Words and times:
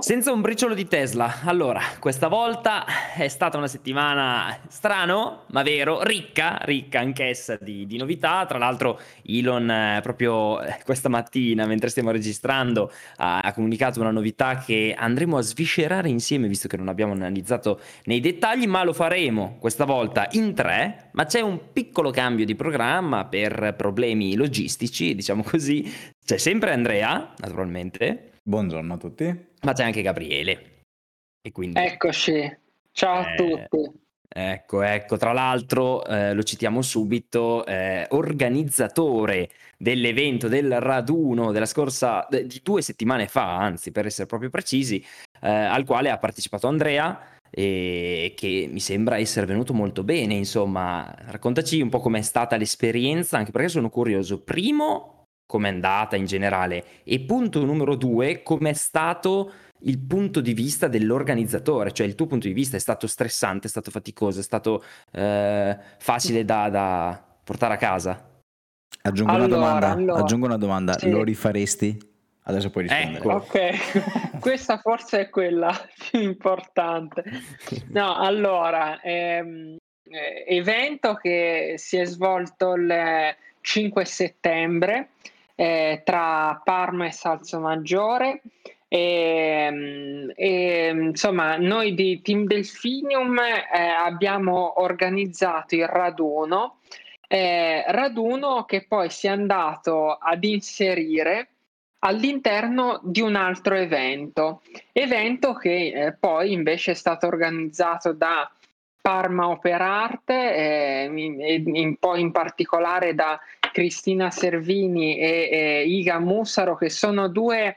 Senza 0.00 0.30
un 0.30 0.40
briciolo 0.40 0.74
di 0.74 0.86
Tesla. 0.86 1.40
Allora, 1.42 1.82
questa 1.98 2.28
volta 2.28 2.86
è 3.16 3.26
stata 3.26 3.58
una 3.58 3.66
settimana 3.66 4.56
strano, 4.68 5.42
ma 5.48 5.62
vero, 5.62 6.02
ricca, 6.04 6.58
ricca 6.62 7.00
anch'essa 7.00 7.58
di, 7.60 7.84
di 7.84 7.96
novità. 7.96 8.46
Tra 8.46 8.58
l'altro, 8.58 9.00
Elon 9.24 9.68
eh, 9.68 10.00
proprio 10.02 10.62
eh, 10.62 10.78
questa 10.84 11.08
mattina, 11.08 11.66
mentre 11.66 11.90
stiamo 11.90 12.12
registrando, 12.12 12.92
ha, 13.16 13.40
ha, 13.40 13.52
comunicato 13.52 14.00
una 14.00 14.12
novità 14.12 14.58
che 14.58 14.94
andremo 14.96 15.36
a 15.36 15.42
sviscerare 15.42 16.08
insieme, 16.08 16.46
visto 16.46 16.68
che 16.68 16.76
non 16.76 16.86
abbiamo 16.86 17.12
analizzato 17.12 17.80
nei 18.04 18.20
dettagli, 18.20 18.66
ma 18.66 18.84
lo 18.84 18.92
faremo 18.92 19.56
questa 19.58 19.84
volta 19.84 20.28
in 20.32 20.54
tre. 20.54 21.10
Ma 21.12 21.24
c'è 21.24 21.40
un 21.40 21.72
piccolo 21.72 22.10
cambio 22.10 22.46
di 22.46 22.54
programma 22.54 23.26
per 23.26 23.74
problemi 23.76 24.36
logistici, 24.36 25.16
diciamo 25.16 25.42
così. 25.42 25.92
C'è 26.24 26.38
sempre 26.38 26.72
Andrea, 26.72 27.34
naturalmente. 27.38 28.30
Buongiorno 28.44 28.94
a 28.94 28.96
tutti. 28.96 29.47
Ma 29.62 29.72
c'è 29.72 29.84
anche 29.84 30.02
Gabriele. 30.02 30.82
E 31.40 31.52
quindi... 31.52 31.80
Eccoci, 31.80 32.58
ciao 32.92 33.20
eh, 33.22 33.32
a 33.32 33.34
tutti. 33.34 34.06
Ecco, 34.30 34.82
ecco, 34.82 35.16
tra 35.16 35.32
l'altro 35.32 36.04
eh, 36.04 36.34
lo 36.34 36.42
citiamo 36.42 36.82
subito, 36.82 37.64
eh, 37.64 38.06
organizzatore 38.10 39.48
dell'evento 39.76 40.48
del 40.48 40.80
raduno 40.80 41.50
della 41.50 41.66
scorsa, 41.66 42.26
di 42.30 42.60
due 42.62 42.82
settimane 42.82 43.26
fa, 43.26 43.56
anzi 43.56 43.90
per 43.90 44.06
essere 44.06 44.26
proprio 44.26 44.50
precisi, 44.50 45.04
eh, 45.40 45.48
al 45.50 45.84
quale 45.84 46.10
ha 46.10 46.18
partecipato 46.18 46.68
Andrea 46.68 47.36
e 47.50 48.34
che 48.36 48.68
mi 48.70 48.80
sembra 48.80 49.16
essere 49.16 49.46
venuto 49.46 49.72
molto 49.72 50.04
bene, 50.04 50.34
insomma, 50.34 51.12
raccontaci 51.26 51.80
un 51.80 51.88
po' 51.88 52.00
com'è 52.00 52.20
stata 52.20 52.56
l'esperienza, 52.56 53.38
anche 53.38 53.50
perché 53.50 53.68
sono 53.68 53.88
curioso. 53.88 54.42
Primo, 54.42 55.17
com'è 55.48 55.68
andata 55.68 56.14
in 56.14 56.26
generale 56.26 56.84
e 57.04 57.20
punto 57.20 57.64
numero 57.64 57.94
due, 57.94 58.42
com'è 58.42 58.74
stato 58.74 59.50
il 59.82 59.98
punto 59.98 60.42
di 60.42 60.52
vista 60.52 60.88
dell'organizzatore, 60.88 61.92
cioè 61.92 62.06
il 62.06 62.14
tuo 62.14 62.26
punto 62.26 62.46
di 62.46 62.52
vista 62.52 62.76
è 62.76 62.80
stato 62.80 63.06
stressante, 63.06 63.66
è 63.66 63.70
stato 63.70 63.90
faticoso, 63.90 64.40
è 64.40 64.42
stato 64.42 64.84
eh, 65.10 65.74
facile 65.96 66.44
da, 66.44 66.68
da, 66.68 67.24
portare 67.42 67.74
a 67.74 67.76
casa? 67.78 68.42
Aggiungo 69.00 69.32
allora, 69.32 69.46
una 69.46 69.56
domanda, 69.56 69.90
allora, 69.92 70.20
aggiungo 70.20 70.46
una 70.46 70.58
domanda. 70.58 70.98
Sì. 70.98 71.08
lo 71.08 71.22
rifaresti? 71.22 71.98
Adesso 72.42 72.68
puoi 72.68 72.84
rispondere. 72.84 73.18
Ecco. 73.18 73.32
Ok, 73.32 74.40
questa 74.40 74.76
forse 74.76 75.20
è 75.20 75.28
quella 75.30 75.72
più 76.10 76.20
importante. 76.20 77.24
No, 77.88 78.16
allora, 78.16 79.00
ehm, 79.00 79.78
eh, 80.10 80.44
evento 80.46 81.14
che 81.14 81.76
si 81.78 81.96
è 81.96 82.04
svolto 82.04 82.74
il 82.74 83.34
5 83.62 84.04
settembre 84.04 85.10
eh, 85.60 86.02
tra 86.04 86.60
Parma 86.62 87.06
e 87.06 87.10
Salsomaggiore. 87.10 88.42
E, 88.86 90.32
e, 90.36 90.88
insomma, 90.88 91.56
noi 91.56 91.94
di 91.94 92.22
Team 92.22 92.44
Delphinium 92.44 93.36
eh, 93.38 93.64
abbiamo 93.76 94.80
organizzato 94.80 95.74
il 95.74 95.88
raduno, 95.88 96.78
eh, 97.26 97.84
raduno 97.88 98.64
che 98.66 98.86
poi 98.86 99.10
si 99.10 99.26
è 99.26 99.30
andato 99.30 100.12
ad 100.12 100.44
inserire 100.44 101.48
all'interno 102.00 103.00
di 103.02 103.20
un 103.20 103.34
altro 103.34 103.74
evento, 103.74 104.62
evento 104.92 105.54
che 105.54 105.92
eh, 105.92 106.12
poi 106.12 106.52
invece 106.52 106.92
è 106.92 106.94
stato 106.94 107.26
organizzato 107.26 108.12
da 108.12 108.48
Parma 109.00 109.48
Opera 109.48 110.02
Arte, 110.02 110.54
eh, 110.54 111.04
in, 111.04 111.74
in, 111.74 111.96
poi 111.96 112.20
in 112.20 112.30
particolare 112.30 113.14
da 113.14 113.40
Cristina 113.72 114.30
Servini 114.30 115.18
e, 115.18 115.48
e 115.50 115.84
Iga 115.86 116.18
Mussaro, 116.18 116.76
che 116.76 116.90
sono 116.90 117.28
due, 117.28 117.76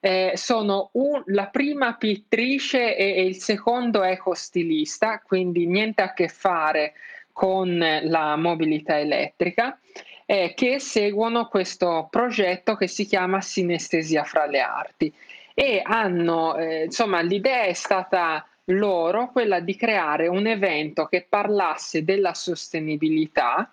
eh, 0.00 0.32
sono 0.34 0.90
un, 0.92 1.22
la 1.26 1.46
prima 1.46 1.94
pittrice 1.94 2.96
e, 2.96 3.16
e 3.16 3.24
il 3.24 3.36
secondo 3.36 4.02
ecostilista, 4.02 5.20
quindi 5.24 5.66
niente 5.66 6.02
a 6.02 6.12
che 6.12 6.28
fare 6.28 6.94
con 7.32 7.78
la 7.78 8.36
mobilità 8.36 8.98
elettrica, 8.98 9.78
eh, 10.26 10.52
che 10.54 10.78
seguono 10.78 11.48
questo 11.48 12.08
progetto 12.10 12.76
che 12.76 12.86
si 12.86 13.06
chiama 13.06 13.40
Sinestesia 13.40 14.24
fra 14.24 14.46
le 14.46 14.60
arti. 14.60 15.12
E 15.54 15.82
hanno, 15.84 16.56
eh, 16.56 16.84
insomma, 16.84 17.20
l'idea 17.20 17.64
è 17.64 17.72
stata 17.74 18.46
loro 18.66 19.30
quella 19.30 19.60
di 19.60 19.76
creare 19.76 20.28
un 20.28 20.46
evento 20.46 21.06
che 21.06 21.26
parlasse 21.28 22.04
della 22.04 22.32
sostenibilità 22.32 23.70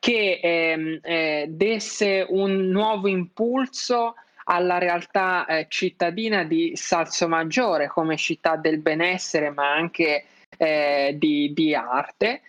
che 0.00 0.40
ehm, 0.42 0.98
eh, 1.02 1.46
desse 1.48 2.26
un 2.28 2.68
nuovo 2.68 3.06
impulso 3.06 4.14
alla 4.44 4.78
realtà 4.78 5.46
eh, 5.46 5.66
cittadina 5.68 6.42
di 6.42 6.72
Salsomaggiore 6.74 7.86
come 7.86 8.16
città 8.16 8.56
del 8.56 8.78
benessere 8.78 9.50
ma 9.50 9.72
anche 9.72 10.24
eh, 10.56 11.14
di, 11.16 11.52
di, 11.54 11.74
arte. 11.74 12.40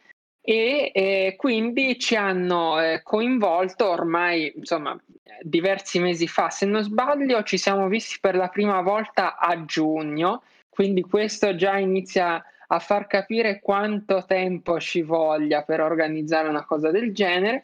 E 0.44 0.92
eh, 0.92 1.36
quindi 1.38 2.00
ci 2.00 2.16
hanno 2.16 2.82
eh, 2.82 3.02
coinvolto 3.04 3.88
ormai 3.88 4.52
insomma 4.56 5.00
diversi 5.42 6.00
mesi 6.00 6.28
fa. 6.28 6.50
Se 6.50 6.66
non 6.66 6.82
sbaglio 6.82 7.44
ci 7.44 7.58
siamo 7.58 7.88
visti 7.88 8.18
per 8.20 8.36
la 8.36 8.48
prima 8.48 8.82
volta 8.82 9.38
a 9.38 9.66
giugno 9.66 10.42
quindi 10.72 11.02
questo 11.02 11.54
già 11.54 11.78
inizia 11.78 12.44
a 12.74 12.80
far 12.80 13.06
capire 13.08 13.60
quanto 13.60 14.24
tempo 14.26 14.80
ci 14.80 15.02
voglia 15.02 15.64
per 15.64 15.82
organizzare 15.82 16.48
una 16.48 16.66
cosa 16.66 16.90
del 16.90 17.14
genere. 17.14 17.64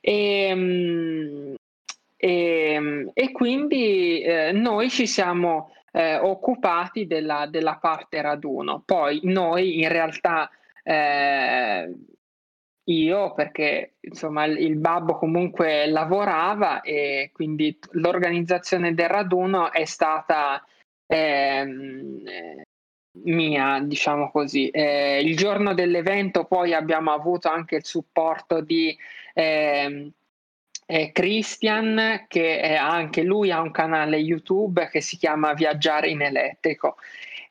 E, 0.00 0.48
ehm, 0.48 1.54
e, 2.16 2.72
ehm, 2.72 3.10
e 3.14 3.32
quindi 3.32 4.20
eh, 4.20 4.52
noi 4.52 4.90
ci 4.90 5.06
siamo 5.06 5.72
eh, 5.92 6.16
occupati 6.16 7.06
della, 7.06 7.46
della, 7.46 7.78
parte 7.80 8.20
raduno. 8.20 8.82
Poi 8.84 9.20
noi 9.24 9.80
in 9.80 9.88
realtà 9.88 10.50
eh, 10.82 11.90
io 12.84 13.34
perché 13.34 13.94
insomma 14.00 14.44
il, 14.44 14.58
il 14.58 14.76
babbo 14.76 15.16
comunque 15.16 15.86
lavorava 15.86 16.82
e 16.82 17.30
quindi 17.32 17.78
l'organizzazione 17.92 18.94
del 18.94 19.08
raduno 19.08 19.72
è 19.72 19.84
stata 19.86 20.62
ehm, 21.06 22.22
mia, 23.24 23.80
diciamo 23.80 24.30
così. 24.30 24.68
Eh, 24.70 25.20
il 25.20 25.36
giorno 25.36 25.74
dell'evento 25.74 26.44
poi 26.44 26.74
abbiamo 26.74 27.12
avuto 27.12 27.48
anche 27.48 27.76
il 27.76 27.84
supporto 27.84 28.60
di 28.60 28.96
eh, 29.34 30.12
eh, 30.86 31.12
Christian, 31.12 32.24
che 32.28 32.76
anche 32.76 33.22
lui 33.22 33.50
ha 33.50 33.60
un 33.60 33.70
canale 33.70 34.16
YouTube 34.16 34.88
che 34.90 35.00
si 35.00 35.16
chiama 35.16 35.54
Viaggiare 35.54 36.08
in 36.08 36.22
elettrico 36.22 36.96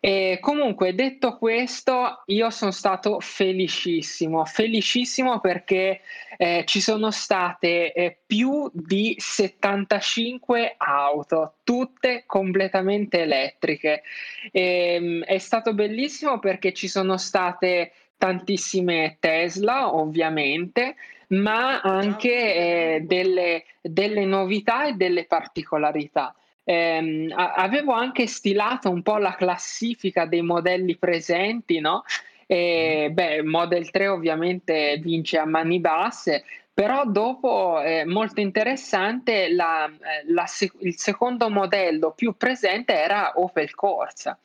e 0.07 0.37
comunque, 0.39 0.95
detto 0.95 1.37
questo, 1.37 2.23
io 2.27 2.49
sono 2.49 2.71
stato 2.71 3.19
felicissimo, 3.19 4.45
felicissimo 4.45 5.41
perché 5.41 5.99
eh, 6.37 6.63
ci 6.65 6.79
sono 6.79 7.11
state 7.11 7.91
eh, 7.91 8.17
più 8.25 8.71
di 8.71 9.15
75 9.17 10.75
auto, 10.77 11.55
tutte 11.65 12.23
completamente 12.25 13.23
elettriche. 13.23 14.03
E, 14.49 14.93
ehm, 14.93 15.23
è 15.25 15.39
stato 15.39 15.73
bellissimo 15.73 16.39
perché 16.39 16.71
ci 16.71 16.87
sono 16.87 17.17
state 17.17 17.91
tantissime 18.17 19.17
Tesla, 19.19 19.93
ovviamente, 19.93 20.95
ma 21.31 21.81
anche 21.81 22.55
eh, 22.55 23.01
delle, 23.01 23.65
delle 23.81 24.23
novità 24.23 24.87
e 24.87 24.93
delle 24.93 25.25
particolarità 25.25 26.33
ehm, 26.69 27.33
avevo 27.33 27.93
anche 27.93 28.27
stilato 28.27 28.89
un 28.89 29.01
po' 29.01 29.17
la 29.17 29.35
classifica 29.35 30.25
dei 30.25 30.41
modelli 30.41 30.97
presenti, 30.97 31.79
no? 31.79 32.03
E, 32.45 33.09
beh, 33.11 33.43
Model 33.43 33.89
3 33.89 34.07
ovviamente 34.09 34.99
vince 35.01 35.37
a 35.37 35.45
mani 35.45 35.79
basse, 35.79 36.43
però 36.73 37.05
dopo 37.05 37.79
è 37.79 38.01
eh, 38.01 38.05
molto 38.05 38.41
interessante 38.41 39.49
la, 39.49 39.85
eh, 39.85 40.31
la, 40.31 40.45
il 40.81 40.97
secondo 40.97 41.49
modello 41.49 42.11
più 42.11 42.35
presente 42.35 42.93
era 42.93 43.31
Opel 43.35 43.73
Corsa. 43.73 44.37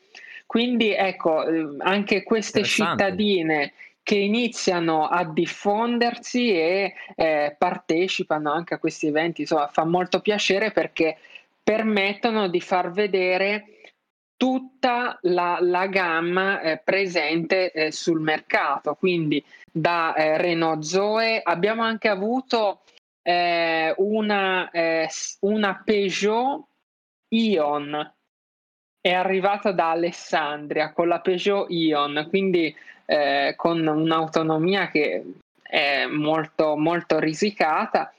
Quindi 0.46 0.92
ecco, 0.92 1.44
eh, 1.44 1.76
anche 1.78 2.22
queste 2.22 2.62
cittadine 2.62 3.72
che 4.04 4.16
iniziano 4.16 5.06
a 5.06 5.24
diffondersi 5.24 6.52
e 6.52 6.94
eh, 7.16 7.54
partecipano 7.56 8.52
anche 8.52 8.74
a 8.74 8.78
questi 8.78 9.06
eventi, 9.06 9.42
insomma, 9.42 9.69
fa 9.69 9.84
molto 9.84 10.20
piacere 10.20 10.72
perché 10.72 11.16
permettono 11.62 12.48
di 12.48 12.60
far 12.60 12.90
vedere 12.90 13.66
tutta 14.36 15.18
la, 15.22 15.58
la 15.60 15.86
gamma 15.86 16.60
eh, 16.60 16.78
presente 16.78 17.70
eh, 17.70 17.92
sul 17.92 18.20
mercato, 18.20 18.94
quindi 18.94 19.42
da 19.70 20.14
eh, 20.14 20.36
Renault 20.36 20.82
Zoe 20.82 21.40
abbiamo 21.42 21.82
anche 21.82 22.08
avuto 22.08 22.80
eh, 23.22 23.94
una, 23.98 24.68
eh, 24.70 25.08
una 25.40 25.80
Peugeot 25.84 26.64
Ion, 27.28 28.14
è 29.00 29.12
arrivata 29.12 29.70
da 29.70 29.90
Alessandria 29.90 30.92
con 30.92 31.06
la 31.06 31.20
Peugeot 31.20 31.70
Ion, 31.70 32.26
quindi 32.28 32.74
eh, 33.06 33.54
con 33.56 33.86
un'autonomia 33.86 34.88
che 34.88 35.24
è 35.62 36.06
molto, 36.06 36.76
molto 36.76 37.18
risicata 37.18 38.12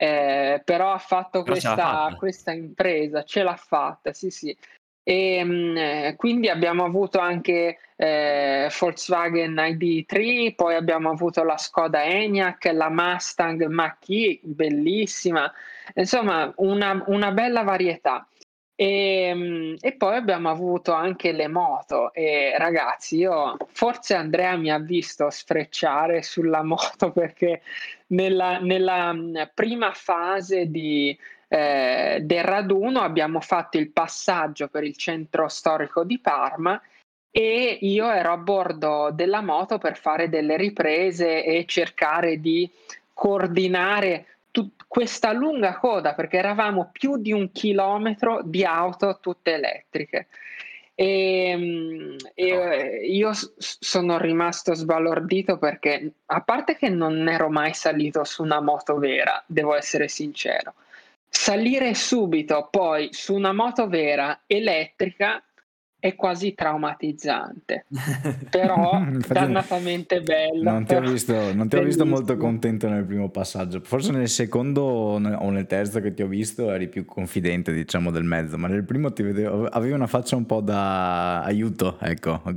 eh, 0.00 0.62
però 0.64 0.92
ha 0.92 0.98
fatto 0.98 1.42
questa, 1.42 2.14
questa, 2.16 2.52
impresa, 2.52 3.24
ce 3.24 3.42
l'ha 3.42 3.56
fatta, 3.56 4.12
sì 4.12 4.30
sì. 4.30 4.56
E 5.02 5.42
mh, 5.42 6.16
quindi 6.16 6.48
abbiamo 6.48 6.84
avuto 6.84 7.18
anche 7.18 7.78
eh, 7.96 8.70
Volkswagen 8.78 9.54
ID3, 9.54 10.54
poi 10.54 10.76
abbiamo 10.76 11.10
avuto 11.10 11.42
la 11.42 11.56
Skoda 11.56 12.04
Enyaq, 12.04 12.70
la 12.72 12.88
Mustang 12.90 13.66
Mach-E, 13.66 14.38
bellissima, 14.42 15.52
insomma 15.94 16.52
una, 16.56 17.02
una 17.06 17.32
bella 17.32 17.64
varietà. 17.64 18.24
E, 18.80 19.22
ehm, 19.28 19.76
e, 19.80 19.92
poi 19.94 20.14
abbiamo 20.14 20.50
avuto 20.50 20.92
anche 20.92 21.32
le 21.32 21.48
moto 21.48 22.12
e 22.12 22.56
ragazzi 22.58 23.16
io 23.16 23.56
forse 23.72 24.14
Andrea 24.14 24.56
mi 24.56 24.70
ha 24.70 24.78
visto 24.78 25.28
sfrecciare 25.30 26.22
sulla 26.22 26.62
moto 26.62 27.10
perché 27.10 27.62
nella, 28.08 28.60
nella 28.60 29.12
prima 29.52 29.90
fase 29.92 30.70
di, 30.70 31.16
eh, 31.48 32.20
del 32.22 32.44
raduno 32.44 33.00
abbiamo 33.00 33.40
fatto 33.40 33.78
il 33.78 33.90
passaggio 33.90 34.68
per 34.68 34.84
il 34.84 34.96
centro 34.96 35.48
storico 35.48 36.04
di 36.04 36.20
Parma 36.20 36.80
e 37.32 37.78
io 37.80 38.08
ero 38.08 38.30
a 38.30 38.36
bordo 38.36 39.10
della 39.12 39.40
moto 39.42 39.78
per 39.78 39.96
fare 39.96 40.28
delle 40.28 40.56
riprese 40.56 41.44
e 41.44 41.64
cercare 41.66 42.38
di 42.38 42.70
coordinare 43.12 44.37
tut- 44.50 44.84
questa 44.88 45.32
lunga 45.32 45.78
coda 45.78 46.14
perché 46.14 46.38
eravamo 46.38 46.90
più 46.92 47.16
di 47.16 47.32
un 47.32 47.52
chilometro 47.52 48.40
di 48.44 48.64
auto 48.64 49.18
tutte 49.20 49.54
elettriche. 49.54 50.28
E, 50.94 52.16
e 52.34 53.06
io 53.06 53.30
sono 53.56 54.18
rimasto 54.18 54.74
sbalordito 54.74 55.56
perché, 55.56 56.12
a 56.26 56.40
parte 56.40 56.76
che 56.76 56.88
non 56.88 57.28
ero 57.28 57.48
mai 57.48 57.72
salito 57.72 58.24
su 58.24 58.42
una 58.42 58.60
moto 58.60 58.98
vera, 58.98 59.40
devo 59.46 59.76
essere 59.76 60.08
sincero, 60.08 60.74
salire 61.28 61.94
subito 61.94 62.66
poi 62.68 63.10
su 63.12 63.34
una 63.34 63.52
moto 63.52 63.86
vera 63.86 64.40
elettrica 64.46 65.40
è 66.00 66.14
quasi 66.14 66.54
traumatizzante, 66.54 67.86
però 68.50 69.04
dannatamente 69.26 70.22
bello. 70.22 70.70
Non 70.70 70.84
ti 70.84 70.94
ho 70.94 71.00
visto, 71.00 71.52
non 71.52 71.68
ti 71.68 71.76
ho 71.76 71.82
visto 71.82 72.06
molto 72.06 72.36
contento 72.36 72.88
nel 72.88 73.04
primo 73.04 73.30
passaggio, 73.30 73.80
forse 73.80 74.12
nel 74.12 74.28
secondo 74.28 74.82
o 74.82 75.50
nel 75.50 75.66
terzo 75.66 76.00
che 76.00 76.14
ti 76.14 76.22
ho 76.22 76.28
visto 76.28 76.70
eri 76.70 76.88
più 76.88 77.04
confidente 77.04 77.72
diciamo 77.72 78.12
del 78.12 78.22
mezzo, 78.22 78.56
ma 78.56 78.68
nel 78.68 78.84
primo 78.84 79.12
ti 79.12 79.22
vedevo, 79.22 79.66
avevi 79.66 79.92
una 79.92 80.06
faccia 80.06 80.36
un 80.36 80.46
po' 80.46 80.60
da 80.60 81.42
aiuto, 81.42 81.98
ecco. 82.00 82.42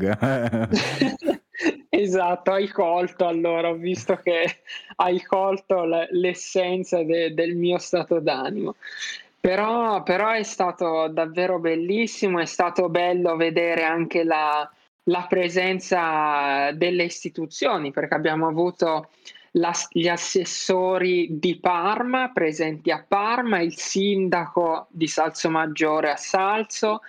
esatto, 1.90 2.52
hai 2.52 2.68
colto 2.68 3.26
allora, 3.26 3.70
ho 3.70 3.76
visto 3.76 4.18
che 4.18 4.58
hai 4.98 5.20
colto 5.24 5.84
l'essenza 6.12 7.04
de, 7.04 7.34
del 7.34 7.56
mio 7.56 7.80
stato 7.80 8.20
d'animo. 8.20 8.76
Però, 9.42 10.04
però 10.04 10.30
è 10.30 10.44
stato 10.44 11.08
davvero 11.08 11.58
bellissimo, 11.58 12.40
è 12.40 12.46
stato 12.46 12.90
bello 12.90 13.36
vedere 13.36 13.84
anche 13.84 14.24
la, 14.24 14.70
la 15.06 15.26
presenza 15.28 16.72
delle 16.74 17.06
istituzioni, 17.06 17.90
perché 17.90 18.14
abbiamo 18.14 18.48
avuto 18.48 19.10
la, 19.54 19.74
gli 19.90 20.08
assessori 20.08 21.40
di 21.40 21.60
Parma 21.60 22.30
presenti 22.32 22.92
a 22.92 23.04
Parma, 23.06 23.62
il 23.62 23.76
sindaco 23.76 24.86
di 24.92 25.08
Salso 25.08 25.50
Maggiore 25.50 26.12
a 26.12 26.18
Salso, 26.18 27.02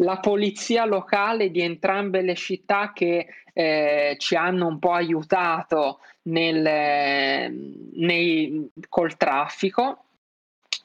la 0.00 0.18
polizia 0.18 0.84
locale 0.84 1.50
di 1.52 1.60
entrambe 1.60 2.22
le 2.22 2.34
città 2.34 2.92
che 2.92 3.26
eh, 3.52 4.16
ci 4.18 4.34
hanno 4.34 4.66
un 4.66 4.80
po' 4.80 4.92
aiutato 4.92 6.00
nel, 6.22 7.52
nei, 7.92 8.68
col 8.88 9.16
traffico 9.16 10.02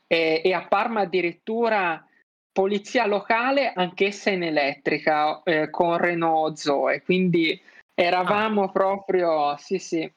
e, 0.08 0.42
e 0.44 0.54
a 0.54 0.66
Parma 0.68 1.02
addirittura 1.02 2.06
polizia 2.52 3.08
locale, 3.08 3.74
anch'essa 3.74 4.30
in 4.30 4.44
elettrica, 4.44 5.42
eh, 5.44 5.70
con 5.70 5.98
Renault 5.98 6.56
Zoe, 6.58 7.02
quindi 7.02 7.60
eravamo 7.96 8.64
ah. 8.64 8.72
proprio, 8.72 9.56
sì 9.58 9.80
sì, 9.80 10.10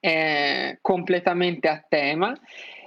eh, 0.00 0.78
completamente 0.80 1.68
a 1.68 1.84
tema. 1.88 2.36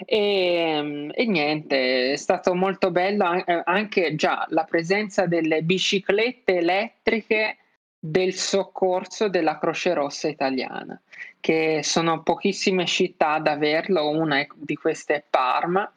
E, 0.05 1.09
e, 1.13 1.25
niente, 1.25 2.13
è 2.13 2.15
stato 2.15 2.53
molto 2.55 2.91
bello 2.91 3.43
anche 3.63 4.15
già 4.15 4.45
la 4.49 4.63
presenza 4.63 5.25
delle 5.27 5.61
biciclette 5.61 6.57
elettriche 6.57 7.57
del 7.99 8.33
soccorso 8.33 9.29
della 9.29 9.59
Croce 9.59 9.93
Rossa 9.93 10.27
italiana, 10.27 10.99
che 11.39 11.81
sono 11.83 12.21
pochissime 12.23 12.85
città 12.85 13.33
ad 13.33 13.47
averlo, 13.47 14.09
una 14.09 14.45
di 14.55 14.75
queste 14.75 15.15
è 15.15 15.23
Parma. 15.27 15.91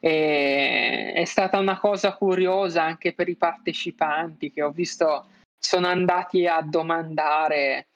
E 0.00 1.12
è 1.14 1.24
stata 1.24 1.58
una 1.58 1.78
cosa 1.78 2.14
curiosa 2.14 2.82
anche 2.82 3.12
per 3.12 3.28
i 3.28 3.36
partecipanti 3.36 4.52
che 4.52 4.62
ho 4.62 4.70
visto 4.70 5.26
sono 5.58 5.86
andati 5.86 6.46
a 6.48 6.60
domandare 6.60 7.86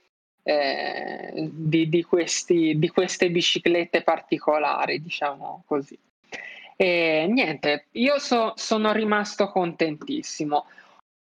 eh, 0.44 1.50
di, 1.50 1.88
di, 1.88 2.05
questi, 2.05 2.79
di 2.79 2.88
queste 2.88 3.31
biciclette 3.31 4.02
particolari, 4.02 5.02
diciamo 5.02 5.64
così. 5.67 5.99
E 6.76 7.26
niente, 7.29 7.87
io 7.93 8.19
so, 8.20 8.52
sono 8.55 8.93
rimasto 8.93 9.49
contentissimo 9.49 10.67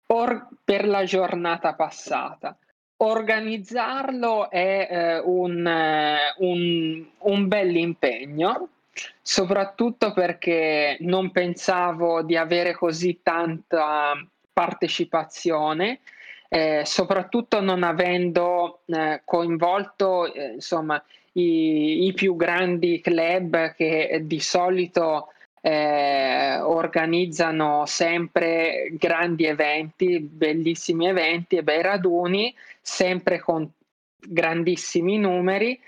or- 0.07 0.48
per 0.63 0.88
la 0.88 1.04
giornata 1.04 1.74
passata. 1.74 2.57
Organizzarlo 3.01 4.50
è 4.50 4.88
eh, 4.92 5.19
un, 5.19 5.66
eh, 5.66 6.34
un, 6.40 7.06
un 7.19 7.48
bel 7.48 7.75
impegno, 7.78 8.68
soprattutto 9.22 10.12
perché 10.12 10.98
non 11.00 11.31
pensavo 11.31 12.24
di 12.24 12.36
avere 12.36 12.74
così 12.74 13.22
tanta 13.24 14.22
partecipazione, 14.51 16.00
eh, 16.50 16.81
soprattutto 16.84 17.62
non 17.62 17.84
avendo 17.84 18.81
eh, 18.88 19.22
coinvolto 19.24 20.34
eh, 20.34 20.56
insomma, 20.56 21.02
i, 21.34 22.07
i, 22.07 22.13
più 22.13 22.36
grandi 22.36 23.00
club 23.00 23.75
che 23.75 24.24
di 24.25 24.42
solito 24.42 25.31
eh, 25.62 26.60
organizzano 26.60 27.86
sempre 27.86 28.90
grandi 28.94 29.46
eventi, 29.46 30.20
bellissimi 30.20 31.08
eventi 31.08 31.58
e 31.58 31.64
bei 31.64 31.82
raduni, 31.82 32.54
sempre 32.82 33.40
con 33.40 33.70
grandissimi 34.20 35.18
numeri 35.18 35.80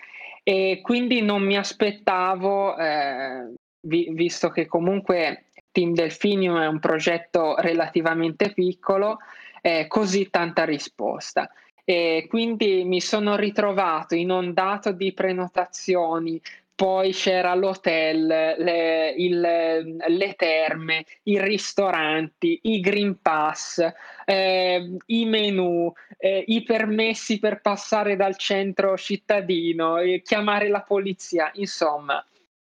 e 0.43 0.79
quindi 0.81 1.21
non 1.21 1.43
mi 1.43 1.55
aspettavo, 1.57 2.75
eh, 2.77 3.53
vi, 3.81 4.09
visto 4.11 4.49
che 4.49 4.65
comunque 4.65 5.45
Team 5.71 5.93
Delfinium 5.93 6.59
è 6.59 6.67
un 6.67 6.79
progetto 6.79 7.55
relativamente 7.57 8.51
piccolo, 8.51 9.19
eh, 9.61 9.85
così 9.87 10.29
tanta 10.29 10.65
risposta. 10.65 11.49
E 11.83 12.25
quindi 12.29 12.83
mi 12.85 13.01
sono 13.01 13.35
ritrovato 13.35 14.15
inondato 14.15 14.91
di 14.91 15.13
prenotazioni, 15.13 16.41
poi 16.81 17.11
c'era 17.11 17.53
l'hotel, 17.53 18.25
le, 18.25 19.13
il, 19.15 19.39
le 19.39 20.33
terme, 20.33 21.05
i 21.25 21.39
ristoranti, 21.39 22.59
i 22.63 22.79
Green 22.79 23.21
Pass, 23.21 23.87
eh, 24.25 24.97
i 25.05 25.25
menu, 25.25 25.93
eh, 26.17 26.43
i 26.47 26.63
permessi 26.63 27.37
per 27.37 27.61
passare 27.61 28.15
dal 28.15 28.35
centro 28.35 28.97
cittadino, 28.97 29.99
eh, 29.99 30.23
chiamare 30.23 30.69
la 30.69 30.81
polizia, 30.81 31.51
insomma, 31.53 32.25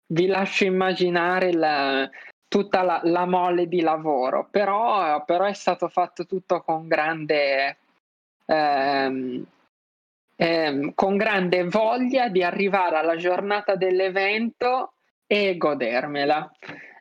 vi 0.06 0.26
lascio 0.26 0.64
immaginare 0.64 1.52
la, 1.52 2.08
tutta 2.48 2.80
la, 2.80 3.02
la, 3.04 3.26
mole 3.26 3.68
di 3.68 3.82
lavoro, 3.82 4.48
però, 4.50 5.22
però, 5.26 5.44
è 5.44 5.52
stato 5.52 5.88
fatto 5.88 6.24
tutto 6.24 6.62
con 6.62 6.88
grande... 6.88 7.76
Ehm, 8.46 9.44
ehm, 10.40 10.92
con 10.94 11.16
grande 11.16 11.64
voglia 11.64 12.28
di 12.28 12.42
arrivare 12.42 12.96
alla 12.96 13.16
giornata 13.16 13.74
dell'evento 13.74 14.94
e 15.26 15.56
godermela. 15.56 16.50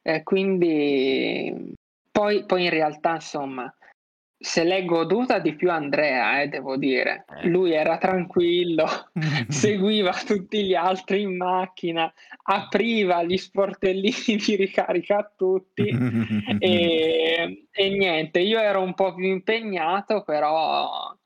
Eh, 0.01 0.24
quindi 0.24 1.74
poi, 2.12 2.46
poi 2.46 2.63
in 2.63 2.70
realtà 2.70 3.15
insomma 3.15 3.72
se 4.39 4.63
l'è 4.63 4.86
goduta 4.86 5.39
di 5.39 5.56
più 5.56 5.72
Andrea, 5.72 6.41
eh, 6.41 6.48
devo 6.48 6.77
dire. 6.77 7.25
Eh. 7.41 7.48
Lui 7.48 7.74
era 7.74 7.98
tranquillo, 7.98 8.86
seguiva 9.48 10.13
tutti 10.13 10.63
gli 10.63 10.75
altri 10.75 11.22
in 11.22 11.36
macchina, 11.36 12.12
apriva 12.44 13.24
gli 13.24 13.38
sportellini 13.38 14.36
di 14.38 14.56
ricarica 14.56 15.17
a 15.17 15.32
tutti 15.36 15.89
e, 16.60 17.65
e, 17.72 17.89
niente, 17.89 18.39
io 18.39 18.60
ero 18.60 18.82
un 18.82 18.94
po' 18.94 19.15
più 19.15 19.25
impegnato, 19.25 20.22
però 20.24 21.16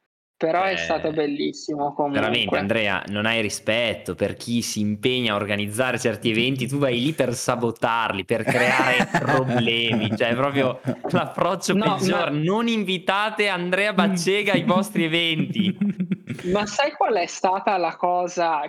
però 0.42 0.66
eh, 0.66 0.72
è 0.72 0.76
stato 0.78 1.12
bellissimo 1.12 1.94
comunque. 1.94 2.20
Veramente 2.20 2.58
Andrea, 2.58 3.04
non 3.10 3.28
hai 3.28 3.42
rispetto 3.42 4.16
per 4.16 4.34
chi 4.34 4.64
si 4.64 4.80
impegna 4.80 5.34
a 5.34 5.36
organizzare 5.36 6.00
certi 6.00 6.32
eventi, 6.32 6.68
tu 6.68 6.80
vai 6.80 7.00
lì 7.00 7.14
per 7.14 7.36
sabotarli, 7.36 8.26
per 8.26 8.44
creare 8.44 9.08
problemi, 9.22 10.10
cioè 10.18 10.34
proprio 10.34 10.82
l'approccio 11.12 11.76
no, 11.76 11.96
peggiore. 11.96 12.32
Ma... 12.32 12.40
Non 12.40 12.68
invitate 12.68 13.50
Andrea 13.50 13.94
Baccega 13.94 14.54
ai 14.54 14.64
vostri 14.64 15.04
eventi. 15.04 15.78
Ma 16.52 16.66
sai 16.66 16.94
qual 16.94 17.14
è 17.18 17.28
stata 17.28 17.78
la 17.78 17.96
cosa 17.96 18.62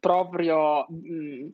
proprio... 0.00 0.84
Mm, 0.90 1.48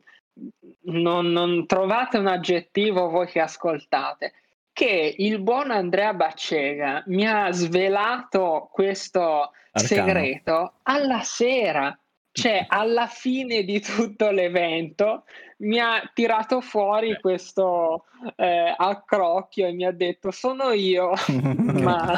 non, 0.89 1.31
non 1.31 1.65
trovate 1.65 2.17
un 2.17 2.27
aggettivo 2.27 3.09
voi 3.09 3.25
che 3.25 3.39
ascoltate 3.39 4.33
che 4.77 5.15
il 5.17 5.41
buon 5.41 5.71
Andrea 5.71 6.13
Baccega 6.13 7.01
mi 7.07 7.25
ha 7.25 7.51
svelato 7.51 8.69
questo 8.71 9.49
Arcano. 9.71 9.87
segreto 9.87 10.73
alla 10.83 11.21
sera, 11.23 11.97
cioè 12.31 12.63
alla 12.67 13.07
fine 13.07 13.63
di 13.63 13.81
tutto 13.81 14.29
l'evento 14.29 15.23
mi 15.61 15.79
ha 15.79 16.07
tirato 16.13 16.61
fuori 16.61 17.19
questo 17.19 18.05
eh, 18.35 18.71
accrocchio 18.77 19.65
e 19.65 19.71
mi 19.71 19.83
ha 19.83 19.91
detto 19.91 20.29
sono 20.29 20.69
io, 20.69 21.13
ma 21.81 22.13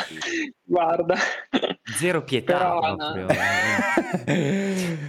guarda. 0.61 1.15
Zero 1.97 2.25
pietà 2.25 2.57
Però. 2.57 2.93
No. 2.93 3.25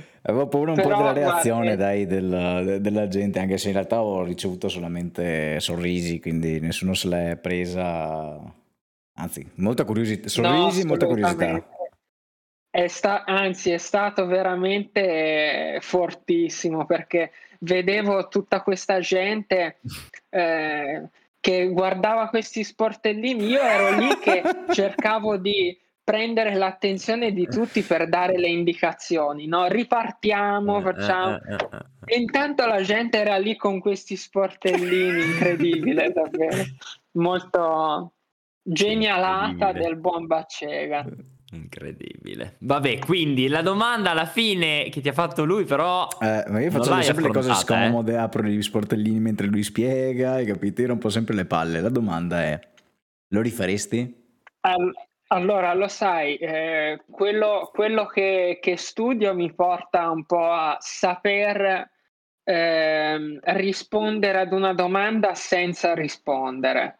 Avevo 0.23 0.49
paura 0.49 0.73
un 0.73 0.77
Però, 0.77 0.89
po' 0.89 0.97
della 0.97 1.13
reazione 1.13 1.77
guarda, 1.77 1.85
dai, 1.85 2.07
del, 2.07 2.79
della 2.81 3.09
gente, 3.09 3.39
anche 3.39 3.57
se 3.57 3.69
in 3.69 3.75
realtà 3.75 4.03
ho 4.03 4.23
ricevuto 4.23 4.69
solamente 4.69 5.59
sorrisi, 5.61 6.21
quindi 6.21 6.61
nessuno 6.61 6.93
se 6.93 7.09
l'è 7.09 7.37
presa. 7.37 8.39
Anzi, 9.15 9.51
molta 9.57 9.85
curiosità. 9.85 10.29
Sorrisi, 10.29 10.83
no, 10.83 10.89
molta 10.89 11.07
curiosità. 11.07 11.67
È 12.69 12.87
sta- 12.87 13.25
anzi, 13.25 13.71
è 13.71 13.79
stato 13.79 14.27
veramente 14.27 15.79
fortissimo 15.81 16.85
perché 16.85 17.33
vedevo 17.61 18.29
tutta 18.29 18.63
questa 18.63 19.01
gente 19.01 19.79
eh, 20.29 21.09
che 21.41 21.69
guardava 21.71 22.29
questi 22.29 22.63
sportellini. 22.63 23.47
Io 23.47 23.61
ero 23.61 23.99
lì 23.99 24.19
che 24.19 24.43
cercavo 24.71 25.39
di 25.39 25.77
prendere 26.11 26.55
l'attenzione 26.55 27.33
di 27.33 27.47
tutti 27.49 27.83
per 27.83 28.09
dare 28.09 28.37
le 28.37 28.49
indicazioni, 28.49 29.47
no? 29.47 29.69
Ripartiamo, 29.69 30.79
eh, 30.79 30.83
facciamo. 30.83 31.37
Eh, 31.37 31.55
eh, 31.55 32.17
e 32.17 32.19
intanto 32.19 32.67
la 32.67 32.83
gente 32.83 33.19
era 33.19 33.37
lì 33.37 33.55
con 33.55 33.79
questi 33.79 34.17
sportellini, 34.17 35.23
incredibile, 35.23 36.11
davvero. 36.13 36.65
Molto 37.13 38.15
genialata 38.61 39.71
del 39.71 39.97
buon 39.97 40.27
Baccega. 40.27 41.07
Incredibile. 41.53 42.57
Vabbè, 42.59 42.99
quindi 42.99 43.49
la 43.49 43.63
domanda 43.63 44.11
alla 44.11 44.27
fine 44.27 44.89
che 44.91 45.01
ti 45.01 45.09
ha 45.09 45.13
fatto 45.13 45.45
lui, 45.45 45.65
però. 45.65 46.09
Eh, 46.21 46.45
ma 46.49 46.61
io 46.61 46.71
faccio 46.73 47.03
sempre 47.03 47.25
le 47.25 47.33
cose 47.33 47.55
scomode, 47.55 48.13
eh? 48.13 48.17
apro 48.17 48.43
gli 48.43 48.63
sportellini 48.63 49.21
mentre 49.21 49.47
lui 49.47 49.63
spiega, 49.63 50.33
hai 50.33 50.47
capito? 50.47 50.81
Io 50.81 50.89
rompo 50.89 51.09
sempre 51.09 51.35
le 51.35 51.45
palle. 51.45 51.81
La 51.81 51.89
domanda 51.89 52.43
è: 52.43 52.61
lo 53.29 53.41
rifaresti? 53.41 54.19
All- 54.61 54.93
allora, 55.33 55.75
lo 55.75 55.87
sai, 55.87 56.37
eh, 56.37 57.05
quello, 57.09 57.71
quello 57.73 58.07
che, 58.07 58.59
che, 58.61 58.77
studio 58.77 59.33
mi 59.33 59.53
porta 59.53 60.11
un 60.11 60.25
po' 60.25 60.51
a 60.51 60.77
saper 60.81 61.89
eh, 62.43 63.41
rispondere 63.41 64.41
ad 64.41 64.53
una 64.53 64.75
domanda 64.75 65.35
senza 65.35 65.95
rispondere. 65.95 66.99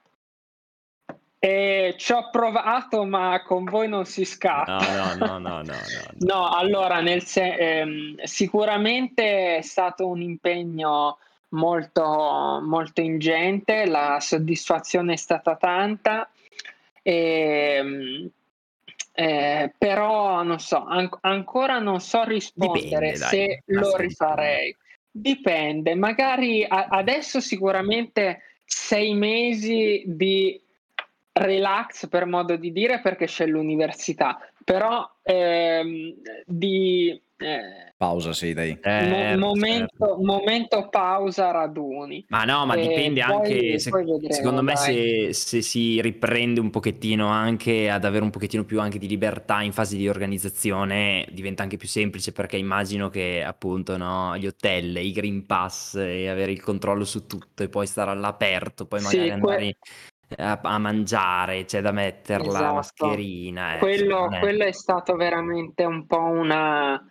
E 1.41 1.95
ci 1.99 2.13
ho 2.13 2.31
provato, 2.31 3.05
ma 3.05 3.43
con 3.43 3.65
voi 3.65 3.89
non 3.89 4.05
si 4.05 4.25
scappa. 4.25 4.79
No, 4.79 5.15
no, 5.27 5.39
no, 5.39 5.39
no, 5.39 5.63
no. 5.63 5.63
No, 5.63 6.35
no 6.35 6.49
allora, 6.51 7.01
nel 7.01 7.25
se- 7.25 7.57
ehm, 7.57 8.23
sicuramente 8.23 9.57
è 9.57 9.63
stato 9.63 10.07
un 10.07 10.23
impegno 10.23 11.19
molto, 11.49 12.61
molto 12.63 13.01
ingente, 13.01 13.87
la 13.87 14.21
soddisfazione 14.21 15.15
è 15.15 15.17
stata 15.17 15.57
tanta 15.57 16.31
e, 17.03 17.75
ehm, 17.77 18.31
eh, 19.13 19.73
però 19.77 20.43
non 20.43 20.59
so, 20.61 20.85
an- 20.85 21.09
ancora 21.21 21.79
non 21.79 22.01
so 22.01 22.25
rispondere 22.25 23.13
Dipende, 23.13 23.17
se 23.17 23.63
dai, 23.65 23.77
lo 23.79 23.97
rifarei. 23.97 24.77
Dipende, 25.11 25.95
magari 25.95 26.65
a- 26.65 26.87
adesso 26.89 27.41
sicuramente 27.41 28.43
sei 28.65 29.15
mesi 29.15 30.05
di 30.07 30.61
relax 31.33 32.09
per 32.09 32.27
modo 32.27 32.57
di 32.57 32.73
dire 32.73 33.01
perché 33.01 33.27
c'è 33.27 33.47
l'università, 33.47 34.39
però 34.71 35.05
ehm, 35.25 36.15
di 36.47 37.21
eh, 37.37 37.93
pausa, 37.97 38.33
sì, 38.33 38.53
dai. 38.53 38.79
Eh, 38.81 39.35
momento, 39.37 39.97
certo. 39.99 40.23
momento, 40.23 40.89
pausa 40.89 41.51
raduni. 41.51 42.25
Ma 42.29 42.45
no, 42.45 42.65
ma 42.67 42.77
dipende 42.77 43.21
poi, 43.25 43.35
anche, 43.35 43.79
se, 43.81 43.91
vedremo, 43.91 44.21
secondo 44.31 44.63
me, 44.63 44.77
se, 44.77 45.33
se, 45.33 45.61
si 45.61 46.01
riprende 46.01 46.61
un 46.61 46.71
pochettino 46.71 47.27
anche 47.27 47.91
ad 47.91 48.05
avere 48.05 48.23
un 48.23 48.31
pochettino 48.31 48.65
più 48.65 48.81
anche 48.81 48.99
di 48.99 49.09
libertà 49.09 49.61
in 49.63 49.73
fase 49.73 49.97
di 49.97 50.09
organizzazione, 50.09 51.27
diventa 51.33 51.65
anche 51.65 51.77
più 51.77 51.89
semplice 51.89 52.31
perché 52.31 52.57
immagino 52.57 53.09
che 53.09 53.43
appunto 53.43 53.97
no, 53.97 54.37
gli 54.37 54.47
hotel, 54.47 54.99
i 54.99 55.11
Green 55.11 55.47
Pass 55.47 55.97
e 55.97 56.29
avere 56.29 56.53
il 56.53 56.63
controllo 56.63 57.05
su 57.05 57.27
tutto 57.27 57.65
e 57.65 57.69
poi 57.69 57.89
stare 57.89 58.13
all'aperto, 58.13 58.87
poi 58.87 59.01
magari 59.01 59.25
sì, 59.25 59.31
andare... 59.31 59.77
A, 60.37 60.61
a, 60.63 60.79
mangiare, 60.79 61.65
c'è 61.65 61.81
da 61.81 61.91
mettere 61.91 62.45
esatto. 62.45 62.65
la 62.65 62.73
mascherina. 62.73 63.75
Eh, 63.75 63.79
quello, 63.79 64.29
quello 64.39 64.65
è 64.65 64.73
stato 64.73 65.17
veramente 65.17 65.85
un 65.85 66.07
po' 66.07 66.23
una, 66.23 67.03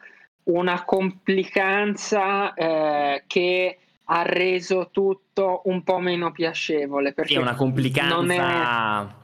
una 0.43 0.85
complicanza 0.85 2.53
eh, 2.53 3.23
che 3.27 3.77
ha 4.05 4.21
reso 4.23 4.89
tutto 4.91 5.61
un 5.65 5.83
po' 5.83 5.99
meno 5.99 6.31
piacevole. 6.31 7.13
Perché 7.13 7.35
è 7.35 7.39
una 7.39 7.55
complicanza 7.55 9.17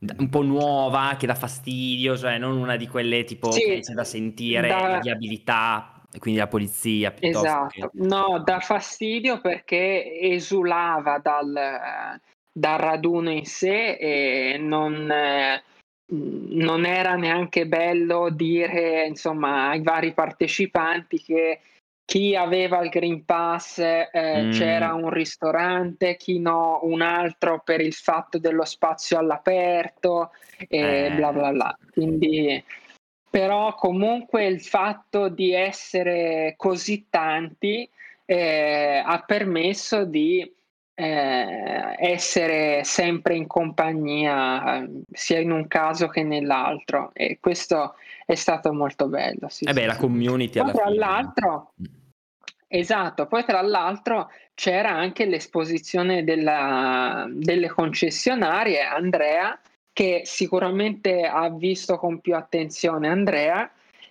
un 0.00 0.28
po' 0.28 0.42
nuova 0.42 1.16
che 1.18 1.26
dà 1.26 1.34
fastidio, 1.34 2.16
cioè 2.16 2.38
non 2.38 2.56
una 2.56 2.76
di 2.76 2.86
quelle 2.86 3.24
tipo 3.24 3.50
sì, 3.50 3.64
che 3.64 3.80
c'è 3.80 3.94
da 3.94 4.04
sentire, 4.04 4.68
da... 4.68 4.98
di 5.00 5.10
abilità, 5.10 6.00
quindi 6.18 6.38
la 6.38 6.46
polizia. 6.46 7.12
Esatto, 7.18 7.68
che... 7.68 7.90
no, 7.94 8.40
dà 8.44 8.60
fastidio 8.60 9.40
perché 9.40 10.20
esulava 10.20 11.18
dal, 11.18 12.20
dal 12.58 12.78
raduno 12.78 13.30
in 13.30 13.44
sé 13.44 13.92
e 13.92 14.58
non... 14.58 15.10
Eh, 15.10 15.62
non 16.10 16.86
era 16.86 17.16
neanche 17.16 17.66
bello 17.66 18.30
dire 18.30 19.04
insomma 19.06 19.68
ai 19.68 19.82
vari 19.82 20.14
partecipanti 20.14 21.20
che 21.20 21.60
chi 22.08 22.34
aveva 22.34 22.80
il 22.80 22.88
Green 22.88 23.26
Pass 23.26 23.76
eh, 23.80 24.08
mm. 24.14 24.50
c'era 24.52 24.94
un 24.94 25.10
ristorante, 25.10 26.16
chi 26.16 26.38
no 26.38 26.80
un 26.84 27.02
altro 27.02 27.60
per 27.62 27.82
il 27.82 27.92
fatto 27.92 28.38
dello 28.38 28.64
spazio 28.64 29.18
all'aperto 29.18 30.30
e 30.56 30.78
eh. 30.78 31.10
bla 31.10 31.34
bla 31.34 31.50
bla. 31.50 31.78
Quindi 31.92 32.64
però 33.28 33.74
comunque 33.74 34.46
il 34.46 34.62
fatto 34.62 35.28
di 35.28 35.52
essere 35.52 36.54
così 36.56 37.08
tanti 37.10 37.86
eh, 38.24 39.02
ha 39.04 39.22
permesso 39.26 40.06
di 40.06 40.50
eh, 41.00 41.94
essere 41.96 42.82
sempre 42.82 43.36
in 43.36 43.46
compagnia 43.46 44.84
sia 45.12 45.38
in 45.38 45.52
un 45.52 45.68
caso 45.68 46.08
che 46.08 46.24
nell'altro 46.24 47.10
e 47.12 47.38
questo 47.40 47.94
è 48.26 48.34
stato 48.34 48.72
molto 48.72 49.06
bello. 49.06 49.48
Sì, 49.48 49.64
eh 49.64 49.72
beh, 49.72 49.82
sì, 49.82 49.86
la 49.86 49.96
community 49.96 50.58
poi, 50.60 50.72
tra 50.72 50.86
fine. 50.86 50.96
l'altro, 50.96 51.74
esatto, 52.66 53.26
poi 53.26 53.44
tra 53.44 53.62
l'altro 53.62 54.28
c'era 54.54 54.90
anche 54.90 55.24
l'esposizione 55.26 56.24
della, 56.24 57.28
delle 57.30 57.68
concessionarie, 57.68 58.82
Andrea, 58.82 59.56
che 59.92 60.22
sicuramente 60.24 61.22
ha 61.22 61.48
visto 61.48 61.96
con 61.96 62.18
più 62.18 62.34
attenzione 62.34 63.06
Andrea, 63.06 63.70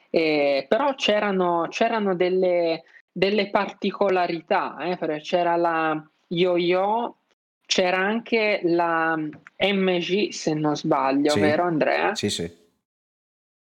eh, 0.09 0.65
però 0.69 0.95
c'erano, 0.95 1.67
c'erano 1.69 2.15
delle, 2.15 2.83
delle 3.11 3.49
particolarità, 3.49 4.77
eh, 4.85 4.95
perché 4.95 5.19
c'era 5.19 5.57
la 5.57 6.01
Yo-Yo 6.27 7.17
c'era 7.65 7.97
anche 7.97 8.61
la 8.63 9.15
MG 9.15 10.29
se 10.29 10.53
non 10.53 10.75
sbaglio, 10.75 11.31
sì. 11.31 11.39
vero 11.39 11.63
Andrea? 11.63 12.15
Sì, 12.15 12.29
sì. 12.29 12.49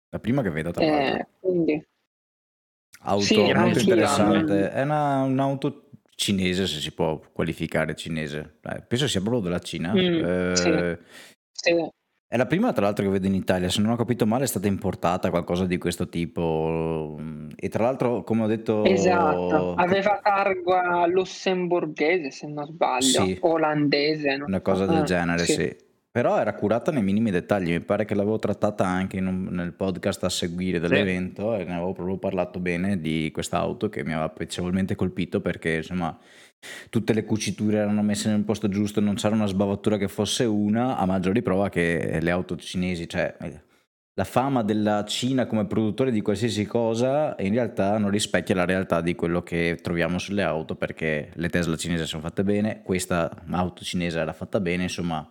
La 0.09 0.19
prima 0.19 0.43
che 0.43 0.51
vedo 0.51 0.71
tra 0.71 0.85
eh, 0.85 0.89
l'altro. 0.89 1.27
Quindi... 1.41 1.87
Auto 3.03 3.25
sì, 3.25 3.53
molto 3.53 3.79
interessante. 3.79 4.71
È 4.71 4.83
una, 4.83 5.23
un'auto 5.23 5.91
cinese, 6.15 6.67
se 6.67 6.81
si 6.81 6.93
può 6.93 7.19
qualificare 7.33 7.95
cinese. 7.95 8.59
Eh, 8.63 8.83
penso 8.83 9.09
sia 9.09 9.21
proprio 9.21 9.41
della 9.41 9.61
Cina. 9.61 9.93
Mm, 9.93 10.25
eh, 10.25 10.57
sì. 10.57 10.99
Sì. 11.53 11.89
È 12.33 12.37
la 12.37 12.47
prima, 12.47 12.73
tra 12.73 12.85
l'altro, 12.85 13.05
che 13.05 13.11
vedo 13.11 13.27
in 13.27 13.35
Italia. 13.35 13.69
Se 13.69 13.83
non 13.83 13.91
ho 13.91 13.97
capito 13.97 14.25
male, 14.25 14.45
è 14.45 14.47
stata 14.47 14.69
importata 14.69 15.31
qualcosa 15.31 15.67
di 15.67 15.79
questo 15.79 16.09
tipo. 16.09 17.19
E 17.57 17.69
tra 17.69 17.83
l'altro, 17.83 18.23
come 18.23 18.45
ho 18.45 18.47
detto, 18.47 18.85
esatto, 18.85 19.75
aveva 19.75 20.21
targa 20.23 21.09
lussemburghese, 21.09 22.31
se 22.31 22.47
non 22.47 22.67
sbaglio, 22.67 23.25
sì. 23.25 23.37
olandese. 23.41 24.37
Non 24.37 24.47
una 24.47 24.61
cosa 24.61 24.87
del 24.87 24.99
ah, 24.99 25.03
genere, 25.03 25.45
sì. 25.45 25.53
sì. 25.55 25.77
Però 26.13 26.39
era 26.39 26.55
curata 26.55 26.93
nei 26.93 27.03
minimi 27.03 27.33
dettagli. 27.33 27.71
Mi 27.71 27.81
pare 27.81 28.05
che 28.05 28.15
l'avevo 28.15 28.39
trattata 28.39 28.87
anche 28.87 29.19
un, 29.19 29.49
nel 29.51 29.73
podcast 29.73 30.23
a 30.23 30.29
seguire 30.29 30.79
dell'evento 30.79 31.53
sì. 31.57 31.63
e 31.63 31.65
ne 31.65 31.75
avevo 31.75 31.95
proprio 31.95 32.17
parlato 32.17 32.61
bene 32.61 33.01
di 33.01 33.31
questa 33.33 33.59
auto 33.59 33.89
che 33.89 34.05
mi 34.05 34.13
aveva 34.13 34.29
piacevolmente 34.29 34.95
colpito 34.95 35.41
perché, 35.41 35.79
insomma 35.79 36.17
tutte 36.91 37.13
le 37.13 37.25
cuciture 37.25 37.79
erano 37.79 38.03
messe 38.03 38.29
nel 38.29 38.45
posto 38.45 38.69
giusto, 38.69 39.01
non 39.01 39.15
c'era 39.15 39.35
una 39.35 39.47
sbavatura 39.47 39.97
che 39.97 40.09
fosse 40.09 40.45
una, 40.45 40.97
a 40.97 41.07
maggior 41.07 41.35
riprova 41.35 41.69
che 41.69 42.19
le 42.21 42.31
auto 42.31 42.57
cinesi, 42.57 43.09
cioè 43.09 43.37
la 44.15 44.25
fama 44.25 44.63
della 44.63 45.05
Cina 45.05 45.47
come 45.47 45.67
produttore 45.67 46.11
di 46.11 46.21
qualsiasi 46.21 46.67
cosa 46.67 47.35
in 47.39 47.55
realtà 47.55 47.97
non 47.97 48.11
rispecchia 48.11 48.55
la 48.55 48.67
realtà 48.67 49.01
di 49.01 49.15
quello 49.15 49.43
che 49.43 49.79
troviamo 49.81 50.19
sulle 50.19 50.43
auto 50.43 50.75
perché 50.75 51.31
le 51.33 51.49
Tesla 51.49 51.77
cinesi 51.77 52.05
sono 52.05 52.23
fatte 52.23 52.45
bene, 52.45 52.83
questa 52.83 53.31
auto 53.51 53.83
cinese 53.83 54.19
era 54.19 54.33
fatta 54.33 54.61
bene, 54.61 54.83
insomma 54.85 55.27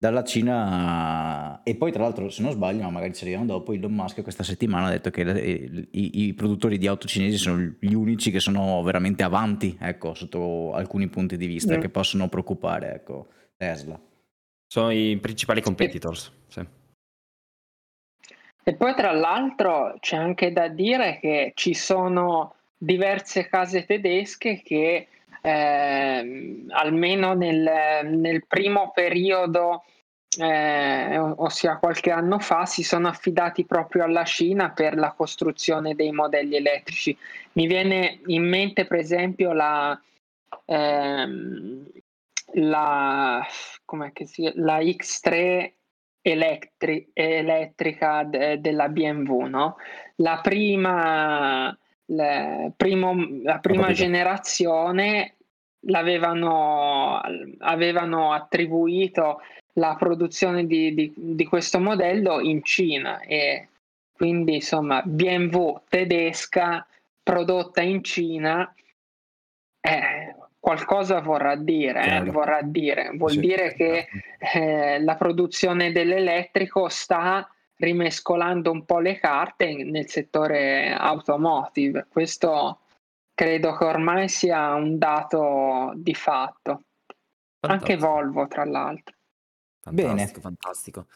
dalla 0.00 0.22
Cina 0.22 1.60
e 1.64 1.74
poi 1.74 1.90
tra 1.90 2.04
l'altro 2.04 2.30
se 2.30 2.40
non 2.40 2.52
sbaglio, 2.52 2.82
ma 2.82 2.90
magari 2.90 3.12
ci 3.12 3.22
arriviamo 3.22 3.46
dopo, 3.46 3.72
Elon 3.72 3.92
Musk 3.92 4.22
questa 4.22 4.44
settimana 4.44 4.86
ha 4.86 4.90
detto 4.90 5.10
che 5.10 5.22
i, 5.22 5.88
i, 5.90 6.26
i, 6.26 6.34
produttori 6.34 6.78
di 6.78 6.86
auto 6.86 7.08
cinesi 7.08 7.36
sono 7.36 7.74
gli 7.80 7.94
unici 7.94 8.30
che 8.30 8.38
sono 8.38 8.80
veramente 8.82 9.24
avanti, 9.24 9.76
ecco, 9.80 10.14
sotto 10.14 10.72
alcuni 10.72 11.08
punti 11.08 11.36
di 11.36 11.46
vista 11.46 11.76
mm. 11.76 11.80
che 11.80 11.88
possono 11.88 12.28
preoccupare, 12.28 12.94
ecco, 12.94 13.28
Tesla. 13.56 14.00
Sono 14.66 14.90
i 14.92 15.18
principali 15.20 15.60
competitors, 15.60 16.32
sì. 16.46 16.64
E 18.62 18.74
poi 18.74 18.94
tra 18.94 19.12
l'altro 19.12 19.96
c'è 19.98 20.16
anche 20.16 20.52
da 20.52 20.68
dire 20.68 21.18
che 21.20 21.52
ci 21.54 21.74
sono 21.74 22.54
diverse 22.76 23.48
case 23.48 23.86
tedesche 23.86 24.60
che 24.62 25.08
eh, 25.42 26.64
almeno 26.70 27.34
nel, 27.34 27.70
nel, 28.04 28.46
primo 28.46 28.90
periodo, 28.94 29.84
eh, 30.38 31.18
ossia 31.18 31.78
qualche 31.78 32.10
anno 32.10 32.38
fa, 32.38 32.66
si 32.66 32.82
sono 32.82 33.08
affidati 33.08 33.64
proprio 33.64 34.04
alla 34.04 34.24
Cina 34.24 34.70
per 34.70 34.96
la 34.96 35.12
costruzione 35.12 35.94
dei 35.94 36.12
modelli 36.12 36.56
elettrici. 36.56 37.16
Mi 37.52 37.66
viene 37.66 38.20
in 38.26 38.48
mente 38.48 38.86
per 38.86 38.98
esempio 38.98 39.52
la, 39.52 39.98
ehm, 40.64 41.86
la, 42.54 43.46
si, 44.24 44.52
la 44.54 44.78
X3 44.78 45.72
elettri, 46.22 47.10
elettrica 47.12 48.22
de, 48.24 48.60
della 48.60 48.88
BMW, 48.88 49.44
no? 49.44 49.76
la 50.16 50.40
prima 50.42 51.76
primo, 52.76 53.14
la 53.42 53.58
prima 53.58 53.92
generazione 53.92 55.34
l'avevano 55.82 57.20
avevano 57.58 58.32
attribuito 58.32 59.40
la 59.74 59.94
produzione 59.96 60.66
di, 60.66 60.92
di, 60.92 61.12
di, 61.14 61.44
questo 61.44 61.78
modello 61.78 62.40
in 62.40 62.64
Cina 62.64 63.20
e 63.20 63.68
quindi 64.12 64.56
insomma 64.56 65.02
BMW 65.02 65.82
tedesca 65.88 66.84
prodotta 67.22 67.80
in 67.80 68.02
Cina 68.02 68.74
eh, 69.80 70.34
qualcosa 70.58 71.20
vorrà 71.20 71.54
dire, 71.54 72.16
eh, 72.16 72.24
vorrà 72.24 72.60
dire. 72.62 73.12
vuol 73.14 73.30
sì, 73.30 73.40
dire 73.40 73.74
che 73.74 74.08
eh, 74.54 75.00
la 75.00 75.14
produzione 75.14 75.92
dell'elettrico 75.92 76.88
sta 76.88 77.48
rimescolando 77.78 78.70
un 78.70 78.84
po' 78.84 78.98
le 78.98 79.18
carte 79.18 79.72
nel 79.84 80.08
settore 80.08 80.92
automotive. 80.92 82.06
Questo 82.08 82.80
credo 83.34 83.76
che 83.76 83.84
ormai 83.84 84.28
sia 84.28 84.74
un 84.74 84.98
dato 84.98 85.92
di 85.96 86.14
fatto. 86.14 86.82
Fantastico. 87.60 87.92
Anche 87.92 87.96
Volvo, 87.96 88.46
tra 88.46 88.64
l'altro. 88.64 89.16
Fantastico, 89.80 90.14
Bene. 90.14 90.40
fantastico. 90.40 91.06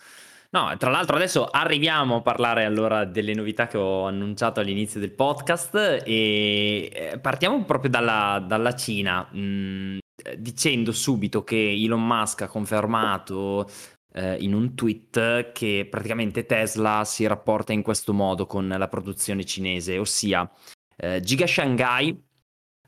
No, 0.51 0.77
tra 0.77 0.91
l'altro 0.91 1.17
adesso 1.17 1.47
arriviamo 1.47 2.17
a 2.17 2.21
parlare 2.21 2.67
allora 2.67 3.07
delle 3.07 3.33
novità 3.33 3.67
che 3.67 3.79
ho 3.79 4.07
annunciato 4.07 4.61
all'inizio 4.61 5.01
del 5.01 5.13
podcast 5.13 6.03
e 6.05 6.91
eh, 6.93 7.19
partiamo 7.19 7.65
proprio 7.65 7.91
dalla, 7.91 8.39
dalla 8.47 8.75
Cina, 8.75 9.27
mh, 9.31 9.39
mm, 9.39 9.99
dicendo 10.37 10.93
subito 10.93 11.43
che 11.43 11.57
Elon 11.57 12.07
Musk 12.07 12.43
ha 12.43 12.49
confermato 12.49 13.67
eh, 14.13 14.37
in 14.41 14.55
un 14.55 14.75
tweet 14.75 15.53
che 15.53 15.87
praticamente 15.91 16.47
Tesla 16.47 17.05
si 17.05 17.27
rapporta 17.27 17.73
in 17.73 17.83
questo 17.83 18.13
modo 18.13 18.47
con 18.47 18.69
la 18.69 18.89
produzione 18.89 19.45
cinese, 19.45 19.99
ossia 19.99 20.51
eh, 20.97 21.21
Giga 21.21 21.47
Shanghai 21.47 22.31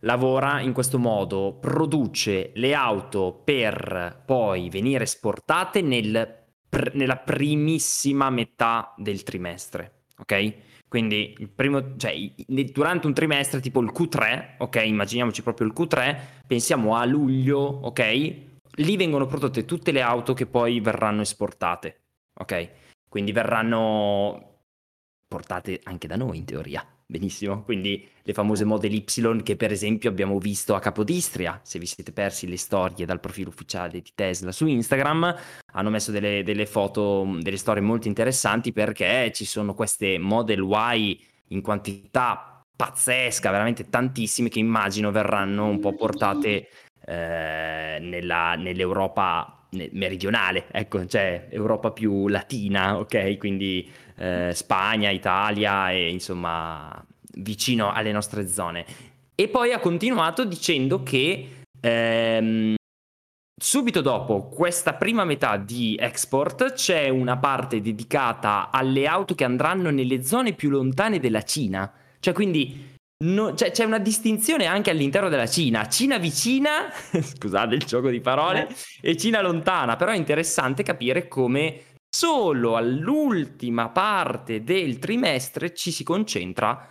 lavora 0.00 0.60
in 0.60 0.72
questo 0.72 0.98
modo, 0.98 1.58
produce 1.60 2.52
le 2.54 2.74
auto 2.74 3.40
per 3.44 4.22
poi 4.24 4.68
venire 4.68 5.04
esportate 5.04 5.80
nel, 5.82 6.46
pr- 6.68 6.94
nella 6.94 7.16
primissima 7.16 8.30
metà 8.30 8.94
del 8.96 9.22
trimestre, 9.22 10.04
ok? 10.18 10.54
Quindi 10.88 11.34
primo, 11.52 11.96
cioè, 11.96 12.14
durante 12.46 13.06
un 13.06 13.14
trimestre 13.14 13.60
tipo 13.60 13.80
il 13.80 13.90
Q3, 13.92 14.56
ok? 14.58 14.82
Immaginiamoci 14.84 15.42
proprio 15.42 15.66
il 15.66 15.72
Q3, 15.76 16.16
pensiamo 16.46 16.94
a 16.96 17.04
luglio, 17.04 17.58
ok? 17.58 18.52
Lì 18.76 18.96
vengono 18.96 19.26
prodotte 19.26 19.64
tutte 19.64 19.92
le 19.92 20.00
auto 20.00 20.34
che 20.34 20.46
poi 20.46 20.80
verranno 20.80 21.22
esportate, 21.22 22.02
ok? 22.34 22.70
Quindi 23.08 23.32
verranno 23.32 24.54
portate 25.28 25.80
anche 25.84 26.06
da 26.06 26.16
noi 26.16 26.38
in 26.38 26.44
teoria. 26.44 26.86
Benissimo, 27.06 27.62
quindi 27.64 28.08
le 28.22 28.32
famose 28.32 28.64
Model 28.64 28.94
Y 28.94 29.42
che 29.42 29.56
per 29.56 29.70
esempio 29.70 30.08
abbiamo 30.08 30.38
visto 30.38 30.74
a 30.74 30.80
Capodistria, 30.80 31.60
se 31.62 31.78
vi 31.78 31.84
siete 31.84 32.12
persi 32.12 32.48
le 32.48 32.56
storie 32.56 33.04
dal 33.04 33.20
profilo 33.20 33.50
ufficiale 33.50 34.00
di 34.00 34.12
Tesla 34.14 34.50
su 34.52 34.66
Instagram, 34.66 35.36
hanno 35.74 35.90
messo 35.90 36.10
delle, 36.10 36.42
delle 36.42 36.64
foto, 36.64 37.36
delle 37.40 37.58
storie 37.58 37.82
molto 37.82 38.08
interessanti 38.08 38.72
perché 38.72 39.30
ci 39.34 39.44
sono 39.44 39.74
queste 39.74 40.18
Model 40.18 40.62
Y 40.62 41.22
in 41.48 41.60
quantità 41.60 42.64
pazzesca, 42.74 43.50
veramente 43.50 43.88
tantissime 43.88 44.48
che 44.48 44.58
immagino 44.58 45.10
verranno 45.10 45.66
un 45.66 45.78
po' 45.78 45.94
portate 45.94 46.68
eh, 47.06 47.98
nella, 48.00 48.54
nell'Europa 48.54 49.58
meridionale, 49.92 50.66
ecco, 50.70 51.04
cioè 51.06 51.48
Europa 51.50 51.90
più 51.90 52.28
latina, 52.28 52.98
ok? 52.98 53.36
Quindi 53.38 53.90
eh, 54.16 54.52
Spagna, 54.54 55.10
Italia 55.10 55.90
e 55.90 56.10
insomma 56.10 57.04
vicino 57.36 57.92
alle 57.92 58.12
nostre 58.12 58.48
zone. 58.48 58.84
E 59.34 59.48
poi 59.48 59.72
ha 59.72 59.80
continuato 59.80 60.44
dicendo 60.44 61.02
che 61.02 61.64
ehm, 61.80 62.74
subito 63.60 64.00
dopo 64.00 64.48
questa 64.48 64.94
prima 64.94 65.24
metà 65.24 65.56
di 65.56 65.96
export 65.98 66.74
c'è 66.74 67.08
una 67.08 67.36
parte 67.36 67.80
dedicata 67.80 68.70
alle 68.70 69.06
auto 69.06 69.34
che 69.34 69.44
andranno 69.44 69.90
nelle 69.90 70.22
zone 70.22 70.52
più 70.52 70.70
lontane 70.70 71.18
della 71.18 71.42
Cina. 71.42 71.92
Cioè 72.20 72.32
quindi 72.32 72.93
No, 73.24 73.54
cioè, 73.54 73.70
c'è 73.70 73.84
una 73.84 73.98
distinzione 73.98 74.66
anche 74.66 74.90
all'interno 74.90 75.28
della 75.28 75.46
Cina. 75.46 75.88
Cina 75.88 76.18
vicina, 76.18 76.90
scusate 76.92 77.74
il 77.74 77.84
gioco 77.84 78.10
di 78.10 78.20
parole, 78.20 78.68
eh. 79.00 79.10
e 79.10 79.16
Cina 79.16 79.40
lontana. 79.40 79.96
Però 79.96 80.10
è 80.10 80.16
interessante 80.16 80.82
capire 80.82 81.26
come 81.26 81.92
solo 82.08 82.76
all'ultima 82.76 83.88
parte 83.88 84.62
del 84.62 84.98
trimestre 84.98 85.74
ci 85.74 85.90
si 85.90 86.04
concentra 86.04 86.88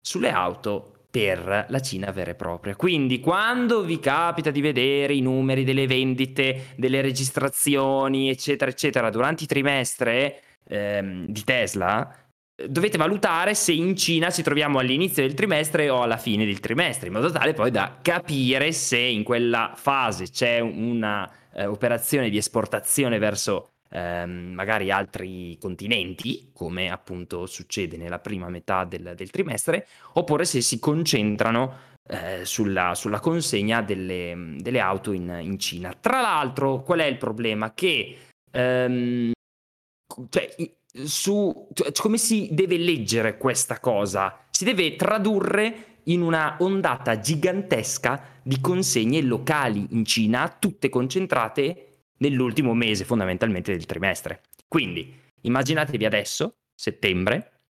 sulle 0.00 0.30
auto 0.30 0.92
per 1.08 1.66
la 1.68 1.80
Cina 1.80 2.10
vera 2.10 2.32
e 2.32 2.34
propria. 2.34 2.74
Quindi 2.74 3.20
quando 3.20 3.82
vi 3.82 4.00
capita 4.00 4.50
di 4.50 4.60
vedere 4.60 5.14
i 5.14 5.20
numeri 5.20 5.64
delle 5.64 5.86
vendite, 5.86 6.74
delle 6.76 7.00
registrazioni, 7.00 8.28
eccetera, 8.28 8.70
eccetera, 8.70 9.08
durante 9.08 9.44
il 9.44 9.48
trimestre 9.48 10.42
ehm, 10.68 11.26
di 11.26 11.44
Tesla, 11.44 12.25
dovete 12.68 12.96
valutare 12.96 13.54
se 13.54 13.72
in 13.72 13.94
Cina 13.96 14.30
ci 14.30 14.42
troviamo 14.42 14.78
all'inizio 14.78 15.22
del 15.22 15.34
trimestre 15.34 15.90
o 15.90 16.02
alla 16.02 16.16
fine 16.16 16.46
del 16.46 16.60
trimestre, 16.60 17.08
in 17.08 17.12
modo 17.12 17.30
tale 17.30 17.52
poi 17.52 17.70
da 17.70 17.98
capire 18.00 18.72
se 18.72 18.98
in 18.98 19.22
quella 19.22 19.72
fase 19.76 20.30
c'è 20.30 20.60
un'operazione 20.60 22.26
eh, 22.26 22.30
di 22.30 22.38
esportazione 22.38 23.18
verso 23.18 23.68
ehm, 23.90 24.52
magari 24.54 24.90
altri 24.90 25.58
continenti, 25.60 26.50
come 26.54 26.90
appunto 26.90 27.46
succede 27.46 27.98
nella 27.98 28.20
prima 28.20 28.48
metà 28.48 28.84
del, 28.84 29.12
del 29.14 29.30
trimestre, 29.30 29.86
oppure 30.14 30.46
se 30.46 30.62
si 30.62 30.78
concentrano 30.78 31.94
eh, 32.08 32.44
sulla, 32.44 32.94
sulla, 32.94 33.20
consegna 33.20 33.82
delle, 33.82 34.54
delle 34.58 34.80
auto 34.80 35.12
in, 35.12 35.38
in, 35.42 35.58
Cina. 35.58 35.92
Tra 35.92 36.20
l'altro, 36.20 36.82
qual 36.82 37.00
è 37.00 37.06
il 37.06 37.18
problema? 37.18 37.74
Che 37.74 38.16
ehm, 38.50 39.32
cioè, 40.30 40.54
su 41.04 41.68
cioè, 41.72 41.92
come 41.92 42.18
si 42.18 42.48
deve 42.52 42.78
leggere 42.78 43.36
questa 43.36 43.80
cosa. 43.80 44.46
Si 44.50 44.64
deve 44.64 44.96
tradurre 44.96 45.96
in 46.04 46.22
una 46.22 46.56
ondata 46.60 47.18
gigantesca 47.18 48.40
di 48.42 48.60
consegne 48.60 49.20
locali 49.22 49.86
in 49.90 50.04
Cina, 50.04 50.48
tutte 50.58 50.88
concentrate 50.88 51.88
nell'ultimo 52.18 52.74
mese 52.74 53.04
fondamentalmente 53.04 53.72
del 53.72 53.86
trimestre. 53.86 54.42
Quindi 54.68 55.14
immaginatevi 55.42 56.04
adesso, 56.04 56.56
settembre, 56.74 57.60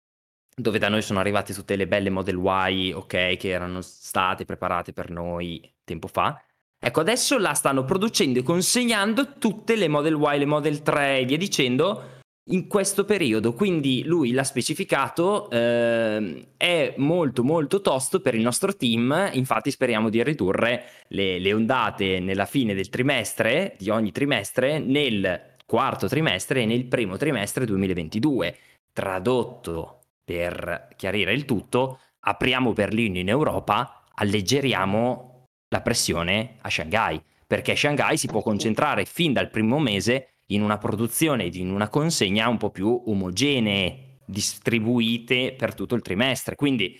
dove 0.54 0.78
da 0.78 0.88
noi 0.88 1.02
sono 1.02 1.18
arrivate 1.18 1.52
tutte 1.52 1.76
le 1.76 1.86
belle 1.86 2.10
Model 2.10 2.36
Y, 2.70 2.92
ok, 2.92 3.36
che 3.36 3.48
erano 3.48 3.80
state 3.80 4.44
preparate 4.44 4.92
per 4.92 5.10
noi 5.10 5.60
tempo 5.84 6.08
fa. 6.08 6.42
Ecco, 6.78 7.00
adesso 7.00 7.38
la 7.38 7.54
stanno 7.54 7.84
producendo 7.84 8.38
e 8.38 8.42
consegnando 8.42 9.38
tutte 9.38 9.76
le 9.76 9.88
Model 9.88 10.18
Y, 10.18 10.38
le 10.38 10.46
Model 10.46 10.82
3 10.82 11.18
e 11.20 11.24
via 11.24 11.36
dicendo, 11.36 12.15
in 12.50 12.68
questo 12.68 13.04
periodo, 13.04 13.54
quindi 13.54 14.04
lui 14.04 14.30
l'ha 14.30 14.44
specificato, 14.44 15.50
eh, 15.50 16.48
è 16.56 16.94
molto 16.98 17.42
molto 17.42 17.80
tosto 17.80 18.20
per 18.20 18.34
il 18.34 18.42
nostro 18.42 18.76
team, 18.76 19.30
infatti 19.32 19.70
speriamo 19.70 20.10
di 20.10 20.22
ridurre 20.22 20.84
le, 21.08 21.40
le, 21.40 21.52
ondate 21.52 22.20
nella 22.20 22.44
fine 22.46 22.74
del 22.74 22.88
trimestre, 22.88 23.74
di 23.78 23.90
ogni 23.90 24.12
trimestre, 24.12 24.78
nel 24.78 25.56
quarto 25.66 26.06
trimestre 26.06 26.62
e 26.62 26.66
nel 26.66 26.84
primo 26.86 27.16
trimestre 27.16 27.64
2022. 27.66 28.56
Tradotto 28.92 30.02
per 30.24 30.88
chiarire 30.96 31.32
il 31.32 31.44
tutto, 31.44 31.98
apriamo 32.20 32.72
Berlino 32.72 33.18
in 33.18 33.28
Europa, 33.28 34.04
alleggeriamo 34.14 35.46
la 35.68 35.80
pressione 35.80 36.58
a 36.60 36.70
Shanghai, 36.70 37.20
perché 37.44 37.74
Shanghai 37.74 38.16
si 38.16 38.28
può 38.28 38.40
concentrare 38.40 39.04
fin 39.04 39.32
dal 39.32 39.50
primo 39.50 39.80
mese 39.80 40.35
in 40.46 40.62
una 40.62 40.78
produzione, 40.78 41.44
in 41.52 41.70
una 41.70 41.88
consegna 41.88 42.48
un 42.48 42.56
po' 42.56 42.70
più 42.70 43.02
omogenee, 43.06 44.18
distribuite 44.26 45.54
per 45.56 45.74
tutto 45.74 45.94
il 45.94 46.02
trimestre. 46.02 46.56
Quindi 46.56 46.98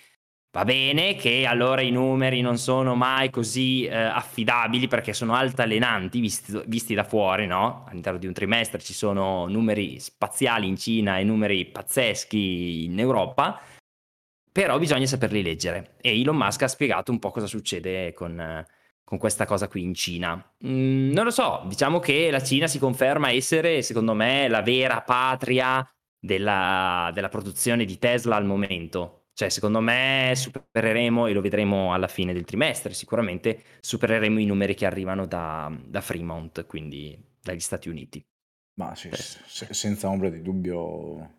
Va 0.57 0.65
bene 0.65 1.17
che 1.17 1.45
allora 1.45 1.83
i 1.83 1.91
numeri 1.91 2.41
non 2.41 2.57
sono 2.57 2.95
mai 2.95 3.29
così 3.29 3.85
eh, 3.85 3.95
affidabili 3.95 4.89
perché 4.89 5.13
sono 5.13 5.35
altalenanti 5.35 6.19
visti, 6.19 6.63
visti 6.65 6.95
da 6.95 7.05
fuori, 7.05 7.47
no? 7.47 7.85
All'interno 7.87 8.19
di 8.19 8.27
un 8.27 8.33
trimestre 8.33 8.81
ci 8.81 8.95
sono 8.95 9.49
numeri 9.49 10.01
spaziali 10.01 10.67
in 10.67 10.79
Cina 10.79 11.19
e 11.19 11.25
numeri 11.25 11.67
pazzeschi 11.67 12.85
in 12.87 12.99
Europa, 12.99 13.61
però 14.51 14.79
bisogna 14.79 15.05
saperli 15.05 15.43
leggere. 15.43 15.97
E 16.01 16.19
Elon 16.19 16.37
Musk 16.39 16.63
ha 16.63 16.69
spiegato 16.69 17.13
un 17.13 17.19
po' 17.19 17.33
cosa 17.33 17.47
succede 17.47 18.15
con, 18.15 18.65
con 19.07 19.19
questa 19.19 19.47
cosa 19.47 19.69
qui 19.69 19.83
in 19.83 19.95
Cina. 19.95 20.35
Mm, 20.67 21.13
non 21.13 21.25
lo 21.25 21.31
so, 21.31 21.63
diciamo 21.67 22.01
che 22.01 22.31
la 22.31 22.43
Cina 22.43 22.67
si 22.67 22.79
conferma 22.79 23.31
essere, 23.31 23.81
secondo 23.83 24.15
me, 24.15 24.49
la 24.49 24.63
vera 24.63 25.01
patria 25.03 25.89
della, 26.19 27.11
della 27.15 27.29
produzione 27.29 27.85
di 27.85 27.99
Tesla 27.99 28.35
al 28.35 28.45
momento 28.45 29.27
cioè, 29.37 29.51
secondo 29.51 29.81
me 29.81 30.33
supereremo, 30.35 31.27
e 31.27 31.35
lo 31.35 31.43
vedremo 31.43 31.93
alla 31.93 32.09
fine 32.09 32.33
del 32.33 32.47
trimestre, 32.47 32.95
sicuramente 32.95 33.63
supereremo 33.81 34.41
i 34.41 34.47
numeri 34.47 34.75
che 34.75 34.87
arrivano 34.87 35.27
da, 35.27 35.71
da 35.85 36.01
Fremont, 36.01 36.65
quindi 36.65 37.23
dagli 37.43 37.61
Stati 37.61 37.91
Uniti. 37.91 38.25
Ma 38.79 38.95
sì, 38.95 39.11
se, 39.13 39.75
senza 39.75 40.09
ombra 40.09 40.31
di 40.31 40.41
dubbio 40.41 41.35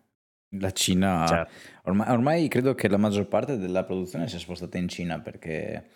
la 0.50 0.70
Cina, 0.70 1.26
certo. 1.26 1.52
ormai, 1.88 2.10
ormai, 2.10 2.46
credo 2.46 2.76
che 2.76 2.86
la 2.86 2.98
maggior 2.98 3.26
parte 3.26 3.56
della 3.56 3.82
produzione 3.82 4.28
sia 4.28 4.38
spostata 4.38 4.78
in 4.78 4.86
Cina 4.86 5.18
perché 5.18 5.88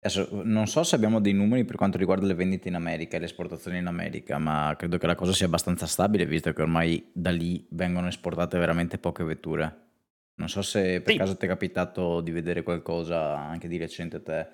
adesso 0.00 0.42
non 0.44 0.66
so 0.66 0.82
se 0.84 0.94
abbiamo 0.94 1.20
dei 1.20 1.32
numeri 1.32 1.64
per 1.64 1.76
quanto 1.76 1.98
riguarda 1.98 2.26
le 2.26 2.34
vendite 2.34 2.68
in 2.68 2.74
America 2.74 3.16
e 3.16 3.20
le 3.20 3.26
esportazioni 3.26 3.78
in 3.78 3.86
America, 3.86 4.38
ma 4.38 4.74
credo 4.76 4.98
che 4.98 5.06
la 5.06 5.14
cosa 5.14 5.32
sia 5.32 5.46
abbastanza 5.46 5.86
stabile 5.86 6.26
visto 6.26 6.52
che 6.52 6.62
ormai 6.62 7.10
da 7.12 7.30
lì 7.30 7.66
vengono 7.70 8.08
esportate 8.08 8.58
veramente 8.58 8.98
poche 8.98 9.24
vetture. 9.24 9.86
Non 10.36 10.48
so 10.48 10.62
se 10.62 11.00
per 11.02 11.12
Sì. 11.12 11.18
caso 11.18 11.36
ti 11.36 11.46
è 11.46 11.48
capitato 11.48 12.20
di 12.20 12.30
vedere 12.30 12.62
qualcosa 12.62 13.36
anche 13.38 13.66
di 13.68 13.76
recente 13.76 14.16
a 14.16 14.20
te, 14.22 14.48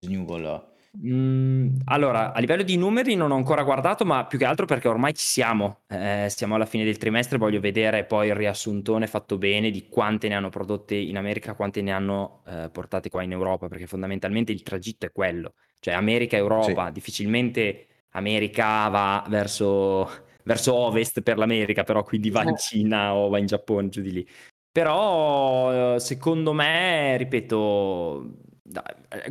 Snugolo. 0.00 0.73
Mhmm, 0.96 1.80
allora, 1.86 2.32
a 2.32 2.38
livello 2.38 2.62
di 2.62 2.76
numeri 2.76 3.16
non 3.16 3.32
ho 3.32 3.34
ancora 3.34 3.64
guardato, 3.64 4.04
ma 4.04 4.26
più 4.26 4.38
che 4.38 4.44
altro 4.44 4.64
perché 4.64 4.86
ormai 4.86 5.12
ci 5.12 5.24
siamo. 5.24 5.82
Ehm, 5.88 6.28
siamo 6.28 6.54
alla 6.54 6.66
fine 6.66 6.84
del 6.84 6.98
trimestre, 6.98 7.36
voglio 7.36 7.58
vedere 7.58 8.04
poi 8.04 8.28
il 8.28 8.34
riassuntone 8.36 9.08
fatto 9.08 9.36
bene 9.36 9.70
di 9.70 9.88
quante 9.88 10.28
ne 10.28 10.34
hanno 10.36 10.50
prodotte 10.50 10.94
in 10.94 11.16
America, 11.16 11.54
quante 11.54 11.82
ne 11.82 11.90
hanno, 11.92 12.42
ehm, 12.46 12.70
portate 12.70 13.08
qua 13.10 13.22
in 13.24 13.32
Europa, 13.32 13.66
perché 13.66 13.86
fondamentalmente 13.88 14.52
il 14.52 14.62
tragitto 14.62 15.06
è 15.06 15.10
quello. 15.12 15.54
Cioè 15.80 15.94
America, 15.94 16.36
Sì. 16.60 16.74
Europa, 16.76 16.90
difficilmente 16.90 17.86
America 18.10 18.88
va 18.88 19.24
verso 19.28 20.08
verso 20.46 20.74
ovest 20.74 21.22
per 21.22 21.38
l'America, 21.38 21.84
però 21.84 22.02
quindi 22.02 22.28
va 22.30 22.44
in 22.44 22.54
eh. 22.54 22.56
Cina 22.56 23.14
o 23.14 23.28
va 23.30 23.38
in 23.38 23.46
Giappone, 23.46 23.88
giù 23.88 24.02
di 24.02 24.12
lì. 24.12 24.28
Però 24.70 25.98
secondo 25.98 26.52
me, 26.52 27.16
ripeto, 27.16 28.40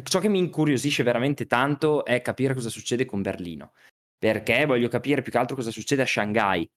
ciò 0.03 0.19
che 0.19 0.29
mi 0.29 0.39
incuriosisce 0.39 1.03
veramente 1.03 1.47
tanto 1.47 2.05
è 2.05 2.21
capire 2.21 2.53
cosa 2.53 2.69
succede 2.69 3.05
con 3.05 3.21
Berlino, 3.21 3.73
perché 4.17 4.65
voglio 4.65 4.87
capire 4.87 5.21
più 5.21 5.31
che 5.31 5.37
altro 5.37 5.55
cosa 5.55 5.71
succede 5.71 6.03
a 6.03 6.07
Shanghai. 6.07 6.69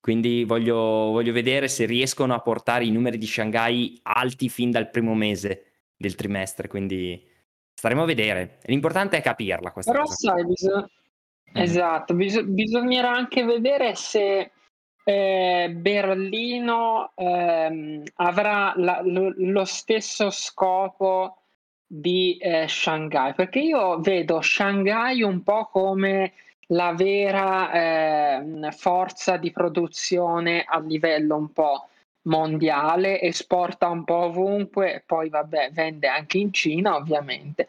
Quindi 0.00 0.44
voglio, 0.44 0.76
voglio 0.76 1.32
vedere 1.32 1.66
se 1.66 1.84
riescono 1.84 2.32
a 2.32 2.40
portare 2.40 2.84
i 2.84 2.92
numeri 2.92 3.18
di 3.18 3.26
Shanghai 3.26 3.98
alti 4.02 4.48
fin 4.48 4.70
dal 4.70 4.88
primo 4.90 5.14
mese 5.14 5.88
del 5.96 6.14
trimestre. 6.14 6.68
Quindi 6.68 7.20
staremo 7.74 8.02
a 8.02 8.06
vedere. 8.06 8.58
L'importante 8.66 9.16
è 9.16 9.20
capirla. 9.20 9.72
Questa 9.72 9.90
Però 9.90 10.04
cosa. 10.04 10.32
sai, 10.32 10.46
bisogna... 10.46 10.82
mm. 10.82 11.56
esatto, 11.56 12.14
bis- 12.14 12.44
bisognerà 12.44 13.10
anche 13.10 13.44
vedere 13.44 13.96
se 13.96 14.52
eh, 15.04 15.72
Berlino 15.74 17.12
ehm, 17.14 18.02
avrà 18.14 18.74
la, 18.76 19.00
lo, 19.02 19.32
lo, 19.36 19.64
stesso 19.64 20.30
scopo 20.30 21.45
di 21.86 22.36
eh, 22.38 22.66
Shanghai, 22.68 23.34
perché 23.34 23.60
io 23.60 24.00
vedo 24.00 24.40
Shanghai 24.40 25.22
un 25.22 25.42
po' 25.42 25.66
come 25.66 26.32
la 26.70 26.92
vera 26.94 27.70
eh, 28.40 28.72
forza 28.72 29.36
di 29.36 29.52
produzione 29.52 30.64
a 30.66 30.80
livello 30.80 31.36
un 31.36 31.52
po' 31.52 31.88
mondiale, 32.22 33.20
esporta 33.20 33.88
un 33.88 34.04
po' 34.04 34.24
ovunque, 34.24 35.02
poi 35.06 35.28
vabbè, 35.28 35.70
vende 35.72 36.08
anche 36.08 36.38
in 36.38 36.52
Cina 36.52 36.96
ovviamente. 36.96 37.68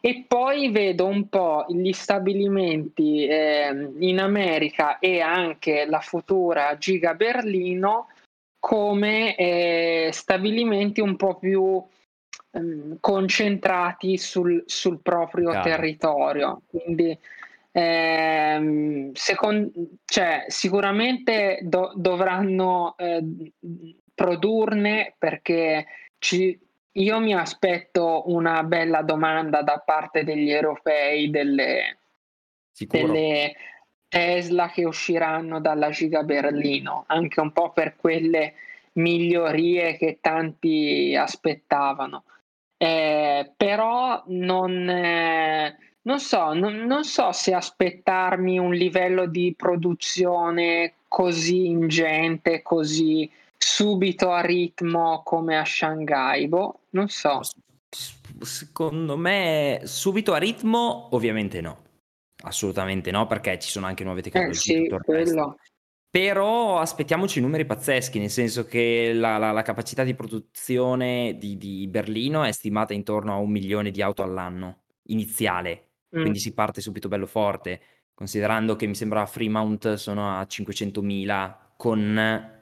E 0.00 0.24
poi 0.28 0.70
vedo 0.70 1.06
un 1.06 1.28
po' 1.28 1.64
gli 1.68 1.92
stabilimenti 1.92 3.26
eh, 3.26 3.90
in 3.98 4.18
America 4.18 4.98
e 4.98 5.20
anche 5.20 5.86
la 5.86 6.00
futura 6.00 6.76
Giga 6.76 7.14
Berlino 7.14 8.08
come 8.58 9.36
eh, 9.36 10.10
stabilimenti 10.12 11.00
un 11.00 11.16
po' 11.16 11.36
più 11.36 11.82
ehm, 12.56 12.96
concentrati 13.00 14.16
sul, 14.16 14.62
sul 14.66 15.00
proprio 15.00 15.50
Caro. 15.50 15.62
territorio. 15.62 16.62
Quindi 16.66 17.18
ehm, 17.72 19.12
second, 19.12 19.70
cioè, 20.04 20.44
sicuramente 20.48 21.58
do, 21.62 21.92
dovranno 21.94 22.94
eh, 22.96 23.22
produrne 24.14 25.14
perché 25.18 25.86
ci, 26.18 26.58
io 26.92 27.20
mi 27.20 27.34
aspetto 27.34 28.24
una 28.30 28.62
bella 28.62 29.02
domanda 29.02 29.62
da 29.62 29.82
parte 29.84 30.24
degli 30.24 30.50
europei 30.50 31.28
delle, 31.28 31.98
delle 32.86 33.54
Tesla 34.08 34.70
che 34.70 34.84
usciranno 34.84 35.60
dalla 35.60 35.90
Giga 35.90 36.22
Berlino, 36.22 37.04
anche 37.08 37.40
un 37.40 37.52
po' 37.52 37.72
per 37.72 37.96
quelle 37.96 38.54
migliorie 38.92 39.96
che 39.96 40.18
tanti 40.20 41.14
aspettavano. 41.14 42.24
Eh, 42.78 43.52
però 43.56 44.22
non, 44.26 44.88
eh, 44.88 45.76
non, 46.02 46.20
so, 46.20 46.52
non, 46.52 46.74
non 46.74 47.04
so 47.04 47.32
se 47.32 47.54
aspettarmi 47.54 48.58
un 48.58 48.72
livello 48.74 49.26
di 49.26 49.54
produzione 49.56 50.94
così 51.08 51.66
ingente, 51.66 52.62
così 52.62 53.30
subito 53.56 54.30
a 54.30 54.40
ritmo 54.40 55.22
come 55.24 55.56
a 55.58 55.64
Shanghai, 55.64 56.46
boh, 56.48 56.80
non 56.90 57.08
so. 57.08 57.40
Secondo 58.40 59.16
me 59.16 59.80
subito 59.84 60.34
a 60.34 60.38
ritmo 60.38 61.08
ovviamente 61.12 61.62
no, 61.62 61.78
assolutamente 62.44 63.10
no 63.10 63.26
perché 63.26 63.58
ci 63.58 63.70
sono 63.70 63.86
anche 63.86 64.04
nuove 64.04 64.20
eh, 64.20 64.22
tecnologie. 64.24 64.74
Eh 64.74 64.88
sì, 64.88 64.96
quello. 65.04 65.56
Però 66.16 66.78
aspettiamoci 66.78 67.42
numeri 67.42 67.66
pazzeschi, 67.66 68.18
nel 68.18 68.30
senso 68.30 68.64
che 68.64 69.12
la, 69.12 69.36
la, 69.36 69.52
la 69.52 69.60
capacità 69.60 70.02
di 70.02 70.14
produzione 70.14 71.36
di, 71.38 71.58
di, 71.58 71.86
Berlino 71.88 72.42
è 72.42 72.52
stimata 72.52 72.94
intorno 72.94 73.34
a 73.34 73.36
un 73.36 73.50
milione 73.50 73.90
di 73.90 74.00
auto 74.00 74.22
all'anno 74.22 74.84
iniziale, 75.08 75.88
mm. 76.16 76.20
quindi 76.22 76.38
si 76.38 76.54
parte 76.54 76.80
subito 76.80 77.08
bello 77.08 77.26
forte, 77.26 77.80
considerando 78.14 78.76
che 78.76 78.86
mi 78.86 78.94
sembra 78.94 79.26
Fremont 79.26 79.92
sono 79.96 80.38
a 80.38 80.40
500.000 80.40 81.54
con 81.76 82.54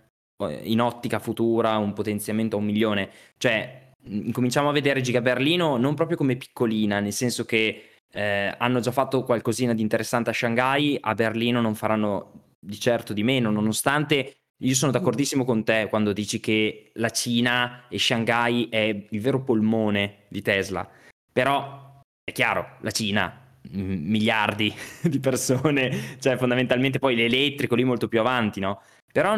in 0.64 0.81
ottica 0.81 1.21
futura 1.21 1.77
un 1.79 1.93
potenziamento 1.93 2.57
a 2.57 2.59
un 2.59 2.64
milione. 2.64 3.09
Cioè, 3.37 3.93
incominciamo 4.07 4.69
a 4.69 4.73
vedere 4.73 5.01
Giga 5.01 5.21
Berlino 5.21 5.77
non 5.77 5.95
proprio 5.95 6.17
come 6.17 6.35
piccolina, 6.35 6.99
nel 6.99 7.12
senso 7.12 7.45
che 7.45 7.85
eh, 8.11 8.55
hanno 8.59 8.81
già 8.81 8.90
fatto 8.90 9.23
qualcosina 9.23 9.75
di 9.75 9.83
interessante 9.83 10.31
a 10.31 10.33
Shanghai, 10.33 10.99
a 11.01 11.14
Berlino 11.14 11.61
non 11.61 11.77
faranno 11.77 12.44
di 12.64 12.79
certo 12.79 13.12
di 13.12 13.22
meno, 13.22 13.50
nonostante 13.50 14.37
io 14.62 14.74
sono 14.74 14.92
d'accordissimo 14.92 15.44
con 15.44 15.64
te 15.64 15.88
quando 15.88 16.12
dici 16.12 16.40
che 16.40 16.90
la 16.94 17.11
Cina 17.11 17.87
e 17.88 17.98
Shanghai 17.98 18.68
è 18.70 19.07
il 19.11 19.20
vero 19.20 19.42
polmone 19.42 20.24
di 20.29 20.42
Tesla. 20.42 20.88
Però 21.33 22.00
è 22.24 22.33
chiaro, 22.33 22.79
la 22.81 22.90
Cina 22.90 23.40
miliardi 23.70 24.72
di 25.03 25.20
persone, 25.20 26.18
cioè 26.20 26.37
fondamentalmente 26.37 26.98
poi 26.98 27.16
l'elettrico 27.16 27.74
lì 27.74 27.85
molto 27.85 28.09
più 28.09 28.20
avanti, 28.20 28.61
no? 28.61 28.83
Però 29.12 29.37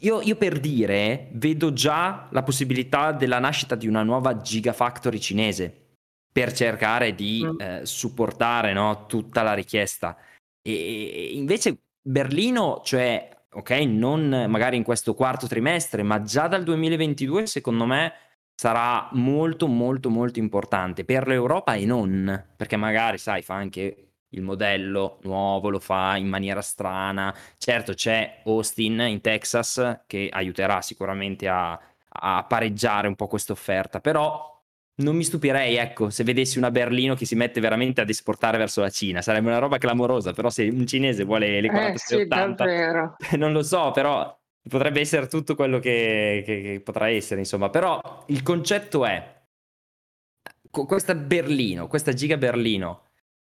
io, 0.00 0.20
io, 0.20 0.36
per 0.36 0.60
dire, 0.60 1.28
vedo 1.32 1.72
già 1.72 2.28
la 2.30 2.42
possibilità 2.42 3.12
della 3.12 3.38
nascita 3.38 3.74
di 3.74 3.86
una 3.86 4.02
nuova 4.02 4.40
gigafactory 4.40 5.18
cinese 5.18 5.84
per 6.32 6.52
cercare 6.52 7.14
di 7.14 7.42
mm. 7.44 7.60
eh, 7.60 7.80
supportare 7.86 8.72
no, 8.72 9.06
tutta 9.06 9.42
la 9.42 9.54
richiesta. 9.54 10.16
E, 10.62 11.30
invece 11.32 11.78
Berlino, 12.08 12.82
cioè, 12.84 13.28
ok, 13.50 13.70
non 13.80 14.46
magari 14.48 14.76
in 14.76 14.84
questo 14.84 15.14
quarto 15.14 15.48
trimestre, 15.48 16.04
ma 16.04 16.22
già 16.22 16.46
dal 16.46 16.62
2022, 16.62 17.46
secondo 17.46 17.84
me, 17.84 18.12
sarà 18.54 19.08
molto, 19.12 19.66
molto, 19.66 20.08
molto 20.08 20.38
importante 20.38 21.04
per 21.04 21.26
l'Europa 21.26 21.74
e 21.74 21.84
non, 21.84 22.44
perché 22.56 22.76
magari, 22.76 23.18
sai, 23.18 23.42
fa 23.42 23.54
anche 23.54 24.12
il 24.30 24.42
modello 24.42 25.18
nuovo 25.22 25.68
lo 25.68 25.80
fa 25.80 26.16
in 26.16 26.28
maniera 26.28 26.62
strana. 26.62 27.34
Certo 27.58 27.92
c'è 27.94 28.42
Austin 28.44 29.00
in 29.00 29.20
Texas 29.20 30.02
che 30.06 30.28
aiuterà 30.30 30.82
sicuramente 30.82 31.48
a, 31.48 31.78
a 32.08 32.44
pareggiare 32.44 33.08
un 33.08 33.16
po' 33.16 33.26
questa 33.26 33.52
offerta, 33.52 34.00
però 34.00 34.55
non 34.96 35.14
mi 35.14 35.24
stupirei, 35.24 35.76
ecco, 35.76 36.08
se 36.08 36.24
vedessi 36.24 36.56
una 36.58 36.70
Berlino 36.70 37.14
che 37.14 37.26
si 37.26 37.34
mette 37.34 37.60
veramente 37.60 38.00
ad 38.00 38.08
esportare 38.08 38.56
verso 38.56 38.80
la 38.80 38.88
Cina. 38.88 39.20
Sarebbe 39.20 39.48
una 39.48 39.58
roba 39.58 39.78
clamorosa, 39.78 40.32
però 40.32 40.48
se 40.48 40.64
un 40.68 40.86
cinese 40.86 41.24
vuole 41.24 41.60
le 41.60 41.68
4680, 41.68 42.64
eh, 42.64 43.14
sì, 43.18 43.36
non 43.36 43.52
lo 43.52 43.62
so, 43.62 43.90
però 43.90 44.34
potrebbe 44.68 45.00
essere 45.00 45.26
tutto 45.26 45.54
quello 45.54 45.78
che, 45.78 46.42
che, 46.46 46.62
che, 46.62 46.80
potrà 46.80 47.08
essere, 47.08 47.40
insomma. 47.40 47.68
Però 47.68 48.24
il 48.28 48.42
concetto 48.42 49.04
è, 49.04 49.42
questa 50.70 51.14
Berlino, 51.14 51.88
questa 51.88 52.12
giga 52.14 52.38
Berlino, 52.38 53.02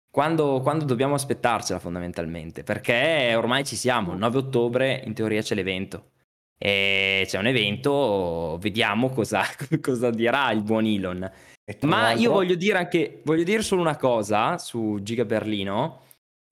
quando, 0.10 0.62
quando 0.62 0.86
dobbiamo 0.86 1.16
aspettarcela 1.16 1.80
fondamentalmente? 1.80 2.64
Perché 2.64 3.34
ormai 3.36 3.66
ci 3.66 3.76
siamo, 3.76 4.14
il 4.14 4.20
9 4.20 4.38
ottobre 4.38 5.02
in 5.06 5.14
teoria 5.14 5.42
c'è 5.42 5.56
l'evento. 5.56 6.12
E 6.64 7.26
c'è 7.28 7.40
un 7.40 7.48
evento, 7.48 8.60
vediamo 8.62 9.10
cosa, 9.10 9.42
cosa 9.82 10.12
dirà 10.12 10.52
il 10.52 10.62
buon 10.62 10.86
Elon. 10.86 11.32
Ma 11.82 12.12
io 12.12 12.32
voglio 12.34 12.54
dire 12.54 12.78
anche, 12.78 13.22
voglio 13.24 13.44
dire 13.44 13.64
solo 13.64 13.82
una 13.82 13.96
cosa 13.96 14.60
su 14.60 15.00
Giga 15.02 15.26
Berlino, 15.26 16.04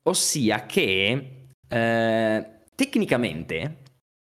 ossia 0.08 0.66
che 0.66 1.50
eh, 1.68 2.50
tecnicamente, 2.74 3.78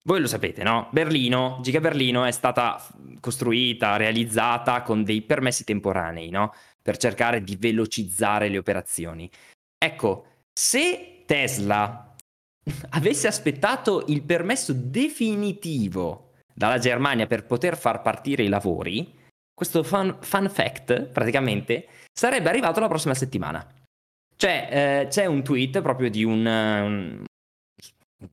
voi 0.08 0.20
lo 0.20 0.26
sapete, 0.26 0.62
no? 0.62 0.88
Berlino, 0.92 1.58
Giga 1.60 1.80
Berlino 1.80 2.24
è 2.24 2.30
stata 2.30 2.82
costruita, 3.20 3.96
realizzata 3.96 4.80
con 4.80 5.04
dei 5.04 5.20
permessi 5.20 5.64
temporanei, 5.64 6.30
no? 6.30 6.54
Per 6.80 6.96
cercare 6.96 7.42
di 7.42 7.56
velocizzare 7.56 8.48
le 8.48 8.56
operazioni. 8.56 9.30
Ecco, 9.76 10.26
se 10.58 11.24
Tesla 11.26 12.05
avesse 12.90 13.26
aspettato 13.26 14.04
il 14.08 14.22
permesso 14.22 14.72
definitivo 14.72 16.32
dalla 16.52 16.78
Germania 16.78 17.26
per 17.26 17.44
poter 17.44 17.76
far 17.76 18.02
partire 18.02 18.42
i 18.42 18.48
lavori, 18.48 19.14
questo 19.54 19.82
fun, 19.82 20.18
fun 20.20 20.48
fact 20.48 21.02
praticamente 21.04 21.86
sarebbe 22.12 22.48
arrivato 22.48 22.80
la 22.80 22.88
prossima 22.88 23.14
settimana. 23.14 23.66
Cioè, 24.36 24.68
eh, 24.70 25.06
c'è 25.08 25.26
un 25.26 25.42
tweet 25.42 25.80
proprio 25.80 26.10
di 26.10 26.24
un, 26.24 26.44
un, 26.44 27.24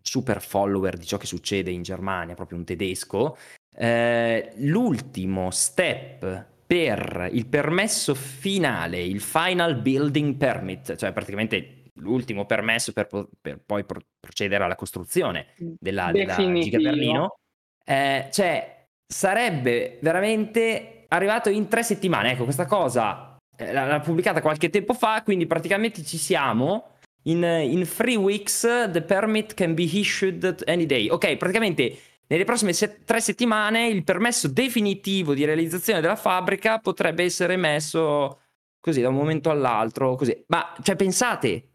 super 0.02 0.42
follower 0.42 0.98
di 0.98 1.06
ciò 1.06 1.18
che 1.18 1.26
succede 1.26 1.72
in 1.72 1.82
Germania, 1.82 2.36
proprio 2.36 2.58
un 2.58 2.66
tedesco. 2.66 3.38
Eh, 3.76 4.52
l'ultimo 4.58 5.50
step 5.52 6.46
per 6.66 7.30
il 7.32 7.46
permesso 7.46 8.14
finale, 8.16 9.02
il 9.02 9.22
final 9.22 9.76
building 9.76 10.36
permit, 10.36 10.96
cioè 10.96 11.14
praticamente 11.14 11.83
l'ultimo 11.98 12.46
permesso 12.46 12.92
per, 12.92 13.08
per 13.40 13.62
poi 13.66 13.84
pro- 13.84 14.02
procedere 14.20 14.64
alla 14.64 14.76
costruzione 14.76 15.48
della, 15.80 16.12
della 16.12 16.36
Giga 16.36 16.80
Berlino, 16.80 17.38
eh, 17.86 18.30
cioè 18.32 18.86
sarebbe 19.06 20.00
veramente 20.02 21.06
arrivato 21.10 21.50
in 21.50 21.68
tre 21.68 21.84
settimane. 21.84 22.32
Ecco, 22.32 22.44
questa 22.44 22.66
cosa 22.66 23.38
eh, 23.56 23.72
l'ha 23.72 24.00
pubblicata 24.00 24.42
qualche 24.42 24.70
tempo 24.70 24.94
fa, 24.94 25.22
quindi 25.24 25.46
praticamente 25.46 26.04
ci 26.04 26.18
siamo. 26.18 26.90
In, 27.26 27.42
in 27.44 27.88
three 27.88 28.18
weeks 28.18 28.62
the 28.92 29.02
permit 29.02 29.54
can 29.54 29.74
be 29.74 29.84
issued 29.84 30.64
any 30.66 30.86
day. 30.86 31.08
Ok, 31.08 31.38
praticamente 31.38 31.98
nelle 32.28 32.44
prossime 32.44 32.74
se- 32.74 33.04
tre 33.06 33.22
settimane 33.22 33.88
il 33.88 34.04
permesso 34.04 34.50
definitivo 34.50 35.34
di 35.34 35.46
realizzazione 35.46 36.02
della 36.02 36.18
fabbrica 36.18 36.80
potrebbe 36.80 37.24
essere 37.24 37.54
emesso 37.54 38.40
così 38.82 39.00
da 39.00 39.08
un 39.08 39.16
momento 39.16 39.50
all'altro. 39.50 40.16
Così. 40.16 40.44
Ma 40.48 40.74
cioè, 40.82 40.98
pensate, 40.98 41.73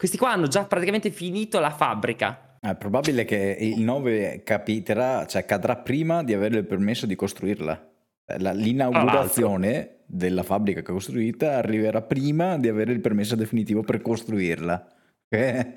questi 0.00 0.16
qua 0.16 0.32
hanno 0.32 0.46
già 0.46 0.64
praticamente 0.64 1.10
finito 1.10 1.60
la 1.60 1.68
fabbrica. 1.68 2.56
È 2.58 2.74
probabile 2.74 3.26
che 3.26 3.58
il 3.60 3.82
9 3.82 4.40
capiterà, 4.42 5.26
cioè 5.26 5.44
cadrà 5.44 5.76
prima 5.76 6.24
di 6.24 6.32
avere 6.32 6.56
il 6.56 6.64
permesso 6.64 7.04
di 7.04 7.14
costruirla. 7.14 7.88
La, 8.38 8.52
l'inaugurazione 8.52 9.98
della 10.06 10.42
fabbrica 10.42 10.80
che 10.80 10.90
è 10.90 10.94
costruita 10.94 11.56
arriverà 11.56 12.00
prima 12.00 12.56
di 12.56 12.68
avere 12.68 12.92
il 12.92 13.00
permesso 13.00 13.36
definitivo 13.36 13.82
per 13.82 14.00
costruirla. 14.00 14.88
è 15.28 15.74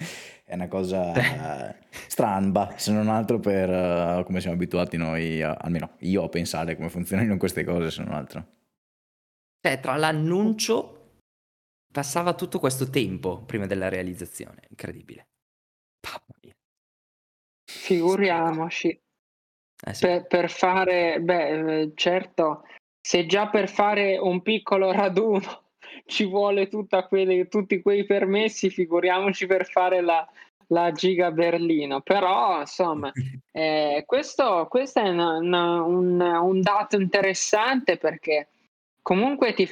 una 0.54 0.68
cosa 0.70 1.76
stramba, 2.08 2.76
se 2.78 2.94
non 2.94 3.10
altro 3.10 3.42
per 3.42 3.70
uh, 3.70 4.24
come 4.24 4.40
siamo 4.40 4.56
abituati 4.56 4.96
noi, 4.96 5.42
uh, 5.42 5.54
almeno 5.58 5.96
io 6.00 6.24
a 6.24 6.30
pensare 6.30 6.78
come 6.78 6.88
funzionano 6.88 7.36
queste 7.36 7.66
cose, 7.66 7.92
se 7.92 8.02
non 8.02 8.14
altro. 8.14 8.46
Cioè, 9.60 9.82
tra 9.82 9.98
l'annuncio 9.98 11.03
passava 11.94 12.34
tutto 12.34 12.58
questo 12.58 12.90
tempo 12.90 13.44
prima 13.46 13.68
della 13.68 13.88
realizzazione, 13.88 14.64
incredibile. 14.68 15.28
Mamma 16.02 16.40
mia. 16.42 16.54
Figuriamoci. 17.72 19.00
Eh 19.86 19.94
sì. 19.94 20.06
per, 20.06 20.26
per, 20.28 20.50
fare, 20.50 21.20
beh, 21.22 21.82
eh, 21.82 21.92
certo, 21.94 22.64
se 23.00 23.26
già 23.26 23.50
per 23.50 23.70
fare 23.70 24.18
un 24.18 24.42
piccolo 24.42 24.92
raduno 24.92 25.66
ci 26.08 26.26
vuole 26.26 26.68
quelle, 27.08 27.48
tutti 27.48 27.82
quei 27.82 28.06
permessi, 28.06 28.72
figuriamoci 28.72 29.46
per 29.46 29.68
fare 29.68 30.02
la, 30.02 30.28
la 30.68 30.92
Giga 30.94 31.32
Berlino. 31.32 32.02
Però, 32.02 32.60
insomma, 32.62 33.12
eh, 33.52 34.04
questo, 34.08 34.66
questo, 34.68 35.00
è 35.00 35.10
una, 35.10 35.38
una, 35.38 35.84
un, 35.84 36.20
un 36.20 36.62
dato 36.62 36.96
interessante 37.00 37.98
perché 37.98 38.48
comunque 39.02 39.54
ti, 39.54 39.70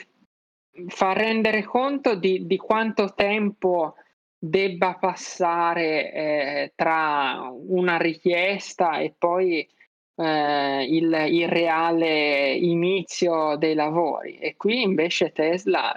fa 0.88 1.14
rendere 1.14 1.64
conto 1.64 2.16
di, 2.16 2.46
di 2.46 2.58
quanto 2.58 3.14
tempo 3.14 3.96
debba 4.38 4.96
passare 4.96 6.12
eh, 6.12 6.74
tra 6.76 7.48
una 7.52 7.98
richiesta 7.98 8.98
e 8.98 9.14
poi 9.16 9.68
eh, 10.16 10.86
il, 10.90 11.26
il, 11.30 11.48
reale 11.48 12.54
inizio 12.54 13.56
dei 13.58 13.76
lavori. 13.76 14.38
E 14.38 14.56
qui 14.58 14.82
invece 14.82 15.32
Tesla, 15.32 15.94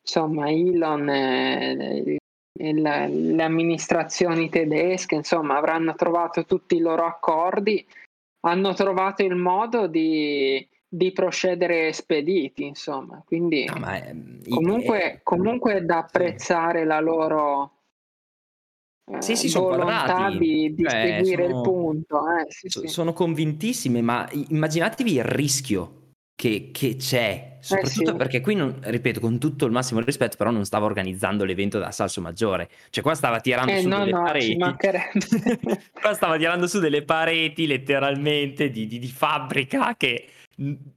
insomma, 0.00 0.48
Elon, 0.48 1.08
eh, 1.08 2.16
le 2.54 3.42
amministrazioni 3.42 4.48
tedesche, 4.48 5.16
insomma, 5.16 5.56
avranno 5.56 5.94
trovato 5.94 6.44
tutti 6.44 6.76
i 6.76 6.80
loro 6.80 7.04
accordi, 7.04 7.84
hanno 8.44 8.74
trovato 8.74 9.24
il 9.24 9.34
modo 9.34 9.86
di 9.86 10.66
di 10.94 11.10
procedere 11.12 11.90
spediti, 11.94 12.66
insomma. 12.66 13.22
Quindi 13.24 13.64
no, 13.64 13.86
è, 13.86 14.14
comunque, 14.46 15.00
è, 15.00 15.20
comunque 15.22 15.76
è 15.76 15.80
da 15.80 15.98
apprezzare 15.98 16.84
la 16.84 17.00
loro 17.00 17.78
eh, 19.10 19.22
sì, 19.22 19.34
sì, 19.36 19.48
sono 19.48 19.68
volontà 19.70 20.28
di, 20.30 20.74
di 20.74 20.84
cioè, 20.84 21.16
seguire 21.16 21.48
sono, 21.48 21.56
il 21.56 21.62
punto. 21.62 22.18
Eh, 22.36 22.46
sì, 22.48 22.68
sì. 22.68 22.88
Sono 22.88 23.14
convintissimi, 23.14 24.02
ma 24.02 24.28
immaginatevi 24.30 25.14
il 25.14 25.24
rischio 25.24 26.00
che, 26.34 26.68
che 26.70 26.96
c'è, 26.96 27.56
eh, 27.58 27.62
soprattutto 27.62 28.10
eh, 28.10 28.16
perché 28.16 28.40
qui, 28.42 28.54
non, 28.54 28.78
ripeto, 28.82 29.18
con 29.18 29.38
tutto 29.38 29.64
il 29.64 29.72
massimo 29.72 30.00
rispetto, 30.00 30.36
però 30.36 30.50
non 30.50 30.66
stava 30.66 30.84
organizzando 30.84 31.44
l'evento 31.44 31.78
da 31.78 31.90
Salso 31.90 32.20
Maggiore, 32.20 32.68
cioè 32.90 33.02
qua 33.02 33.14
stava 33.14 33.40
tirando 33.40 33.72
eh, 33.72 33.80
su 33.80 33.88
no, 33.88 33.98
delle 34.00 34.10
no, 34.10 34.22
pareti, 34.24 34.56
qua 35.90 36.12
stava 36.12 36.36
tirando 36.36 36.66
su 36.66 36.80
delle 36.80 37.02
pareti 37.02 37.66
letteralmente 37.66 38.68
di, 38.68 38.86
di, 38.86 38.98
di 38.98 39.08
fabbrica 39.08 39.96
che 39.96 40.26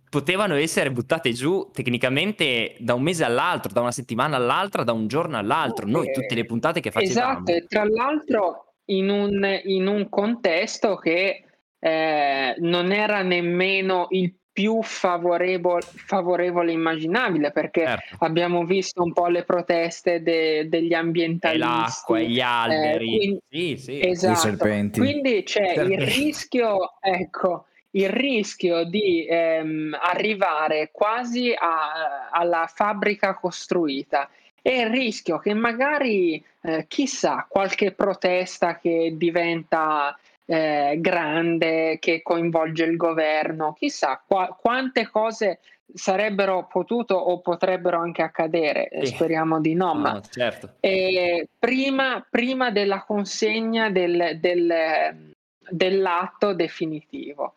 potevano 0.10 0.56
essere 0.56 0.91
buttate 0.91 1.32
giù 1.34 1.70
tecnicamente 1.74 2.76
da 2.80 2.94
un 2.94 3.02
mese 3.02 3.24
all'altro, 3.24 3.72
da 3.72 3.82
una 3.82 3.91
settimana 3.91 4.36
all'altra, 4.36 4.84
da 4.84 4.91
un 4.91 5.08
giorno 5.08 5.38
all'altro. 5.38 5.88
Noi 5.88 6.12
tutte 6.12 6.36
le 6.36 6.46
puntate 6.46 6.80
che 6.80 6.91
facevamo. 6.91 7.32
Esatto, 7.32 7.52
e 7.52 7.65
tra 7.68 7.86
l'altro 7.86 8.74
in 8.86 9.10
un, 9.10 9.62
in 9.63 9.88
un 9.88 10.10
contesto 10.10 10.96
che 10.96 11.44
eh, 11.80 12.56
non 12.60 12.91
era 12.91 13.22
nemmeno 13.22 14.08
il 14.12 14.34
più 14.56 14.82
favorevole, 14.82 15.82
favorevole 15.82 16.72
immaginabile 16.72 17.52
perché 17.52 17.84
certo. 17.84 18.15
abbiamo 18.20 18.63
visto 18.63 19.04
un 19.04 19.12
po' 19.12 19.28
le 19.28 19.44
proteste 19.44 20.22
de, 20.24 20.70
degli 20.70 20.94
ambientalisti. 20.94 21.62
E 21.62 21.70
l'acqua, 21.70 22.20
gli 22.22 22.39
alberi. 22.39 23.06
Eh, 23.06 23.18
quindi, 23.18 23.41
sì, 23.50 23.78
sì. 23.78 24.08
Esatto. 24.08 24.65
Quindi 24.94 25.44
c'è 25.44 25.74
il 25.82 26.00
rischio, 26.00 26.94
ecco, 27.02 27.65
il 27.95 28.10
rischio 28.10 28.84
di 28.84 29.25
ehm, 29.25 29.97
arrivare 29.99 30.89
quasi 30.91 31.53
a, 31.58 32.29
alla 32.29 32.69
fabbrica 32.73 33.36
costruita 33.36 34.29
e 34.62 34.81
il 34.81 34.89
rischio 34.89 35.38
che 35.38 35.53
magari, 35.53 36.43
eh, 36.62 36.86
chissà, 36.88 37.45
qualche 37.47 37.91
protesta 37.91 38.79
che 38.79 39.13
diventa 39.15 40.17
eh, 40.45 40.97
grande, 40.99 41.97
che 41.99 42.21
coinvolge 42.21 42.84
il 42.84 42.97
governo, 42.97 43.73
chissà 43.73 44.21
qua, 44.25 44.58
quante 44.60 45.08
cose 45.10 45.60
sarebbero 45.93 46.65
potute 46.65 47.13
o 47.13 47.39
potrebbero 47.39 47.99
anche 47.99 48.23
accadere, 48.23 48.89
sì. 49.03 49.05
speriamo 49.05 49.62
di 49.62 49.75
no, 49.75 49.93
ma 49.93 50.19
certo. 50.29 50.73
eh, 50.79 51.47
prima, 51.58 52.25
prima, 52.27 52.71
della 52.71 53.03
consegna 53.03 53.89
del, 53.89 54.38
del, 54.41 55.36
dell'atto 55.69 56.53
definitivo. 56.53 57.53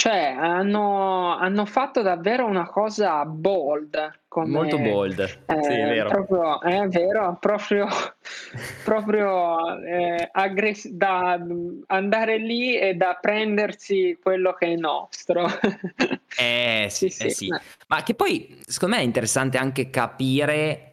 Cioè, 0.00 0.34
hanno, 0.34 1.36
hanno 1.36 1.66
fatto 1.66 2.00
davvero 2.00 2.46
una 2.46 2.66
cosa 2.66 3.22
bold. 3.26 4.20
Come, 4.28 4.48
Molto 4.48 4.78
bold, 4.78 5.18
eh, 5.18 5.62
sì, 5.62 5.72
è 5.72 5.86
vero. 5.88 6.08
Proprio, 6.08 6.60
è 6.62 6.88
vero, 6.88 7.36
proprio, 7.38 7.86
proprio 8.82 9.78
eh, 9.84 10.26
aggress- 10.32 10.88
da 10.88 11.38
andare 11.88 12.38
lì 12.38 12.78
e 12.78 12.94
da 12.94 13.18
prendersi 13.20 14.18
quello 14.22 14.54
che 14.54 14.68
è 14.68 14.76
nostro. 14.76 15.46
Eh 16.34 16.86
sì, 16.88 17.10
sì, 17.10 17.26
eh, 17.26 17.30
sì. 17.30 17.48
Ma 17.88 18.02
che 18.02 18.14
poi, 18.14 18.58
secondo 18.66 18.96
me, 18.96 19.02
è 19.02 19.04
interessante 19.04 19.58
anche 19.58 19.90
capire 19.90 20.89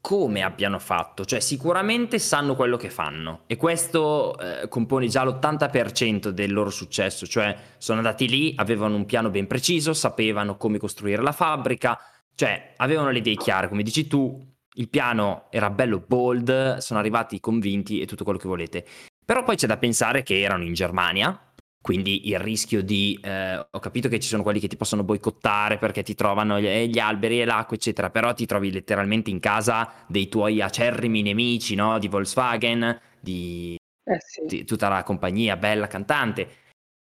come 0.00 0.42
abbiano 0.42 0.78
fatto, 0.78 1.24
cioè 1.24 1.40
sicuramente 1.40 2.18
sanno 2.18 2.54
quello 2.54 2.76
che 2.76 2.90
fanno 2.90 3.40
e 3.46 3.56
questo 3.56 4.38
eh, 4.38 4.68
compone 4.68 5.08
già 5.08 5.24
l'80% 5.24 6.28
del 6.28 6.52
loro 6.52 6.70
successo, 6.70 7.26
cioè 7.26 7.56
sono 7.78 7.98
andati 7.98 8.28
lì, 8.28 8.54
avevano 8.56 8.94
un 8.94 9.04
piano 9.04 9.30
ben 9.30 9.48
preciso, 9.48 9.92
sapevano 9.92 10.56
come 10.56 10.78
costruire 10.78 11.22
la 11.22 11.32
fabbrica, 11.32 11.98
cioè 12.36 12.74
avevano 12.76 13.10
le 13.10 13.18
idee 13.18 13.34
chiare, 13.34 13.68
come 13.68 13.82
dici 13.82 14.06
tu, 14.06 14.54
il 14.74 14.88
piano 14.88 15.46
era 15.50 15.70
bello 15.70 16.04
bold, 16.06 16.76
sono 16.76 17.00
arrivati 17.00 17.40
convinti 17.40 18.00
e 18.00 18.06
tutto 18.06 18.24
quello 18.24 18.38
che 18.38 18.48
volete. 18.48 18.86
Però 19.24 19.42
poi 19.42 19.56
c'è 19.56 19.66
da 19.66 19.76
pensare 19.76 20.22
che 20.22 20.40
erano 20.40 20.62
in 20.62 20.72
Germania, 20.72 21.36
quindi 21.86 22.30
il 22.30 22.40
rischio 22.40 22.82
di, 22.82 23.16
eh, 23.22 23.64
ho 23.70 23.78
capito 23.78 24.08
che 24.08 24.18
ci 24.18 24.26
sono 24.26 24.42
quelli 24.42 24.58
che 24.58 24.66
ti 24.66 24.76
possono 24.76 25.04
boicottare 25.04 25.78
perché 25.78 26.02
ti 26.02 26.16
trovano 26.16 26.58
gli, 26.58 26.66
gli, 26.88 26.98
alberi 26.98 27.40
e 27.40 27.44
l'acqua, 27.44 27.76
eccetera, 27.76 28.10
però 28.10 28.34
ti 28.34 28.44
trovi 28.44 28.72
letteralmente 28.72 29.30
in 29.30 29.38
casa 29.38 29.92
dei 30.08 30.28
tuoi 30.28 30.60
acerrimi 30.60 31.22
nemici, 31.22 31.76
no? 31.76 32.00
Di 32.00 32.08
Volkswagen, 32.08 33.00
di, 33.20 33.76
eh 34.02 34.18
sì. 34.18 34.42
di 34.46 34.64
tutta 34.64 34.88
la 34.88 35.04
compagnia 35.04 35.56
bella 35.56 35.86
cantante. 35.86 36.48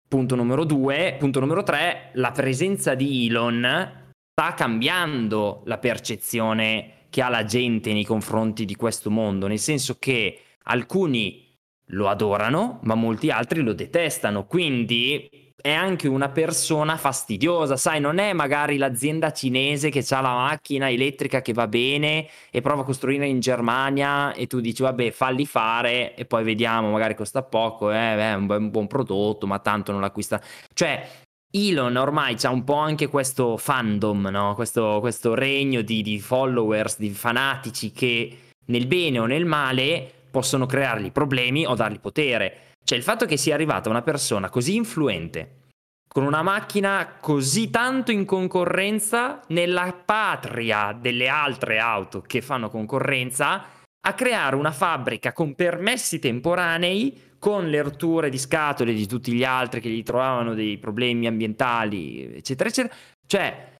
Punto 0.07 0.35
numero 0.35 0.63
due. 0.65 1.15
Punto 1.17 1.39
numero 1.39 1.63
tre, 1.63 2.11
la 2.13 2.29
presenza 2.29 2.93
di 2.93 3.25
Elon 3.25 4.13
sta 4.33 4.53
cambiando 4.53 5.63
la 5.65 5.79
percezione 5.79 7.07
che 7.09 7.23
ha 7.23 7.29
la 7.29 7.43
gente 7.43 7.91
nei 7.91 8.05
confronti 8.05 8.65
di 8.65 8.75
questo 8.75 9.09
mondo, 9.09 9.47
nel 9.47 9.57
senso 9.57 9.97
che 9.97 10.41
alcuni 10.65 11.44
lo 11.87 12.07
adorano, 12.07 12.79
ma 12.83 12.95
molti 12.95 13.29
altri 13.29 13.61
lo 13.61 13.73
detestano. 13.73 14.45
Quindi 14.45 15.29
è 15.65 15.71
anche 15.71 16.07
una 16.07 16.29
persona 16.29 16.95
fastidiosa, 16.95 17.75
sai, 17.75 17.99
non 17.99 18.19
è 18.19 18.33
magari 18.33 18.77
l'azienda 18.77 19.31
cinese 19.31 19.89
che 19.89 20.05
ha 20.09 20.21
la 20.21 20.35
macchina 20.35 20.91
elettrica 20.91 21.41
che 21.41 21.53
va 21.53 21.67
bene 21.67 22.27
e 22.51 22.61
prova 22.61 22.83
a 22.83 22.85
costruire 22.85 23.25
in 23.25 23.39
Germania 23.39 24.31
e 24.33 24.45
tu 24.45 24.59
dici 24.59 24.83
vabbè 24.83 25.09
falli 25.09 25.47
fare 25.47 26.13
e 26.13 26.25
poi 26.25 26.43
vediamo, 26.43 26.91
magari 26.91 27.15
costa 27.15 27.41
poco, 27.41 27.89
eh, 27.91 27.95
è 27.95 28.33
un, 28.35 28.47
un 28.47 28.69
buon 28.69 28.85
prodotto, 28.85 29.47
ma 29.47 29.57
tanto 29.57 29.91
non 29.91 30.01
l'acquista. 30.01 30.39
Cioè, 30.71 31.03
Elon 31.49 31.95
ormai 31.95 32.35
c'ha 32.35 32.51
un 32.51 32.63
po' 32.63 32.75
anche 32.75 33.07
questo 33.07 33.57
fandom, 33.57 34.27
no? 34.27 34.53
questo, 34.53 34.99
questo 34.99 35.33
regno 35.33 35.81
di, 35.81 36.03
di 36.03 36.19
followers, 36.19 36.99
di 36.99 37.09
fanatici 37.09 37.91
che 37.91 38.37
nel 38.65 38.85
bene 38.85 39.17
o 39.17 39.25
nel 39.25 39.45
male 39.45 40.24
possono 40.35 40.65
creargli 40.65 41.13
problemi 41.13 41.65
o 41.65 41.75
dargli 41.75 42.01
potere. 42.01 42.73
Cioè 42.83 42.97
il 42.97 43.05
fatto 43.05 43.25
che 43.25 43.37
sia 43.37 43.53
arrivata 43.53 43.89
una 43.89 44.01
persona 44.01 44.49
così 44.49 44.75
influente, 44.75 45.61
con 46.09 46.25
una 46.25 46.41
macchina 46.41 47.15
così 47.21 47.69
tanto 47.69 48.11
in 48.11 48.25
concorrenza 48.25 49.39
nella 49.47 49.93
patria 49.93 50.91
delle 50.91 51.29
altre 51.29 51.79
auto 51.79 52.19
che 52.19 52.41
fanno 52.41 52.69
concorrenza, 52.69 53.63
a 54.05 54.13
creare 54.13 54.57
una 54.57 54.73
fabbrica 54.73 55.31
con 55.31 55.55
permessi 55.55 56.19
temporanei, 56.19 57.35
con 57.39 57.69
le 57.69 57.81
rotture 57.81 58.29
di 58.29 58.37
scatole 58.37 58.93
di 58.93 59.07
tutti 59.07 59.31
gli 59.31 59.45
altri 59.45 59.79
che 59.79 59.89
gli 59.89 60.03
trovavano 60.03 60.53
dei 60.53 60.77
problemi 60.77 61.27
ambientali, 61.27 62.35
eccetera, 62.35 62.67
eccetera. 62.67 62.93
Cioè, 63.25 63.74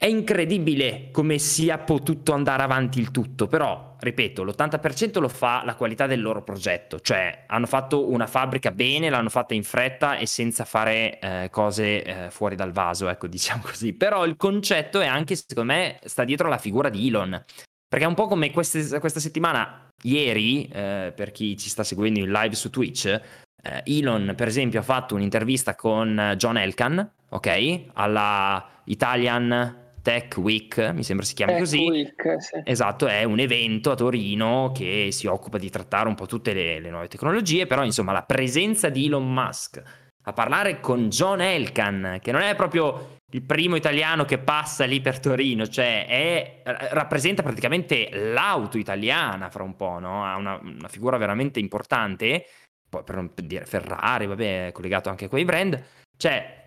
è 0.00 0.06
incredibile 0.06 1.10
come 1.12 1.36
sia 1.36 1.76
potuto 1.76 2.32
andare 2.32 2.62
avanti 2.62 2.98
il 3.00 3.10
tutto, 3.10 3.48
però, 3.48 3.96
ripeto, 4.00 4.42
l'80% 4.42 5.20
lo 5.20 5.28
fa 5.28 5.62
la 5.62 5.74
qualità 5.74 6.06
del 6.06 6.22
loro 6.22 6.42
progetto, 6.42 7.00
cioè 7.00 7.44
hanno 7.46 7.66
fatto 7.66 8.10
una 8.10 8.26
fabbrica 8.26 8.70
bene, 8.70 9.10
l'hanno 9.10 9.28
fatta 9.28 9.52
in 9.52 9.62
fretta 9.62 10.16
e 10.16 10.24
senza 10.24 10.64
fare 10.64 11.18
eh, 11.18 11.48
cose 11.50 12.02
eh, 12.02 12.30
fuori 12.30 12.56
dal 12.56 12.72
vaso, 12.72 13.08
ecco, 13.10 13.26
diciamo 13.28 13.60
così. 13.62 13.92
Però 13.92 14.24
il 14.24 14.36
concetto 14.38 15.00
è 15.00 15.06
anche, 15.06 15.36
secondo 15.36 15.70
me, 15.70 15.98
sta 16.02 16.24
dietro 16.24 16.48
la 16.48 16.56
figura 16.56 16.88
di 16.88 17.06
Elon, 17.06 17.44
perché 17.86 18.06
è 18.06 18.08
un 18.08 18.14
po' 18.14 18.26
come 18.26 18.52
queste, 18.52 18.98
questa 19.00 19.20
settimana, 19.20 19.86
ieri, 20.04 20.66
eh, 20.72 21.12
per 21.14 21.30
chi 21.30 21.58
ci 21.58 21.68
sta 21.68 21.84
seguendo 21.84 22.20
in 22.20 22.30
live 22.30 22.54
su 22.54 22.70
Twitch, 22.70 23.04
eh, 23.04 23.82
Elon, 23.84 24.32
per 24.34 24.48
esempio, 24.48 24.80
ha 24.80 24.82
fatto 24.82 25.14
un'intervista 25.14 25.74
con 25.74 26.36
John 26.38 26.56
Elkan, 26.56 27.06
ok? 27.28 27.80
Alla 27.92 28.66
Italian 28.84 29.88
Tech 30.02 30.36
Week, 30.38 30.78
mi 30.92 31.02
sembra 31.02 31.24
si 31.24 31.34
chiami 31.34 31.52
Tech 31.52 31.60
così. 31.60 31.78
Week, 31.78 32.42
sì. 32.42 32.60
Esatto, 32.64 33.06
è 33.06 33.24
un 33.24 33.38
evento 33.38 33.90
a 33.90 33.94
Torino 33.94 34.72
che 34.74 35.08
si 35.12 35.26
occupa 35.26 35.58
di 35.58 35.70
trattare 35.70 36.08
un 36.08 36.14
po' 36.14 36.26
tutte 36.26 36.52
le, 36.52 36.80
le, 36.80 36.90
nuove 36.90 37.08
tecnologie, 37.08 37.66
però 37.66 37.84
insomma 37.84 38.12
la 38.12 38.22
presenza 38.22 38.88
di 38.88 39.06
Elon 39.06 39.32
Musk 39.32 39.82
a 40.24 40.32
parlare 40.32 40.80
con 40.80 41.08
John 41.08 41.40
Elkan, 41.40 42.18
che 42.20 42.32
non 42.32 42.42
è 42.42 42.54
proprio 42.54 43.16
il 43.32 43.42
primo 43.42 43.76
italiano 43.76 44.24
che 44.24 44.38
passa 44.38 44.84
lì 44.84 45.00
per 45.00 45.20
Torino, 45.20 45.66
cioè 45.66 46.06
è, 46.06 46.62
rappresenta 46.92 47.42
praticamente 47.42 48.10
l'auto 48.12 48.76
italiana 48.76 49.50
fra 49.50 49.62
un 49.62 49.76
po', 49.76 49.98
no? 49.98 50.24
Ha 50.24 50.36
una, 50.36 50.58
una 50.60 50.88
figura 50.88 51.16
veramente 51.16 51.60
importante, 51.60 52.44
poi 52.88 53.02
per 53.04 53.14
non 53.14 53.30
dire 53.34 53.64
Ferrari, 53.66 54.26
vabbè, 54.26 54.66
è 54.68 54.72
collegato 54.72 55.08
anche 55.08 55.26
a 55.26 55.28
quei 55.28 55.44
brand, 55.44 55.82
cioè 56.16 56.66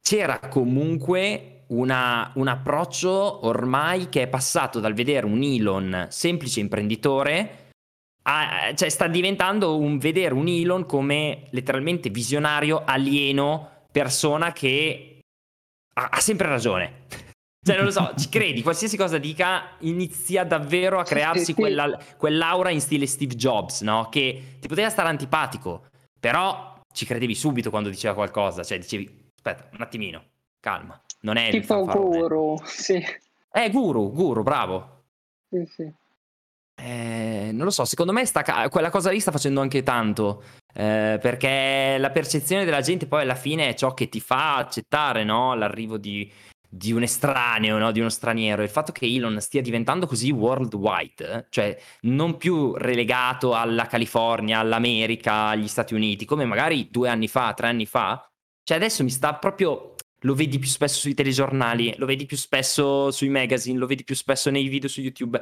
c'era 0.00 0.38
comunque 0.38 1.55
una, 1.68 2.30
un 2.34 2.48
approccio 2.48 3.46
ormai 3.46 4.08
che 4.08 4.22
è 4.22 4.28
passato 4.28 4.80
dal 4.80 4.94
vedere 4.94 5.26
un 5.26 5.42
Elon 5.42 6.06
semplice 6.10 6.60
imprenditore 6.60 7.64
a, 8.22 8.72
cioè 8.74 8.88
sta 8.88 9.06
diventando 9.06 9.78
un 9.78 9.98
vedere 9.98 10.34
un 10.34 10.48
Elon 10.48 10.84
come 10.86 11.46
letteralmente 11.50 12.10
visionario, 12.10 12.82
alieno, 12.84 13.84
persona 13.90 14.52
che 14.52 15.20
ha, 15.94 16.08
ha 16.10 16.20
sempre 16.20 16.48
ragione. 16.48 17.04
Cioè, 17.66 17.74
non 17.76 17.86
lo 17.86 17.90
so, 17.90 18.12
ci 18.16 18.28
credi, 18.28 18.62
qualsiasi 18.62 18.96
cosa 18.96 19.18
dica, 19.18 19.76
inizia 19.80 20.44
davvero 20.44 21.00
a 21.00 21.02
crearsi 21.02 21.52
quella, 21.52 21.98
quell'aura 22.16 22.70
in 22.70 22.80
stile 22.80 23.06
Steve 23.06 23.34
Jobs, 23.34 23.80
no? 23.80 24.08
Che 24.08 24.58
ti 24.60 24.68
poteva 24.68 24.88
stare 24.88 25.08
antipatico, 25.08 25.86
però 26.20 26.80
ci 26.92 27.04
credevi 27.04 27.34
subito 27.34 27.70
quando 27.70 27.88
diceva 27.88 28.14
qualcosa, 28.14 28.62
cioè 28.62 28.78
dicevi, 28.78 29.30
aspetta, 29.34 29.68
un 29.72 29.80
attimino, 29.80 30.22
calma. 30.60 31.00
Non 31.26 31.38
è 31.38 31.50
tipo 31.50 31.84
guru, 31.84 32.56
sì. 32.64 33.04
Eh, 33.52 33.70
guru, 33.70 34.12
guru, 34.12 34.44
bravo. 34.44 35.02
Sì, 35.50 35.66
sì. 35.74 35.92
Eh, 36.78 37.50
non 37.52 37.64
lo 37.64 37.70
so, 37.70 37.84
secondo 37.84 38.12
me 38.12 38.24
sta, 38.24 38.68
quella 38.68 38.90
cosa 38.90 39.10
lì 39.10 39.18
sta 39.18 39.32
facendo 39.32 39.60
anche 39.60 39.82
tanto, 39.82 40.44
eh, 40.72 41.18
perché 41.20 41.96
la 41.98 42.10
percezione 42.10 42.64
della 42.64 42.80
gente 42.80 43.08
poi 43.08 43.22
alla 43.22 43.34
fine 43.34 43.68
è 43.68 43.74
ciò 43.74 43.92
che 43.92 44.08
ti 44.08 44.20
fa 44.20 44.56
accettare 44.58 45.24
no? 45.24 45.56
l'arrivo 45.56 45.96
di, 45.96 46.30
di 46.68 46.92
un 46.92 47.02
estraneo, 47.02 47.76
no? 47.78 47.90
di 47.90 47.98
uno 47.98 48.08
straniero. 48.08 48.62
Il 48.62 48.68
fatto 48.68 48.92
che 48.92 49.06
Elon 49.06 49.40
stia 49.40 49.62
diventando 49.62 50.06
così 50.06 50.30
worldwide, 50.30 51.48
cioè 51.50 51.76
non 52.02 52.36
più 52.36 52.72
relegato 52.76 53.52
alla 53.52 53.86
California, 53.86 54.60
all'America, 54.60 55.46
agli 55.48 55.66
Stati 55.66 55.92
Uniti, 55.92 56.24
come 56.24 56.44
magari 56.44 56.88
due 56.88 57.08
anni 57.08 57.26
fa, 57.26 57.52
tre 57.52 57.66
anni 57.66 57.86
fa, 57.86 58.30
cioè 58.62 58.76
adesso 58.76 59.02
mi 59.02 59.10
sta 59.10 59.34
proprio 59.34 59.95
lo 60.26 60.34
vedi 60.34 60.58
più 60.58 60.68
spesso 60.68 60.98
sui 60.98 61.14
telegiornali, 61.14 61.94
lo 61.98 62.04
vedi 62.04 62.26
più 62.26 62.36
spesso 62.36 63.12
sui 63.12 63.28
magazine, 63.28 63.78
lo 63.78 63.86
vedi 63.86 64.02
più 64.02 64.16
spesso 64.16 64.50
nei 64.50 64.66
video 64.66 64.88
su 64.88 65.00
YouTube. 65.00 65.40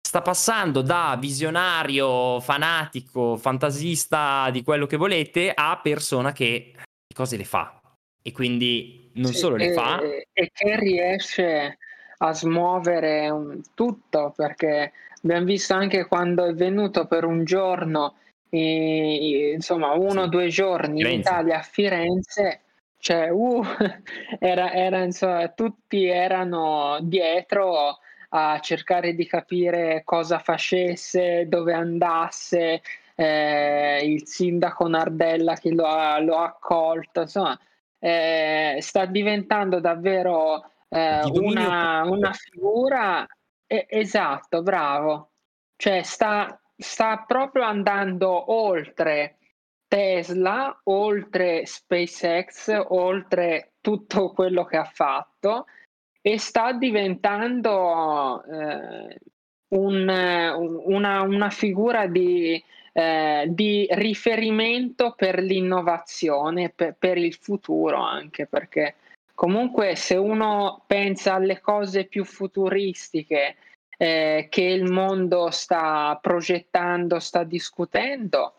Sta 0.00 0.22
passando 0.22 0.80
da 0.80 1.16
visionario, 1.20 2.40
fanatico, 2.40 3.36
fantasista 3.36 4.48
di 4.50 4.62
quello 4.62 4.86
che 4.86 4.96
volete 4.96 5.52
a 5.54 5.78
persona 5.82 6.32
che 6.32 6.72
le 6.74 7.14
cose 7.14 7.36
le 7.36 7.44
fa. 7.44 7.78
E 8.22 8.32
quindi 8.32 9.10
non 9.14 9.32
sì, 9.32 9.38
solo 9.38 9.56
le 9.56 9.70
e, 9.70 9.72
fa. 9.74 10.00
E 10.00 10.50
che 10.50 10.78
riesce 10.78 11.78
a 12.18 12.32
smuovere 12.32 13.28
un, 13.28 13.60
tutto, 13.74 14.32
perché 14.34 14.92
abbiamo 15.22 15.44
visto 15.44 15.74
anche 15.74 16.06
quando 16.06 16.46
è 16.46 16.54
venuto 16.54 17.06
per 17.06 17.24
un 17.24 17.44
giorno, 17.44 18.16
e, 18.48 19.52
insomma 19.52 19.92
uno 19.92 20.22
o 20.22 20.24
sì. 20.24 20.30
due 20.30 20.48
giorni 20.48 21.02
Firenze. 21.02 21.14
in 21.14 21.20
Italia 21.20 21.58
a 21.58 21.62
Firenze 21.62 22.60
cioè, 23.04 23.28
uh, 23.28 23.62
era, 24.40 24.72
era, 24.72 25.02
insomma, 25.02 25.46
tutti 25.48 26.06
erano 26.06 26.96
dietro 27.02 27.98
a 28.30 28.58
cercare 28.60 29.14
di 29.14 29.26
capire 29.26 30.00
cosa 30.04 30.38
facesse, 30.38 31.46
dove 31.46 31.74
andasse, 31.74 32.80
eh, 33.14 34.00
il 34.02 34.26
sindaco 34.26 34.88
Nardella 34.88 35.52
che 35.56 35.70
lo 35.74 35.84
ha, 35.84 36.18
lo 36.20 36.38
ha 36.38 36.44
accolto, 36.46 37.20
insomma, 37.20 37.58
eh, 37.98 38.78
sta 38.80 39.04
diventando 39.04 39.80
davvero 39.80 40.64
eh, 40.88 41.20
una, 41.24 42.04
una, 42.06 42.32
figura 42.32 43.26
esatto, 43.66 44.62
bravo, 44.62 45.32
cioè 45.76 46.02
sta, 46.02 46.58
sta 46.74 47.22
proprio 47.26 47.64
andando 47.64 48.50
oltre 48.50 49.36
Tesla, 49.94 50.80
oltre 50.86 51.66
SpaceX, 51.66 52.82
oltre 52.88 53.74
tutto 53.80 54.32
quello 54.32 54.64
che 54.64 54.76
ha 54.76 54.90
fatto 54.92 55.66
e 56.20 56.36
sta 56.36 56.72
diventando 56.72 58.42
eh, 58.42 59.18
un, 59.68 60.08
una, 60.86 61.22
una, 61.22 61.50
figura 61.50 62.08
di, 62.08 62.60
eh, 62.92 63.44
di, 63.46 63.86
riferimento 63.88 65.14
per 65.16 65.38
l'innovazione, 65.38 66.72
per, 66.74 66.96
per 66.98 67.16
il 67.16 67.34
futuro 67.34 67.98
anche 67.98 68.46
perché 68.46 68.96
comunque 69.32 69.94
se 69.94 70.16
uno 70.16 70.82
pensa 70.88 71.34
alle 71.34 71.60
cose 71.60 72.06
più 72.06 72.24
futuristiche 72.24 73.54
eh, 73.96 74.48
che 74.50 74.62
il 74.62 74.90
mondo 74.90 75.50
sta 75.50 76.18
progettando, 76.20 77.20
sta 77.20 77.44
discutendo, 77.44 78.54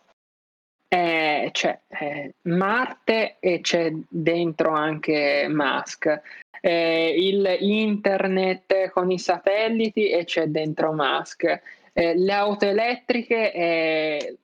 eh, 0.87 1.49
c'è 1.51 1.79
eh, 1.87 2.35
Marte 2.43 3.37
e 3.39 3.61
c'è 3.61 3.91
dentro 4.07 4.71
anche 4.71 5.47
Musk. 5.49 6.21
Eh, 6.61 7.15
il 7.17 7.57
internet 7.59 8.89
con 8.89 9.11
i 9.11 9.19
satelliti 9.19 10.09
e 10.09 10.23
c'è 10.25 10.47
dentro 10.47 10.93
Musk. 10.93 11.61
Eh, 11.93 12.15
le 12.15 12.33
auto 12.33 12.65
elettriche 12.65 13.53
eh, 13.53 14.37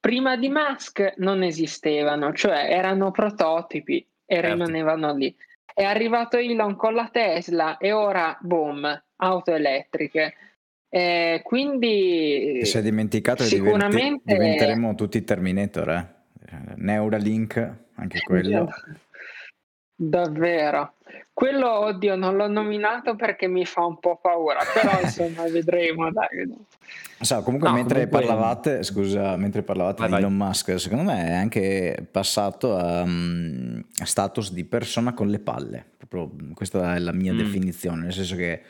prima 0.00 0.36
di 0.36 0.48
Musk 0.48 1.14
non 1.16 1.42
esistevano, 1.42 2.32
cioè 2.32 2.66
erano 2.70 3.10
prototipi 3.10 4.06
e 4.26 4.34
certo. 4.34 4.50
rimanevano 4.50 5.14
lì. 5.14 5.34
È 5.72 5.82
arrivato 5.82 6.36
Elon 6.36 6.76
con 6.76 6.94
la 6.94 7.08
Tesla 7.10 7.78
e 7.78 7.90
ora, 7.90 8.36
boom, 8.40 9.02
auto 9.16 9.52
elettriche. 9.52 10.34
Eh, 10.96 11.40
quindi 11.42 12.60
si 12.62 12.78
è 12.78 12.80
dimenticato 12.80 13.42
sicuramente 13.42 14.22
diverti, 14.22 14.32
diventeremo 14.32 14.94
tutti 14.94 15.24
Terminator, 15.24 15.90
eh? 15.90 16.06
Neuralink, 16.76 17.78
anche 17.96 18.20
quello. 18.20 18.68
Davvero. 19.96 20.94
Quello, 21.32 21.68
oddio, 21.86 22.14
non 22.14 22.36
l'ho 22.36 22.46
nominato 22.46 23.16
perché 23.16 23.48
mi 23.48 23.64
fa 23.64 23.84
un 23.84 23.98
po' 23.98 24.20
paura, 24.22 24.60
però 24.72 24.92
insomma 25.02 25.42
vedremo. 25.48 26.12
Dai. 26.12 26.54
So, 27.18 27.42
comunque, 27.42 27.70
no, 27.70 27.74
mentre 27.74 28.06
comunque... 28.06 28.26
parlavate, 28.28 28.82
scusa, 28.84 29.36
mentre 29.36 29.64
parlavate 29.64 30.02
vai, 30.02 30.10
di 30.10 30.16
Elon 30.18 30.38
vai. 30.38 30.46
Musk, 30.46 30.78
secondo 30.78 31.02
me 31.02 31.26
è 31.26 31.32
anche 31.32 32.06
passato 32.08 32.76
a, 32.76 33.02
um, 33.02 33.84
status 33.90 34.52
di 34.52 34.64
persona 34.64 35.12
con 35.12 35.26
le 35.26 35.40
palle. 35.40 35.86
Proprio, 36.06 36.54
questa 36.54 36.94
è 36.94 37.00
la 37.00 37.12
mia 37.12 37.32
mm. 37.32 37.36
definizione, 37.36 38.02
nel 38.02 38.12
senso 38.12 38.36
che 38.36 38.62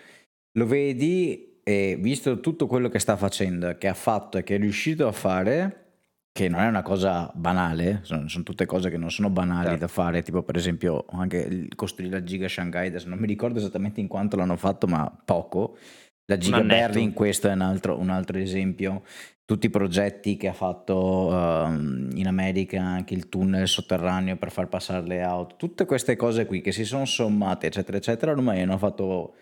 lo 0.52 0.64
vedi 0.64 1.52
e 1.64 1.96
visto 1.98 2.40
tutto 2.40 2.66
quello 2.66 2.88
che 2.88 2.98
sta 2.98 3.16
facendo, 3.16 3.76
che 3.78 3.88
ha 3.88 3.94
fatto 3.94 4.36
e 4.36 4.44
che 4.44 4.56
è 4.56 4.58
riuscito 4.58 5.08
a 5.08 5.12
fare, 5.12 5.84
che 6.30 6.48
non 6.48 6.60
è 6.60 6.66
una 6.66 6.82
cosa 6.82 7.30
banale, 7.34 8.00
sono, 8.02 8.28
sono, 8.28 8.44
tutte 8.44 8.66
cose 8.66 8.90
che 8.90 8.98
non 8.98 9.10
sono 9.10 9.30
banali 9.30 9.68
certo. 9.68 9.80
da 9.80 9.88
fare, 9.88 10.22
tipo 10.22 10.42
per 10.42 10.56
esempio 10.56 11.06
anche 11.10 11.68
costruire 11.74 12.18
la 12.18 12.22
giga 12.22 12.48
Shanghai, 12.48 12.88
adesso 12.88 13.08
non 13.08 13.18
mi 13.18 13.26
ricordo 13.26 13.58
esattamente 13.58 14.00
in 14.00 14.08
quanto 14.08 14.36
l'hanno 14.36 14.56
fatto, 14.56 14.86
ma 14.86 15.10
poco. 15.24 15.78
La 16.26 16.36
giga 16.36 16.62
Berlin, 16.62 17.12
questo 17.12 17.48
è 17.48 17.52
un 17.52 17.60
altro, 17.60 17.98
un 17.98 18.10
altro, 18.10 18.38
esempio. 18.38 19.02
Tutti 19.44 19.66
i 19.66 19.70
progetti 19.70 20.36
che 20.36 20.48
ha 20.48 20.54
fatto 20.54 21.28
um, 21.28 22.08
in 22.14 22.26
America, 22.26 22.80
anche 22.80 23.12
il 23.12 23.28
tunnel 23.28 23.68
sotterraneo 23.68 24.36
per 24.36 24.50
far 24.50 24.68
passare 24.68 25.06
le 25.06 25.22
auto, 25.22 25.56
tutte 25.56 25.84
queste 25.84 26.16
cose 26.16 26.46
qui 26.46 26.62
che 26.62 26.72
si 26.72 26.84
sono 26.84 27.04
sommate, 27.04 27.66
eccetera, 27.66 27.98
eccetera, 27.98 28.32
ormai 28.32 28.62
hanno 28.62 28.78
fatto 28.78 29.34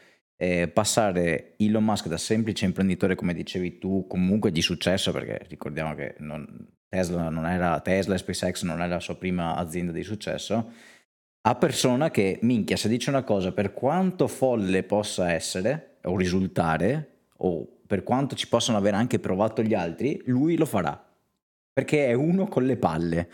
eh, 0.42 0.66
passare 0.66 1.54
Elon 1.58 1.84
Musk 1.84 2.08
da 2.08 2.16
semplice 2.16 2.64
imprenditore, 2.64 3.14
come 3.14 3.32
dicevi 3.32 3.78
tu, 3.78 4.08
comunque 4.08 4.50
di 4.50 4.60
successo, 4.60 5.12
perché 5.12 5.46
ricordiamo 5.48 5.94
che 5.94 6.16
non, 6.18 6.66
Tesla 6.88 7.28
non 7.28 7.46
era 7.46 7.78
Tesla 7.78 8.16
e 8.16 8.18
SpaceX 8.18 8.64
non 8.64 8.80
era 8.80 8.94
la 8.94 9.00
sua 9.00 9.14
prima 9.14 9.54
azienda 9.54 9.92
di 9.92 10.02
successo, 10.02 10.72
a 11.42 11.54
persona 11.54 12.10
che, 12.10 12.40
minchia, 12.42 12.76
se 12.76 12.88
dice 12.88 13.10
una 13.10 13.22
cosa, 13.22 13.52
per 13.52 13.72
quanto 13.72 14.26
folle 14.26 14.82
possa 14.82 15.30
essere 15.30 15.98
o 16.02 16.16
risultare, 16.16 17.10
o 17.36 17.64
per 17.86 18.02
quanto 18.02 18.34
ci 18.34 18.48
possano 18.48 18.78
aver 18.78 18.94
anche 18.94 19.20
provato 19.20 19.62
gli 19.62 19.74
altri, 19.74 20.22
lui 20.24 20.56
lo 20.56 20.66
farà. 20.66 21.08
Perché 21.72 22.06
è 22.06 22.14
uno 22.14 22.48
con 22.48 22.64
le 22.64 22.76
palle. 22.76 23.30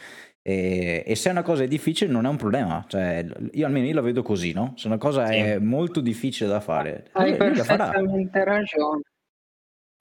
E, 0.49 1.03
e, 1.05 1.15
se 1.15 1.29
una 1.29 1.43
cosa 1.43 1.65
è 1.65 1.69
difficile 1.69 2.11
non 2.11 2.25
è 2.25 2.29
un 2.31 2.39
problema, 2.39 2.83
cioè, 2.89 3.23
io 3.53 3.67
almeno 3.67 3.85
io 3.85 3.93
la 3.93 4.01
vedo 4.01 4.23
così, 4.23 4.55
no? 4.55 4.73
Se 4.77 4.87
una 4.87 4.97
cosa 4.97 5.27
sì. 5.27 5.35
è 5.35 5.59
molto 5.59 6.01
difficile 6.01 6.49
da 6.49 6.61
fare, 6.61 7.11
hai 7.13 7.29
lui, 7.29 7.37
perfettamente 7.37 8.45
ragione. 8.45 9.03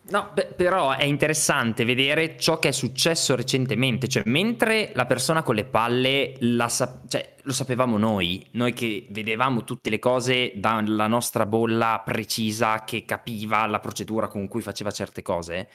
No, 0.09 0.31
beh, 0.33 0.53
però 0.55 0.95
è 0.95 1.03
interessante 1.03 1.83
vedere 1.83 2.37
ciò 2.37 2.59
che 2.59 2.69
è 2.69 2.71
successo 2.71 3.35
recentemente, 3.35 4.07
cioè 4.07 4.23
mentre 4.27 4.91
la 4.95 5.05
persona 5.05 5.43
con 5.43 5.55
le 5.55 5.65
palle 5.65 6.35
sa- 6.67 7.01
cioè, 7.05 7.35
lo 7.41 7.51
sapevamo 7.51 7.97
noi, 7.97 8.47
noi 8.51 8.71
che 8.71 9.05
vedevamo 9.09 9.65
tutte 9.65 9.89
le 9.89 9.99
cose 9.99 10.53
dalla 10.55 11.07
nostra 11.07 11.45
bolla 11.45 12.01
precisa 12.05 12.85
che 12.85 13.03
capiva 13.03 13.65
la 13.65 13.81
procedura 13.81 14.29
con 14.29 14.47
cui 14.47 14.61
faceva 14.61 14.91
certe 14.91 15.21
cose, 15.21 15.67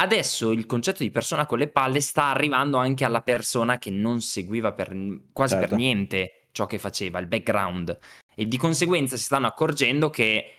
adesso 0.00 0.50
il 0.50 0.66
concetto 0.66 1.02
di 1.02 1.10
persona 1.10 1.46
con 1.46 1.58
le 1.58 1.68
palle 1.68 2.00
sta 2.00 2.26
arrivando 2.26 2.78
anche 2.78 3.04
alla 3.04 3.22
persona 3.22 3.78
che 3.78 3.90
non 3.90 4.20
seguiva 4.20 4.72
per, 4.72 4.96
quasi 5.32 5.54
certo. 5.54 5.68
per 5.68 5.76
niente 5.76 6.46
ciò 6.52 6.66
che 6.66 6.78
faceva, 6.78 7.18
il 7.18 7.26
background, 7.26 7.96
e 8.34 8.48
di 8.48 8.56
conseguenza 8.56 9.16
si 9.16 9.24
stanno 9.24 9.46
accorgendo 9.46 10.10
che 10.10 10.54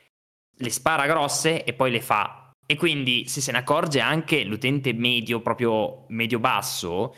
le 0.56 0.70
spara 0.70 1.08
grosse 1.08 1.64
e 1.64 1.74
poi 1.74 1.92
le 1.92 2.02
fa 2.02 2.42
e 2.72 2.78
quindi 2.78 3.28
se 3.28 3.42
se 3.42 3.52
ne 3.52 3.58
accorge 3.58 4.00
anche 4.00 4.46
l'utente 4.46 4.94
medio, 4.94 5.42
proprio 5.42 6.06
medio-basso, 6.08 7.14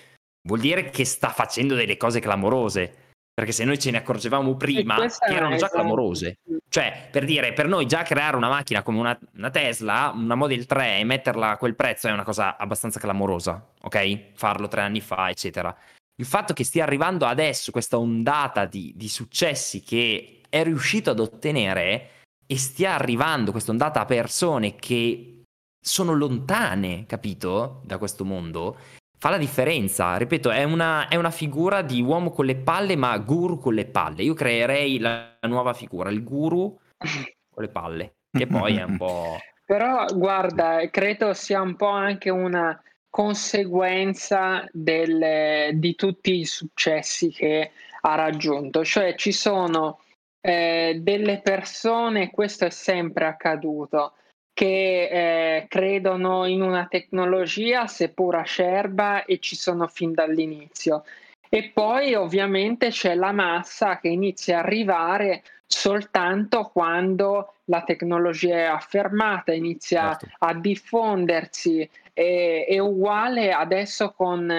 vuol 0.48 0.60
dire 0.60 0.90
che 0.90 1.06
sta 1.06 1.30
facendo 1.30 1.76
delle 1.76 1.96
cose 1.96 2.20
clamorose. 2.20 3.03
Perché 3.34 3.52
se 3.52 3.66
noi 3.66 3.80
ce 3.80 3.90
ne 3.90 3.98
accorgevamo 3.98 4.56
prima, 4.56 4.96
che 4.96 5.34
erano 5.34 5.52
già 5.52 5.66
esatto. 5.66 5.74
clamorose. 5.74 6.38
Cioè, 6.70 7.10
per 7.12 7.26
dire, 7.26 7.54
per 7.54 7.68
noi 7.68 7.88
già 7.88 8.04
creare 8.04 8.36
una 8.36 8.50
macchina 8.50 8.84
come 8.84 9.00
una, 9.00 9.20
una, 9.36 9.50
Tesla, 9.50 10.12
una 10.14 10.36
Model 10.36 10.66
3 10.68 11.00
e 11.00 11.04
metterla 11.04 11.52
a 11.52 11.58
quel 11.58 11.76
prezzo 11.76 12.08
è 12.08 12.12
una 12.12 12.24
cosa 12.24 12.58
abbastanza 12.58 13.00
clamorosa, 13.00 13.70
ok? 13.82 14.34
Farlo 14.34 14.68
tre 14.68 14.82
anni 14.82 15.02
fa, 15.02 15.30
eccetera. 15.30 15.76
Il 16.16 16.26
fatto 16.26 16.54
che 16.54 16.64
stia 16.64 16.84
arrivando 16.84 17.26
adesso 17.26 17.72
questa 17.72 17.98
ondata 17.98 18.66
di, 18.66 18.94
di 18.96 19.10
successi 19.10 19.82
che 19.82 20.42
è 20.48 20.64
riuscito 20.64 21.10
ad 21.10 21.20
ottenere 21.20 22.10
e 22.46 22.58
stia 22.58 22.94
arrivando 22.94 23.52
questa 23.52 23.72
ondata 23.72 24.02
a 24.02 24.06
persone 24.06 24.76
che 24.76 25.42
sono 25.84 26.14
lontane, 26.14 27.06
capito, 27.08 27.82
da 27.84 27.98
questo 27.98 28.24
mondo, 28.24 28.78
fa 29.24 29.30
la 29.30 29.38
differenza. 29.38 30.18
Ripeto, 30.18 30.50
è 30.50 30.66
una, 30.66 31.08
è 31.08 31.16
una, 31.16 31.32
figura 31.32 31.82
di 31.82 32.02
uomo 32.02 32.32
con 32.32 32.46
le 32.46 32.58
palle, 32.58 32.98
ma 32.98 33.18
guru 33.20 33.58
con 33.58 33.74
le 33.74 33.86
palle. 33.86 34.22
Io 34.22 34.34
creerei 34.34 35.00
la, 35.00 35.38
la 35.40 35.48
nuova 35.48 35.74
figura, 35.74 36.10
il 36.10 36.26
guru 36.26 36.78
con 36.98 37.64
le 37.64 37.70
palle, 37.70 38.16
che 38.30 38.48
poi 38.48 38.76
è 38.76 38.84
un 38.84 38.98
po'... 38.98 39.38
Però 39.66 40.06
guarda, 40.14 40.90
credo 40.90 41.34
sia 41.34 41.62
un 41.62 41.78
po' 41.78 41.88
anche 41.88 42.30
una 42.30 42.78
conseguenza 43.10 44.68
del, 44.74 45.70
di 45.76 45.96
tutti 45.96 46.40
i 46.40 46.46
successi 46.46 47.30
che 47.30 47.72
ha 48.02 48.16
raggiunto. 48.16 48.84
Cioè 48.84 49.16
ci 49.16 49.32
sono 49.32 50.02
eh, 50.42 51.00
delle 51.02 51.40
persone, 51.40 52.30
questo 52.30 52.66
è 52.66 52.70
sempre 52.70 53.26
accaduto, 53.26 54.16
che 54.54 55.58
eh, 55.58 55.68
credono 55.68 56.45
in 56.45 56.62
una 56.62 56.86
tecnologia 56.89 57.88
seppur 57.88 58.36
acerba 58.36 59.26
e 59.26 59.39
ci 59.39 59.56
sono 59.56 59.88
fin 59.88 60.14
dall'inizio. 60.14 61.04
E 61.49 61.72
poi 61.74 62.16
ovviamente 62.16 62.89
c'è 62.89 63.16
la 63.16 63.32
massa 63.32 63.99
che 63.99 64.08
inizia 64.08 64.58
a 64.58 64.62
arrivare 64.62 65.43
soltanto 65.66 66.70
quando 66.72 67.56
la 67.66 67.82
tecnologia 67.84 68.56
è 68.56 68.64
affermata, 68.64 69.54
inizia 69.54 70.18
certo. 70.18 70.36
a 70.39 70.54
diffondersi. 70.54 71.88
E, 72.14 72.66
è 72.68 72.78
uguale 72.80 73.51
adesso 73.51 74.12
con, 74.12 74.51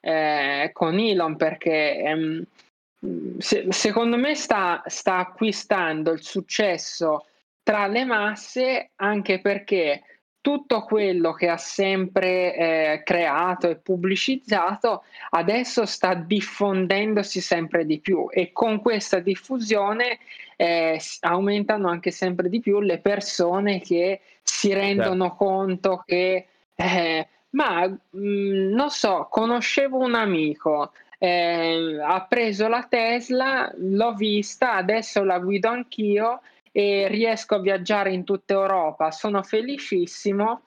eh, 0.00 0.70
con 0.72 0.98
Elon 0.98 1.36
perché 1.36 1.98
ehm, 1.98 2.44
se, 3.38 3.66
secondo 3.70 4.16
me 4.16 4.34
sta, 4.34 4.82
sta 4.86 5.18
acquistando 5.18 6.12
il 6.12 6.22
successo 6.22 7.26
tra 7.64 7.86
le 7.88 8.04
masse 8.04 8.90
anche 8.96 9.40
perché 9.40 10.02
tutto 10.44 10.82
quello 10.82 11.32
che 11.32 11.48
ha 11.48 11.56
sempre 11.56 12.54
eh, 12.54 13.02
creato 13.02 13.70
e 13.70 13.76
pubblicizzato 13.76 15.04
adesso 15.30 15.86
sta 15.86 16.12
diffondendosi 16.12 17.40
sempre 17.40 17.86
di 17.86 17.98
più 17.98 18.26
e 18.30 18.52
con 18.52 18.82
questa 18.82 19.20
diffusione 19.20 20.18
eh, 20.56 21.00
aumentano 21.20 21.88
anche 21.88 22.10
sempre 22.10 22.50
di 22.50 22.60
più 22.60 22.80
le 22.80 22.98
persone 22.98 23.80
che 23.80 24.20
si 24.42 24.74
rendono 24.74 25.28
certo. 25.28 25.44
conto 25.44 26.02
che 26.04 26.46
eh, 26.74 27.28
ma 27.50 27.86
mh, 27.88 27.96
mm, 28.18 28.74
non 28.74 28.90
so 28.90 29.26
conoscevo 29.30 29.96
un 29.96 30.14
amico 30.14 30.92
eh, 31.16 31.98
ha 32.06 32.20
preso 32.28 32.68
la 32.68 32.86
Tesla 32.86 33.72
l'ho 33.78 34.12
vista 34.12 34.74
adesso 34.74 35.24
la 35.24 35.38
guido 35.38 35.70
anch'io 35.70 36.42
e 36.76 37.06
riesco 37.06 37.54
a 37.54 37.60
viaggiare 37.60 38.12
in 38.12 38.24
tutta 38.24 38.54
Europa, 38.54 39.12
sono 39.12 39.44
felicissimo 39.44 40.62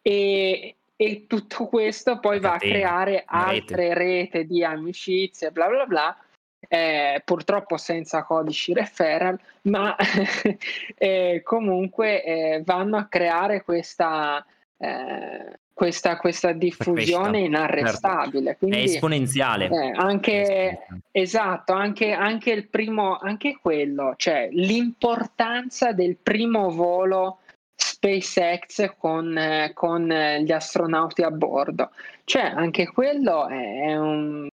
e, 0.00 0.76
e 0.94 1.26
tutto 1.26 1.66
questo 1.66 2.20
poi 2.20 2.38
va 2.38 2.54
a 2.54 2.58
creare 2.58 3.24
altre 3.26 3.92
rete 3.92 4.44
di 4.44 4.62
amicizie, 4.62 5.50
bla 5.50 5.66
bla 5.66 5.86
bla, 5.86 6.16
eh, 6.60 7.22
purtroppo 7.24 7.76
senza 7.76 8.22
codici 8.22 8.72
referral, 8.72 9.36
ma 9.62 9.96
eh, 10.94 11.40
comunque 11.42 12.22
eh, 12.22 12.62
vanno 12.64 12.96
a 12.96 13.06
creare 13.06 13.64
questa, 13.64 14.46
eh, 14.76 15.58
questa, 15.80 16.18
questa 16.18 16.52
diffusione 16.52 17.38
certo. 17.38 17.46
inarrestabile. 17.46 18.56
Quindi, 18.58 18.76
è 18.76 18.82
esponenziale. 18.82 19.70
Eh, 19.70 19.92
anche, 19.94 20.86
esatto, 21.10 21.72
anche, 21.72 22.12
anche 22.12 22.50
il 22.50 22.68
primo, 22.68 23.16
anche 23.16 23.56
quello, 23.58 24.12
cioè 24.18 24.50
l'importanza 24.52 25.92
del 25.92 26.18
primo 26.18 26.68
volo 26.68 27.38
SpaceX 27.74 28.92
con, 28.98 29.34
eh, 29.38 29.70
con 29.72 30.06
gli 30.06 30.52
astronauti 30.52 31.22
a 31.22 31.30
bordo. 31.30 31.92
Cioè, 32.24 32.42
anche 32.42 32.86
quello 32.88 33.48
è 33.48 33.96
un, 33.96 34.48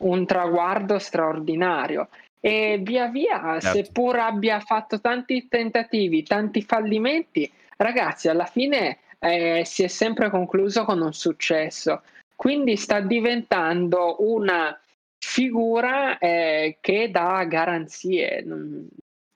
un 0.00 0.26
traguardo 0.26 0.98
straordinario. 0.98 2.10
E 2.40 2.78
via 2.82 3.06
via, 3.06 3.58
certo. 3.58 3.68
seppur 3.68 4.18
abbia 4.18 4.60
fatto 4.60 5.00
tanti 5.00 5.48
tentativi, 5.48 6.24
tanti 6.24 6.60
fallimenti, 6.60 7.50
ragazzi, 7.78 8.28
alla 8.28 8.44
fine 8.44 8.98
eh, 9.18 9.62
si 9.64 9.82
è 9.82 9.88
sempre 9.88 10.30
concluso 10.30 10.84
con 10.84 11.00
un 11.00 11.12
successo. 11.12 12.02
Quindi 12.34 12.76
sta 12.76 13.00
diventando 13.00 14.16
una 14.20 14.78
figura 15.18 16.18
eh, 16.18 16.78
che 16.80 17.10
dà 17.10 17.44
garanzie, 17.44 18.44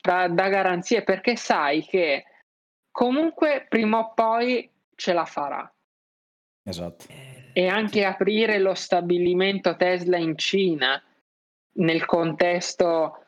dà, 0.00 0.28
dà 0.28 0.48
garanzie 0.48 1.02
perché 1.02 1.36
sai 1.36 1.82
che 1.82 2.24
comunque 2.90 3.66
prima 3.68 3.98
o 3.98 4.12
poi 4.14 4.70
ce 4.94 5.12
la 5.12 5.24
farà. 5.24 5.70
Esatto. 6.64 7.06
E 7.52 7.66
anche 7.66 8.04
aprire 8.04 8.58
lo 8.58 8.74
stabilimento 8.74 9.76
Tesla 9.76 10.16
in 10.16 10.38
Cina 10.38 11.02
nel 11.74 12.04
contesto 12.04 13.26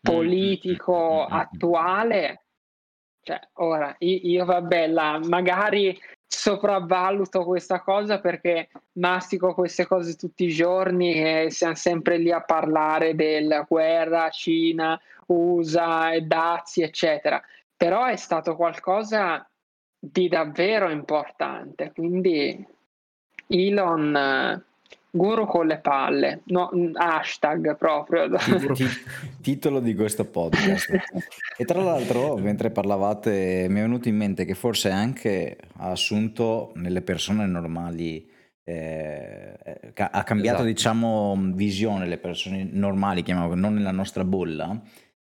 politico 0.00 1.24
attuale 1.24 2.47
cioè, 3.28 3.40
ora, 3.56 3.94
io, 3.98 4.46
vabbè, 4.46 4.86
la, 4.86 5.20
magari 5.22 5.94
sopravvaluto 6.26 7.44
questa 7.44 7.82
cosa 7.82 8.20
perché 8.20 8.70
mastico 8.92 9.52
queste 9.52 9.86
cose 9.86 10.16
tutti 10.16 10.44
i 10.44 10.48
giorni 10.48 11.12
e 11.12 11.50
siamo 11.50 11.74
sempre 11.74 12.16
lì 12.16 12.32
a 12.32 12.40
parlare 12.40 13.14
della 13.14 13.66
guerra 13.68 14.30
Cina, 14.30 14.98
USA 15.26 16.18
dazi, 16.22 16.80
eccetera. 16.80 17.38
Però 17.76 18.06
è 18.06 18.16
stato 18.16 18.56
qualcosa 18.56 19.46
di 19.98 20.28
davvero 20.28 20.88
importante. 20.88 21.92
Quindi 21.92 22.66
Elon 23.46 24.64
Guru 25.18 25.46
con 25.46 25.66
le 25.66 25.78
palle, 25.78 26.42
no, 26.44 26.70
hashtag 26.94 27.76
proprio. 27.76 28.30
titolo 29.42 29.80
di 29.80 29.94
questo 29.94 30.24
podcast. 30.24 30.90
e 31.56 31.64
tra 31.64 31.82
l'altro, 31.82 32.36
mentre 32.36 32.70
parlavate, 32.70 33.66
mi 33.68 33.80
è 33.80 33.82
venuto 33.82 34.08
in 34.08 34.16
mente 34.16 34.44
che 34.44 34.54
forse 34.54 34.90
anche 34.90 35.58
ha 35.78 35.90
assunto 35.90 36.70
nelle 36.76 37.02
persone 37.02 37.46
normali, 37.46 38.30
eh, 38.62 39.58
ha 39.94 40.22
cambiato 40.22 40.58
esatto. 40.58 40.68
diciamo 40.68 41.36
visione 41.52 42.06
le 42.06 42.18
persone 42.18 42.68
normali, 42.70 43.22
chiamiamo, 43.22 43.56
non 43.56 43.74
nella 43.74 43.90
nostra 43.90 44.22
bolla, 44.24 44.80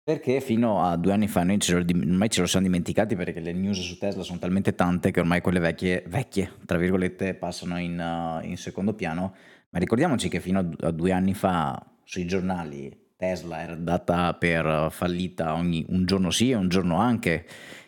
perché 0.04 0.42
fino 0.42 0.84
a 0.84 0.96
due 0.96 1.14
anni 1.14 1.28
fa 1.28 1.44
noi 1.44 1.60
ce 1.60 1.74
lo, 1.74 1.80
ormai 1.80 2.30
ce 2.30 2.42
lo 2.42 2.48
siamo 2.48 2.66
dimenticati 2.66 3.16
perché 3.16 3.40
le 3.40 3.54
news 3.54 3.80
su 3.80 3.98
Tesla 3.98 4.22
sono 4.22 4.38
talmente 4.38 4.76
tante 4.76 5.10
che 5.10 5.20
ormai 5.22 5.42
quelle 5.42 5.60
vecchie, 5.60 6.04
vecchie 6.08 6.52
tra 6.68 6.78
virgolette, 6.78 7.34
passano 7.34 7.80
in, 7.80 8.00
uh, 8.00 8.46
in 8.46 8.58
secondo 8.58 8.94
piano 8.94 9.34
ma 9.72 9.80
ricordiamoci 9.80 10.30
che 10.30 10.40
fino 10.40 10.60
a 10.80 10.92
due 10.92 11.12
anni 11.12 11.34
fa 11.34 11.84
sui 12.04 12.26
giornali 12.26 13.10
Tesla 13.16 13.62
era 13.62 13.76
data 13.76 14.34
per 14.34 14.88
fallita 14.90 15.54
ogni, 15.54 15.86
un 15.90 16.06
giorno 16.06 16.30
sì 16.32 16.52
e 16.52 16.56
un 16.56 16.70
giorno 16.70 16.98
anche. 16.98 17.46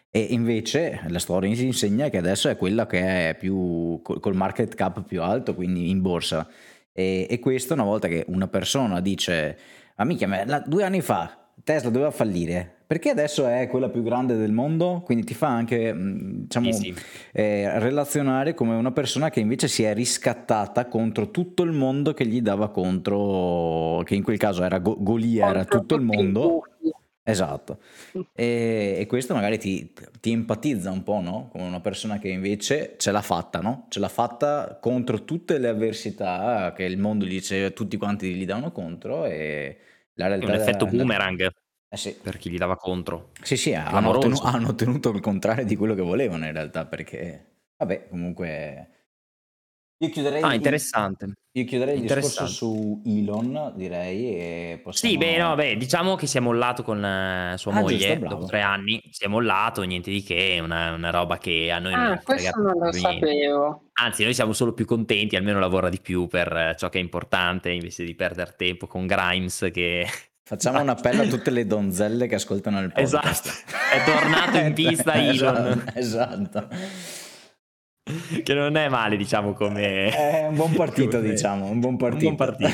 E 0.10 0.20
invece 0.30 1.02
la 1.08 1.18
storia 1.18 1.54
si 1.56 1.66
insegna 1.66 2.10
che 2.10 2.18
adesso 2.18 2.48
è 2.48 2.56
quella 2.56 2.86
che 2.86 3.30
è 3.30 3.36
più 3.36 4.00
col 4.04 4.36
market 4.36 4.76
cap 4.76 5.04
più 5.04 5.24
alto, 5.24 5.56
quindi 5.56 5.90
in 5.90 6.02
borsa. 6.02 6.48
E, 6.92 7.26
e 7.28 7.40
questo 7.40 7.74
una 7.74 7.84
volta 7.84 8.08
che 8.08 8.24
una 8.28 8.48
persona 8.48 9.02
dice, 9.02 9.58
amica, 9.96 10.64
due 10.68 10.84
anni 10.84 11.02
fa 11.02 11.50
Tesla 11.64 11.90
doveva 11.90 12.12
fallire, 12.12 12.83
perché 12.94 13.10
adesso 13.10 13.48
è 13.48 13.68
quella 13.70 13.90
più 13.90 14.04
grande 14.04 14.36
del 14.36 14.52
mondo, 14.52 15.02
quindi 15.04 15.24
ti 15.24 15.34
fa 15.34 15.48
anche 15.48 15.92
mm, 15.92 16.42
diciamo, 16.44 16.72
sì, 16.72 16.94
sì. 16.96 17.04
Eh, 17.32 17.80
relazionare 17.80 18.54
come 18.54 18.76
una 18.76 18.92
persona 18.92 19.32
che 19.32 19.40
invece 19.40 19.68
si 19.68 19.82
è 19.82 19.96
riscattata 19.96 20.86
contro 20.86 21.32
tutto 21.32 21.64
il 21.64 21.72
mondo 21.72 22.14
che 22.14 22.28
gli 22.28 22.40
dava 22.40 22.70
contro, 22.70 24.04
che 24.06 24.14
in 24.14 24.22
quel 24.22 24.38
caso 24.38 24.64
era 24.64 24.78
Go- 24.78 24.98
Golia, 25.00 25.50
era 25.50 25.66
tutto 25.66 25.96
il 25.96 26.02
mondo. 26.02 26.68
Esatto, 27.24 27.80
e, 28.36 28.98
e, 29.00 29.06
questo 29.08 29.34
magari 29.34 29.58
ti, 29.58 29.92
ti, 30.20 30.32
empatizza 30.32 30.92
un 30.92 31.02
po', 31.02 31.20
no? 31.20 31.50
Come 31.52 31.64
una 31.64 31.80
persona 31.80 32.20
che 32.20 32.28
invece 32.28 32.94
ce 33.00 33.12
l'ha 33.12 33.24
fatta, 33.24 33.60
no? 33.60 33.88
Ce 33.90 34.00
l'ha 34.00 34.08
fatta 34.08 34.78
contro 34.80 35.24
tutte 35.24 35.58
le 35.58 35.70
avversità 35.70 36.72
che 36.76 36.84
il 36.84 37.00
mondo 37.00 37.26
gli 37.26 37.30
dice, 37.30 37.74
tutti 37.74 37.98
quanti 37.98 38.36
gli 38.36 38.46
davano 38.46 38.72
contro 38.72 39.26
e 39.26 39.78
la 40.14 40.28
realtà 40.28 40.46
è 40.46 40.50
un 40.50 40.56
effetto 40.56 40.86
boomerang. 40.86 41.62
Eh 41.94 41.98
sì. 41.98 42.18
Per 42.20 42.38
chi 42.38 42.50
gli 42.50 42.58
dava 42.58 42.76
contro. 42.76 43.30
Sì, 43.44 43.56
sì, 43.56 43.72
hanno 43.76 44.10
ottenuto, 44.10 44.42
hanno 44.50 44.70
ottenuto, 44.70 45.10
il 45.12 45.20
contrario 45.20 45.64
di 45.64 45.76
quello 45.76 45.94
che 45.94 46.02
volevano 46.02 46.48
in 46.48 46.52
realtà, 46.52 46.88
perché, 46.88 47.58
vabbè, 47.78 48.08
comunque... 48.10 48.88
Io 50.00 50.10
chiuderei... 50.10 50.42
Ah, 50.42 50.56
interessante. 50.56 51.34
Io 51.52 51.66
chiuderei 51.66 51.98
il 51.98 52.02
discorso 52.02 52.48
su 52.48 53.04
Elon, 53.06 53.74
direi, 53.76 54.36
e 54.36 54.82
possiamo... 54.84 55.14
Sì, 55.14 55.20
beh, 55.20 55.38
no, 55.38 55.54
beh, 55.54 55.78
diciamo 55.78 56.16
che 56.16 56.26
si 56.26 56.38
è 56.38 56.40
mollato 56.40 56.82
con 56.82 56.98
uh, 56.98 57.56
sua 57.58 57.72
ah, 57.72 57.80
moglie, 57.82 58.18
giusto, 58.18 58.28
dopo 58.28 58.46
tre 58.48 58.62
anni, 58.62 59.00
si 59.12 59.26
è 59.26 59.28
mollato, 59.28 59.84
niente 59.84 60.10
di 60.10 60.24
che, 60.24 60.60
una, 60.64 60.94
una 60.94 61.12
roba 61.12 61.38
che 61.38 61.70
a 61.70 61.78
noi 61.78 61.94
ah, 61.94 62.08
non 62.08 62.22
questo 62.24 62.60
non 62.60 62.74
lo 62.80 62.92
sapevo. 62.92 63.92
Anzi, 64.02 64.24
noi 64.24 64.34
siamo 64.34 64.54
solo 64.54 64.74
più 64.74 64.86
contenti, 64.86 65.36
almeno 65.36 65.60
lavora 65.60 65.90
di 65.90 66.02
più 66.02 66.26
per 66.26 66.74
ciò 66.76 66.90
che 66.90 66.98
è 66.98 67.02
importante, 67.02 67.70
invece 67.70 68.04
di 68.04 68.16
perdere 68.16 68.56
tempo 68.58 68.88
con 68.88 69.06
Grimes 69.06 69.70
che 69.72 70.08
Facciamo 70.46 70.82
un 70.82 70.90
appello 70.90 71.22
a 71.22 71.28
tutte 71.28 71.52
le 71.52 71.66
donzelle 71.66 72.28
che 72.28 72.36
ascoltano 72.36 72.82
il 72.82 72.92
podcast. 72.92 73.46
Esatto, 73.46 73.96
è 73.96 74.04
tornato 74.04 74.58
in 74.58 74.74
pista 74.76 75.14
Elon. 75.14 75.92
Esatto. 75.94 76.68
Che 78.44 78.54
non 78.54 78.76
è 78.76 78.90
male, 78.90 79.16
diciamo, 79.16 79.54
come... 79.54 80.10
È 80.10 80.46
un 80.48 80.56
buon 80.56 80.74
partito, 80.74 81.18
come... 81.18 81.30
diciamo, 81.30 81.68
un 81.68 81.80
buon 81.80 81.96
partito. 81.96 82.28
Un 82.28 82.36
buon 82.36 82.56
partito. 82.58 82.70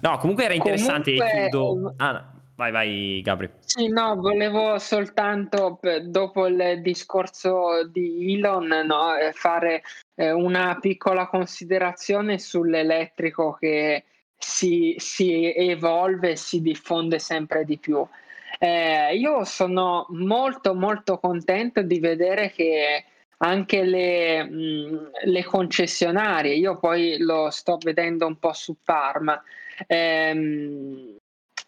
no, 0.00 0.18
comunque 0.18 0.44
era 0.44 0.54
interessante. 0.54 1.16
Comunque... 1.16 1.48
Chiudo... 1.50 1.94
Ah, 1.96 2.32
vai, 2.54 2.70
vai, 2.70 3.20
Gabri. 3.22 3.50
Sì, 3.58 3.88
no, 3.88 4.14
volevo 4.14 4.78
soltanto, 4.78 5.80
dopo 6.04 6.46
il 6.46 6.80
discorso 6.80 7.88
di 7.90 8.34
Elon, 8.34 8.66
no, 8.86 9.14
fare 9.32 9.82
eh, 10.14 10.30
una 10.30 10.78
piccola 10.80 11.26
considerazione 11.26 12.38
sull'elettrico 12.38 13.56
che 13.58 14.04
si, 14.38 14.94
si 14.98 15.52
evolve 15.54 16.30
e 16.30 16.36
si 16.36 16.62
diffonde 16.62 17.18
sempre 17.18 17.64
di 17.64 17.76
più. 17.76 18.06
Eh, 18.58 19.16
io 19.16 19.44
sono 19.44 20.06
molto 20.10 20.74
molto 20.74 21.18
contento 21.18 21.82
di 21.82 22.00
vedere 22.00 22.50
che 22.50 23.04
anche 23.38 23.84
le, 23.84 24.44
mh, 24.44 25.10
le, 25.24 25.44
concessionarie, 25.44 26.54
io 26.54 26.78
poi 26.78 27.18
lo 27.18 27.50
sto 27.50 27.78
vedendo 27.80 28.26
un 28.26 28.38
po' 28.38 28.52
su 28.52 28.76
Parma, 28.82 29.40
ehm, 29.86 31.16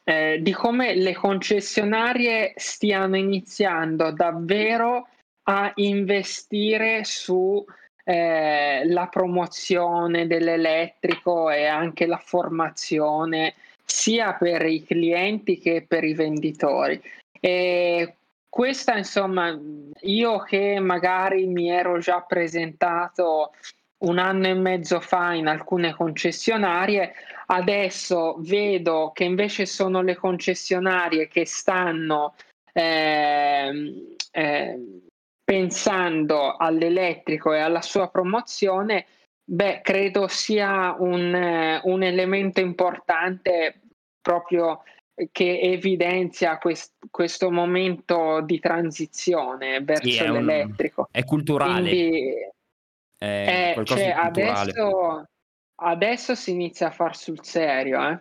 eh, 0.04 0.38
di 0.40 0.52
come 0.52 0.94
le 0.94 1.14
concessionarie 1.14 2.54
stiano 2.56 3.16
iniziando 3.16 4.10
davvero 4.10 5.06
a 5.44 5.70
investire 5.76 7.04
su 7.04 7.64
eh, 8.10 8.82
la 8.86 9.06
promozione 9.06 10.26
dell'elettrico 10.26 11.48
e 11.48 11.66
anche 11.66 12.06
la 12.06 12.18
formazione 12.18 13.54
sia 13.84 14.32
per 14.32 14.66
i 14.66 14.82
clienti 14.84 15.58
che 15.58 15.84
per 15.86 16.02
i 16.02 16.14
venditori. 16.14 17.00
E 17.38 18.16
questa 18.48 18.96
insomma, 18.96 19.56
io 20.00 20.38
che 20.40 20.80
magari 20.80 21.46
mi 21.46 21.70
ero 21.70 21.98
già 21.98 22.20
presentato 22.22 23.52
un 23.98 24.18
anno 24.18 24.48
e 24.48 24.54
mezzo 24.54 24.98
fa 24.98 25.34
in 25.34 25.46
alcune 25.46 25.94
concessionarie, 25.94 27.12
adesso 27.46 28.34
vedo 28.40 29.12
che 29.14 29.22
invece 29.22 29.66
sono 29.66 30.02
le 30.02 30.16
concessionarie 30.16 31.28
che 31.28 31.46
stanno 31.46 32.34
eh, 32.72 34.16
eh, 34.32 34.78
pensando 35.50 36.54
all'elettrico 36.56 37.52
e 37.52 37.58
alla 37.58 37.82
sua 37.82 38.08
promozione, 38.08 39.06
beh, 39.42 39.80
credo 39.82 40.28
sia 40.28 40.94
un, 40.96 41.34
eh, 41.34 41.80
un 41.82 42.04
elemento 42.04 42.60
importante 42.60 43.80
proprio 44.20 44.84
che 45.32 45.58
evidenzia 45.60 46.56
quest, 46.58 46.92
questo 47.10 47.50
momento 47.50 48.40
di 48.42 48.60
transizione 48.60 49.82
verso 49.82 50.08
sì, 50.08 50.18
è 50.18 50.28
l'elettrico. 50.28 51.00
Un, 51.00 51.20
è 51.20 51.24
culturale. 51.24 51.88
Quindi, 51.88 52.32
è 53.18 53.74
eh, 53.76 53.84
cioè, 53.84 54.10
adesso, 54.10 55.28
adesso 55.74 56.34
si 56.36 56.52
inizia 56.52 56.86
a 56.86 56.92
far 56.92 57.16
sul 57.16 57.42
serio, 57.42 58.08
eh. 58.08 58.20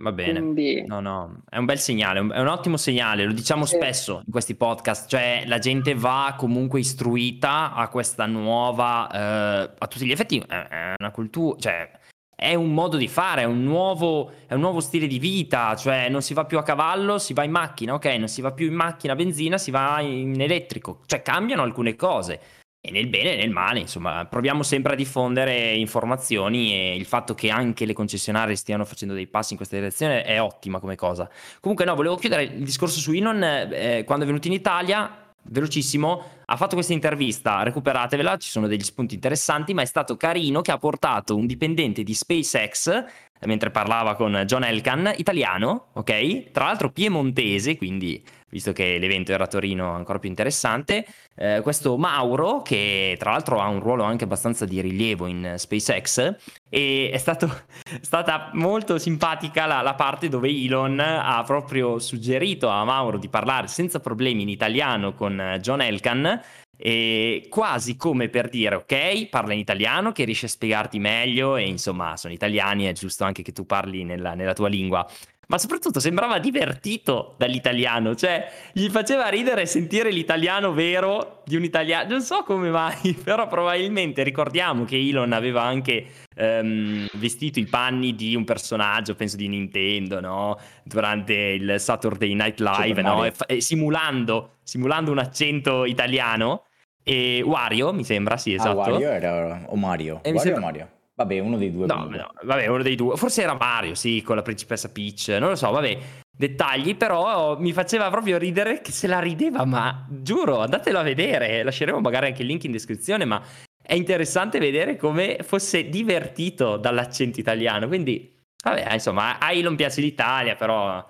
Va 0.00 0.12
bene. 0.12 0.40
Quindi... 0.40 0.84
No, 0.86 1.00
no, 1.00 1.42
è 1.48 1.58
un 1.58 1.66
bel 1.66 1.78
segnale, 1.78 2.18
è 2.18 2.40
un 2.40 2.46
ottimo 2.48 2.76
segnale, 2.78 3.24
lo 3.24 3.32
diciamo 3.32 3.66
sì. 3.66 3.76
spesso 3.76 4.22
in 4.24 4.32
questi 4.32 4.54
podcast, 4.54 5.08
cioè 5.08 5.44
la 5.46 5.58
gente 5.58 5.94
va 5.94 6.34
comunque 6.38 6.80
istruita 6.80 7.74
a 7.74 7.88
questa 7.88 8.24
nuova, 8.24 9.10
eh, 9.10 9.70
a 9.78 9.86
tutti 9.86 10.06
gli 10.06 10.12
effetti, 10.12 10.42
è 10.46 10.94
una 10.98 11.10
cultura, 11.10 11.58
cioè 11.58 11.90
è 12.34 12.54
un 12.54 12.72
modo 12.72 12.96
di 12.96 13.08
fare, 13.08 13.42
è 13.42 13.44
un, 13.44 13.62
nuovo, 13.62 14.32
è 14.46 14.54
un 14.54 14.60
nuovo 14.60 14.80
stile 14.80 15.06
di 15.06 15.18
vita, 15.18 15.76
cioè 15.76 16.08
non 16.08 16.22
si 16.22 16.32
va 16.32 16.46
più 16.46 16.56
a 16.56 16.62
cavallo, 16.62 17.18
si 17.18 17.34
va 17.34 17.44
in 17.44 17.50
macchina, 17.50 17.92
ok? 17.92 18.06
Non 18.06 18.28
si 18.28 18.40
va 18.40 18.52
più 18.52 18.66
in 18.68 18.74
macchina 18.74 19.12
a 19.12 19.16
benzina, 19.16 19.58
si 19.58 19.70
va 19.70 20.00
in 20.00 20.40
elettrico, 20.40 21.00
cioè 21.04 21.20
cambiano 21.20 21.60
alcune 21.60 21.94
cose. 21.96 22.40
E 22.82 22.90
nel 22.90 23.08
bene 23.08 23.34
e 23.34 23.36
nel 23.36 23.50
male, 23.50 23.78
insomma, 23.78 24.24
proviamo 24.24 24.62
sempre 24.62 24.94
a 24.94 24.96
diffondere 24.96 25.74
informazioni 25.74 26.72
e 26.72 26.96
il 26.96 27.04
fatto 27.04 27.34
che 27.34 27.50
anche 27.50 27.84
le 27.84 27.92
concessionarie 27.92 28.56
stiano 28.56 28.86
facendo 28.86 29.12
dei 29.12 29.26
passi 29.26 29.52
in 29.52 29.58
questa 29.58 29.76
direzione 29.76 30.24
è 30.24 30.40
ottima 30.40 30.80
come 30.80 30.96
cosa. 30.96 31.28
Comunque 31.60 31.84
no, 31.84 31.94
volevo 31.94 32.16
chiudere 32.16 32.44
il 32.44 32.64
discorso 32.64 32.98
su 32.98 33.12
Elon, 33.12 33.42
eh, 33.42 34.04
quando 34.06 34.24
è 34.24 34.26
venuto 34.26 34.46
in 34.46 34.54
Italia 34.54 35.28
velocissimo, 35.42 36.22
ha 36.46 36.56
fatto 36.56 36.74
questa 36.74 36.92
intervista, 36.92 37.62
recuperatevela, 37.62 38.36
ci 38.36 38.48
sono 38.48 38.66
degli 38.66 38.82
spunti 38.82 39.14
interessanti, 39.14 39.74
ma 39.74 39.82
è 39.82 39.86
stato 39.86 40.16
carino 40.16 40.60
che 40.60 40.70
ha 40.70 40.78
portato 40.78 41.36
un 41.36 41.46
dipendente 41.46 42.02
di 42.02 42.14
SpaceX, 42.14 43.04
mentre 43.46 43.70
parlava 43.70 44.14
con 44.14 44.42
John 44.46 44.64
Elkan, 44.64 45.12
italiano, 45.16 45.88
ok? 45.94 46.50
Tra 46.50 46.66
l'altro 46.66 46.90
piemontese, 46.90 47.76
quindi 47.76 48.22
visto 48.50 48.72
che 48.72 48.98
l'evento 48.98 49.32
era 49.32 49.44
a 49.44 49.46
Torino 49.46 49.92
ancora 49.92 50.18
più 50.18 50.28
interessante, 50.28 51.06
eh, 51.36 51.60
questo 51.62 51.96
Mauro, 51.96 52.62
che 52.62 53.16
tra 53.18 53.30
l'altro 53.30 53.60
ha 53.60 53.68
un 53.68 53.80
ruolo 53.80 54.02
anche 54.02 54.24
abbastanza 54.24 54.64
di 54.64 54.80
rilievo 54.80 55.26
in 55.26 55.54
SpaceX, 55.56 56.34
e 56.68 57.10
è 57.12 57.18
stato, 57.18 57.48
stata 58.02 58.50
molto 58.54 58.98
simpatica 58.98 59.66
la, 59.66 59.80
la, 59.80 59.94
parte 59.94 60.28
dove 60.28 60.48
Elon 60.48 60.98
ha 61.00 61.42
proprio 61.44 61.98
suggerito 61.98 62.68
a 62.68 62.84
Mauro 62.84 63.18
di 63.18 63.28
parlare 63.28 63.68
senza 63.68 64.00
problemi 64.00 64.42
in 64.42 64.48
italiano 64.48 65.14
con 65.14 65.58
John 65.60 65.80
Elkan, 65.80 66.40
e 66.82 67.46
quasi 67.50 67.96
come 67.96 68.30
per 68.30 68.48
dire 68.48 68.76
ok 68.76 69.26
parla 69.26 69.52
in 69.52 69.58
italiano 69.58 70.12
che 70.12 70.24
riesce 70.24 70.46
a 70.46 70.48
spiegarti 70.48 70.98
meglio 70.98 71.56
e 71.56 71.68
insomma 71.68 72.16
sono 72.16 72.32
italiani 72.32 72.86
è 72.86 72.92
giusto 72.92 73.24
anche 73.24 73.42
che 73.42 73.52
tu 73.52 73.66
parli 73.66 74.02
nella, 74.02 74.32
nella 74.32 74.54
tua 74.54 74.68
lingua 74.68 75.06
ma 75.50 75.58
soprattutto 75.58 75.98
sembrava 75.98 76.38
divertito 76.38 77.34
dall'italiano, 77.36 78.14
cioè 78.14 78.48
gli 78.72 78.88
faceva 78.88 79.26
ridere 79.26 79.66
sentire 79.66 80.12
l'italiano 80.12 80.72
vero 80.72 81.42
di 81.44 81.56
un 81.56 81.64
italiano, 81.64 82.08
non 82.08 82.22
so 82.22 82.44
come 82.44 82.70
mai, 82.70 83.14
però 83.24 83.48
probabilmente 83.48 84.22
ricordiamo 84.22 84.84
che 84.84 84.96
Elon 84.96 85.32
aveva 85.32 85.62
anche 85.62 86.06
um, 86.36 87.04
vestito 87.14 87.58
i 87.58 87.64
panni 87.64 88.14
di 88.14 88.36
un 88.36 88.44
personaggio, 88.44 89.16
penso 89.16 89.34
di 89.34 89.48
Nintendo, 89.48 90.20
no? 90.20 90.56
Durante 90.84 91.34
il 91.34 91.74
Saturday 91.78 92.32
Night 92.32 92.60
Live, 92.60 93.02
no? 93.02 93.24
e, 93.24 93.32
e 93.48 93.60
simulando, 93.60 94.58
simulando 94.62 95.10
un 95.10 95.18
accento 95.18 95.84
italiano. 95.84 96.62
E 97.02 97.42
Wario, 97.44 97.92
mi 97.92 98.04
sembra, 98.04 98.36
sì, 98.36 98.52
ah, 98.52 98.56
esatto. 98.56 98.80
Ah, 98.80 98.90
Wario 98.90 99.08
era 99.08 99.62
o 99.66 99.76
Mario? 99.76 100.20
E 100.22 100.28
Wario 100.28 100.40
sembra... 100.40 100.60
o 100.60 100.64
Mario? 100.64 100.88
Vabbè, 101.14 101.38
uno 101.38 101.58
dei 101.58 101.70
due. 101.70 101.86
No, 101.86 102.08
no, 102.08 102.30
vabbè, 102.42 102.66
uno 102.68 102.82
dei 102.82 102.94
due. 102.94 103.16
Forse 103.16 103.42
era 103.42 103.54
Mario, 103.54 103.94
sì, 103.94 104.22
con 104.22 104.36
la 104.36 104.42
principessa 104.42 104.90
Peach. 104.90 105.28
Non 105.38 105.50
lo 105.50 105.56
so, 105.56 105.70
vabbè. 105.70 105.98
Dettagli, 106.30 106.96
però 106.96 107.58
mi 107.58 107.72
faceva 107.72 108.08
proprio 108.08 108.38
ridere 108.38 108.80
che 108.80 108.90
se 108.90 109.06
la 109.06 109.18
rideva, 109.18 109.66
ma 109.66 110.06
giuro, 110.08 110.60
andatelo 110.60 110.98
a 110.98 111.02
vedere. 111.02 111.62
Lasceremo 111.62 112.00
magari 112.00 112.28
anche 112.28 112.40
il 112.40 112.48
link 112.48 112.64
in 112.64 112.72
descrizione, 112.72 113.26
ma 113.26 113.42
è 113.82 113.92
interessante 113.92 114.58
vedere 114.58 114.96
come 114.96 115.40
fosse 115.42 115.90
divertito 115.90 116.78
dall'accento 116.78 117.38
italiano. 117.38 117.86
Quindi, 117.86 118.34
vabbè, 118.64 118.94
insomma, 118.94 119.38
a 119.38 119.52
Elon 119.52 119.76
piace 119.76 120.00
l'Italia, 120.00 120.54
però 120.54 121.06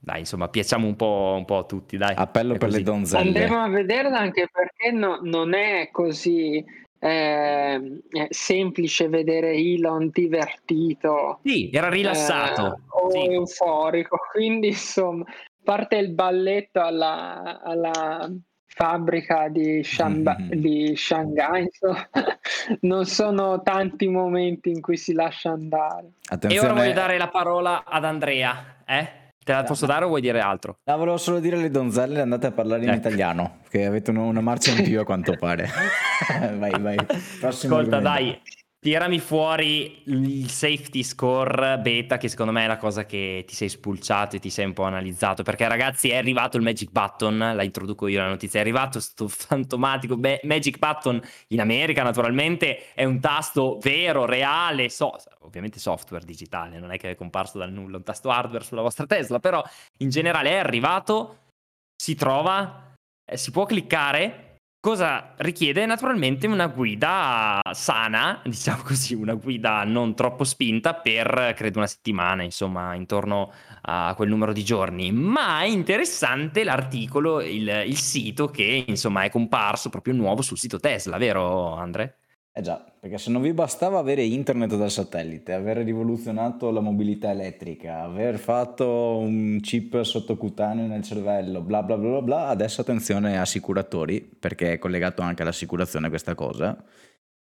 dai, 0.00 0.20
insomma, 0.20 0.48
piacciamo 0.48 0.86
un 0.86 0.96
po', 0.96 1.34
un 1.36 1.44
po', 1.44 1.58
a 1.58 1.64
tutti, 1.64 1.96
dai. 1.96 2.14
Appello 2.16 2.56
per 2.56 2.70
le 2.70 2.82
donzelle. 2.82 3.26
Andremo 3.26 3.62
a 3.62 3.68
vederla 3.68 4.18
anche 4.18 4.48
perché 4.50 4.92
no, 4.92 5.18
non 5.22 5.54
è 5.54 5.90
così 5.90 6.64
eh, 7.00 8.00
semplice 8.30 9.08
vedere 9.08 9.52
Elon 9.52 10.10
divertito. 10.12 11.40
Sì, 11.42 11.70
era 11.72 11.88
rilassato. 11.88 12.66
Eh, 12.66 12.80
o 12.88 13.10
sì. 13.10 13.32
euforico. 13.32 14.18
Quindi, 14.32 14.68
insomma, 14.68 15.24
parte 15.62 15.96
il 15.96 16.12
balletto 16.12 16.80
alla, 16.80 17.60
alla 17.62 18.30
fabbrica 18.66 19.48
di, 19.48 19.82
Shamba, 19.82 20.36
mm-hmm. 20.38 20.50
di 20.52 20.96
Shanghai. 20.96 21.62
Insomma. 21.62 22.08
non 22.82 23.04
sono 23.04 23.62
tanti 23.62 24.08
momenti 24.08 24.70
in 24.70 24.80
cui 24.80 24.96
si 24.96 25.12
lascia 25.12 25.50
andare. 25.50 26.12
Attenzione. 26.28 26.66
E 26.66 26.70
ora 26.70 26.80
voglio 26.80 26.94
dare 26.94 27.18
la 27.18 27.28
parola 27.28 27.84
ad 27.84 28.04
Andrea. 28.04 28.76
Eh? 28.86 29.26
Te 29.48 29.54
la 29.54 29.62
posso 29.62 29.86
dare 29.86 30.04
o 30.04 30.08
vuoi 30.08 30.20
dire 30.20 30.40
altro? 30.40 30.80
No, 30.84 30.96
volevo 30.98 31.16
solo 31.16 31.40
dire 31.40 31.56
alle 31.56 31.70
donzelle 31.70 32.20
andate 32.20 32.48
a 32.48 32.50
parlare 32.50 32.82
in 32.82 32.90
ecco. 32.90 32.98
italiano, 32.98 33.60
che 33.70 33.86
avete 33.86 34.10
una 34.10 34.42
marcia 34.42 34.72
in 34.72 34.82
più 34.82 35.00
a 35.00 35.04
quanto 35.04 35.36
pare. 35.38 35.70
vai, 36.58 36.78
vai. 36.78 36.96
Prossimo 37.40 37.76
Ascolta, 37.76 37.96
argomento. 37.96 38.00
dai, 38.00 38.40
Tirami 38.88 39.18
fuori 39.18 40.00
il 40.06 40.48
safety 40.48 41.02
score 41.02 41.78
beta, 41.78 42.16
che 42.16 42.28
secondo 42.28 42.52
me 42.52 42.64
è 42.64 42.66
la 42.66 42.78
cosa 42.78 43.04
che 43.04 43.44
ti 43.46 43.54
sei 43.54 43.68
spulciato 43.68 44.36
e 44.36 44.38
ti 44.38 44.48
sei 44.48 44.64
un 44.64 44.72
po' 44.72 44.84
analizzato. 44.84 45.42
Perché, 45.42 45.68
ragazzi, 45.68 46.08
è 46.08 46.16
arrivato 46.16 46.56
il 46.56 46.62
Magic 46.62 46.90
Button. 46.90 47.36
La 47.36 47.62
introduco 47.64 48.06
io 48.06 48.18
la 48.22 48.28
notizia. 48.28 48.60
È 48.60 48.62
arrivato 48.62 48.92
questo 48.92 49.28
fantomatico 49.28 50.16
Be- 50.16 50.40
Magic 50.44 50.78
Button 50.78 51.20
in 51.48 51.60
America, 51.60 52.02
naturalmente. 52.02 52.94
È 52.94 53.04
un 53.04 53.20
tasto 53.20 53.76
vero, 53.78 54.24
reale, 54.24 54.88
so- 54.88 55.18
ovviamente 55.40 55.78
software 55.78 56.24
digitale. 56.24 56.78
Non 56.78 56.90
è 56.90 56.96
che 56.96 57.10
è 57.10 57.14
comparso 57.14 57.58
dal 57.58 57.70
nulla 57.70 57.98
un 57.98 58.04
tasto 58.04 58.30
hardware 58.30 58.64
sulla 58.64 58.80
vostra 58.80 59.04
Tesla. 59.04 59.38
Però 59.38 59.62
in 59.98 60.08
generale 60.08 60.52
è 60.52 60.56
arrivato, 60.56 61.50
si 61.94 62.14
trova, 62.14 62.94
eh, 63.30 63.36
si 63.36 63.50
può 63.50 63.66
cliccare 63.66 64.47
Cosa 64.80 65.34
richiede 65.38 65.84
naturalmente 65.86 66.46
una 66.46 66.68
guida 66.68 67.60
sana, 67.72 68.40
diciamo 68.44 68.82
così, 68.84 69.12
una 69.12 69.34
guida 69.34 69.82
non 69.82 70.14
troppo 70.14 70.44
spinta 70.44 70.94
per 70.94 71.52
credo 71.56 71.78
una 71.78 71.88
settimana, 71.88 72.44
insomma, 72.44 72.94
intorno 72.94 73.52
a 73.82 74.14
quel 74.14 74.28
numero 74.28 74.52
di 74.52 74.64
giorni. 74.64 75.10
Ma 75.10 75.62
è 75.62 75.66
interessante 75.66 76.62
l'articolo, 76.62 77.40
il, 77.40 77.68
il 77.86 77.96
sito 77.96 78.46
che 78.48 78.84
insomma 78.86 79.24
è 79.24 79.30
comparso 79.30 79.88
proprio 79.90 80.14
nuovo 80.14 80.42
sul 80.42 80.58
sito 80.58 80.78
Tesla, 80.78 81.18
vero 81.18 81.74
Andre? 81.74 82.17
Eh 82.58 82.60
già, 82.60 82.84
perché 82.98 83.18
se 83.18 83.30
non 83.30 83.40
vi 83.40 83.52
bastava 83.52 84.00
avere 84.00 84.24
internet 84.24 84.76
dal 84.76 84.90
satellite, 84.90 85.52
aver 85.52 85.76
rivoluzionato 85.76 86.72
la 86.72 86.80
mobilità 86.80 87.30
elettrica, 87.30 88.00
aver 88.00 88.36
fatto 88.36 89.18
un 89.18 89.60
chip 89.60 90.02
sottocutaneo 90.02 90.88
nel 90.88 91.04
cervello, 91.04 91.60
bla 91.60 91.84
bla 91.84 91.96
bla 91.96 92.20
bla, 92.20 92.46
adesso 92.48 92.80
attenzione 92.80 93.38
assicuratori, 93.38 94.20
perché 94.20 94.72
è 94.72 94.78
collegato 94.78 95.22
anche 95.22 95.42
all'assicurazione 95.42 96.08
questa 96.08 96.34
cosa. 96.34 96.76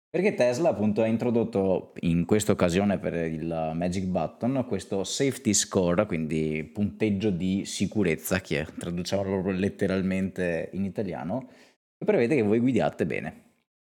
Perché 0.10 0.36
Tesla 0.36 0.70
appunto 0.70 1.02
ha 1.02 1.08
introdotto 1.08 1.92
in 2.00 2.24
questa 2.24 2.54
occasione 2.54 2.98
per 2.98 3.14
il 3.14 3.72
Magic 3.74 4.06
Button 4.06 4.64
questo 4.70 5.04
safety 5.04 5.54
score, 5.54 6.06
quindi 6.06 6.64
punteggio 6.74 7.30
di 7.30 7.66
sicurezza, 7.66 8.40
che 8.40 8.66
traduciamo 8.80 9.24
proprio 9.24 9.52
letteralmente 9.52 10.70
in 10.72 10.86
italiano, 10.86 11.50
che 11.98 12.06
prevede 12.06 12.36
che 12.36 12.42
voi 12.42 12.60
guidiate 12.60 13.06
bene. 13.06 13.43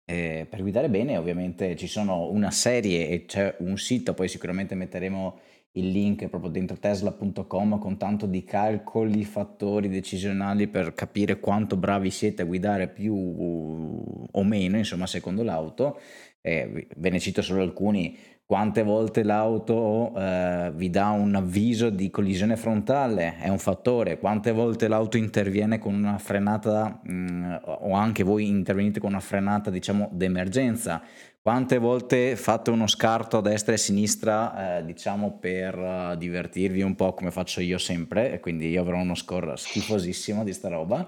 Eh, 0.07 0.45
per 0.47 0.61
guidare 0.61 0.87
bene 0.87 1.17
ovviamente 1.17 1.75
ci 1.75 1.87
sono 1.87 2.29
una 2.29 2.51
serie 2.51 3.09
e 3.09 3.25
c'è 3.25 3.55
un 3.59 3.75
sito, 3.75 4.13
poi 4.13 4.27
sicuramente 4.27 4.75
metteremo 4.75 5.39
il 5.77 5.89
link 5.89 6.27
proprio 6.27 6.51
dentro 6.51 6.77
tesla.com 6.77 7.79
con 7.79 7.97
tanto 7.97 8.25
di 8.25 8.43
calcoli, 8.43 9.25
fattori 9.25 9.89
decisionali 9.89 10.67
per 10.67 10.93
capire 10.93 11.39
quanto 11.39 11.75
bravi 11.75 12.11
siete 12.11 12.43
a 12.43 12.45
guidare 12.45 12.87
più 12.87 13.13
o 14.31 14.43
meno, 14.43 14.77
insomma, 14.77 15.07
secondo 15.07 15.43
l'auto. 15.43 15.99
Eh, 16.41 16.87
ve 16.95 17.09
ne 17.09 17.19
cito 17.19 17.41
solo 17.41 17.63
alcuni 17.63 18.15
quante 18.45 18.83
volte 18.83 19.23
l'auto 19.23 20.13
eh, 20.15 20.71
vi 20.75 20.91
dà 20.91 21.09
un 21.09 21.33
avviso 21.33 21.89
di 21.89 22.11
collisione 22.11 22.55
frontale 22.55 23.37
è 23.39 23.49
un 23.49 23.57
fattore, 23.57 24.19
quante 24.19 24.51
volte 24.51 24.87
l'auto 24.87 25.17
interviene 25.17 25.79
con 25.79 25.95
una 25.95 26.19
frenata 26.19 27.01
mh, 27.03 27.11
mm, 27.11 27.53
o 27.63 27.93
anche 27.93 28.21
voi 28.23 28.47
intervenite 28.47 28.99
con 28.99 29.09
una 29.09 29.19
frenata 29.19 29.71
diciamo 29.71 30.09
d'emergenza, 30.11 31.01
quante 31.41 31.79
volte 31.79 32.35
fate 32.35 32.69
uno 32.69 32.85
scarto 32.85 33.37
a 33.37 33.41
destra 33.41 33.71
e 33.71 33.75
a 33.75 33.79
sinistra 33.79 34.77
eh, 34.77 34.85
diciamo 34.85 35.39
per 35.39 35.77
uh, 35.77 36.15
divertirvi 36.15 36.83
un 36.83 36.95
po' 36.95 37.13
come 37.15 37.31
faccio 37.31 37.61
io 37.61 37.79
sempre 37.79 38.31
e 38.31 38.39
quindi 38.39 38.69
io 38.69 38.81
avrò 38.81 38.97
uno 38.97 39.15
score 39.15 39.57
schifosissimo 39.57 40.43
di 40.43 40.53
sta 40.53 40.69
roba. 40.69 41.07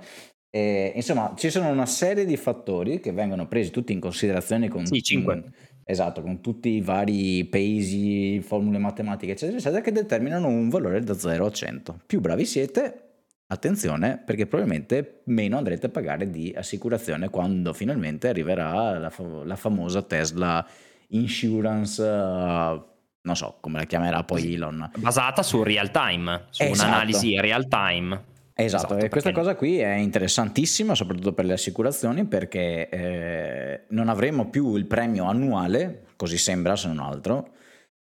E, 0.49 0.91
insomma, 0.95 1.33
ci 1.35 1.49
sono 1.49 1.69
una 1.69 1.85
serie 1.85 2.25
di 2.25 2.37
fattori 2.37 2.99
che 2.99 3.11
vengono 3.11 3.47
presi 3.47 3.69
tutti 3.69 3.93
in 3.93 3.99
considerazione 3.99 4.69
con... 4.69 4.85
Sì, 4.85 5.01
5 5.01 5.43
Esatto, 5.89 6.21
con 6.21 6.41
tutti 6.41 6.67
i 6.67 6.81
vari 6.81 7.45
pesi, 7.45 8.41
formule 8.41 8.77
matematiche, 8.77 9.31
eccetera, 9.31 9.57
eccetera, 9.57 9.81
che 9.81 9.93
determinano 9.93 10.49
un 10.49 10.67
valore 10.67 10.99
da 10.99 11.13
0 11.13 11.45
a 11.45 11.49
100. 11.49 11.99
Più 12.05 12.19
bravi 12.19 12.43
siete, 12.43 13.07
attenzione 13.47 14.21
perché 14.23 14.47
probabilmente 14.47 15.21
meno 15.27 15.55
andrete 15.55 15.85
a 15.85 15.89
pagare 15.89 16.29
di 16.29 16.53
assicurazione 16.53 17.29
quando 17.29 17.71
finalmente 17.71 18.27
arriverà 18.27 18.99
la, 18.99 19.09
fa- 19.09 19.45
la 19.45 19.55
famosa 19.55 20.01
Tesla 20.01 20.67
Insurance, 21.11 22.01
uh, 22.01 22.85
non 23.21 23.35
so 23.35 23.57
come 23.61 23.77
la 23.77 23.85
chiamerà 23.85 24.25
poi 24.25 24.55
Elon. 24.55 24.91
Basata 24.97 25.41
su 25.41 25.63
real 25.63 25.89
time, 25.91 26.47
su 26.49 26.63
esatto. 26.63 26.89
un'analisi 26.89 27.39
real 27.39 27.65
time. 27.69 28.35
Esatto, 28.59 28.95
esatto 28.95 29.05
e 29.05 29.09
questa 29.09 29.31
cosa 29.31 29.55
qui 29.55 29.77
è 29.77 29.93
interessantissima 29.93 30.95
soprattutto 30.95 31.31
per 31.31 31.45
le 31.45 31.53
assicurazioni 31.53 32.25
perché 32.25 32.89
eh, 32.89 33.81
non 33.89 34.09
avremo 34.09 34.49
più 34.49 34.75
il 34.75 34.87
premio 34.87 35.25
annuale, 35.25 36.07
così 36.15 36.39
sembra 36.39 36.75
se 36.75 36.87
non 36.87 36.97
altro, 36.97 37.49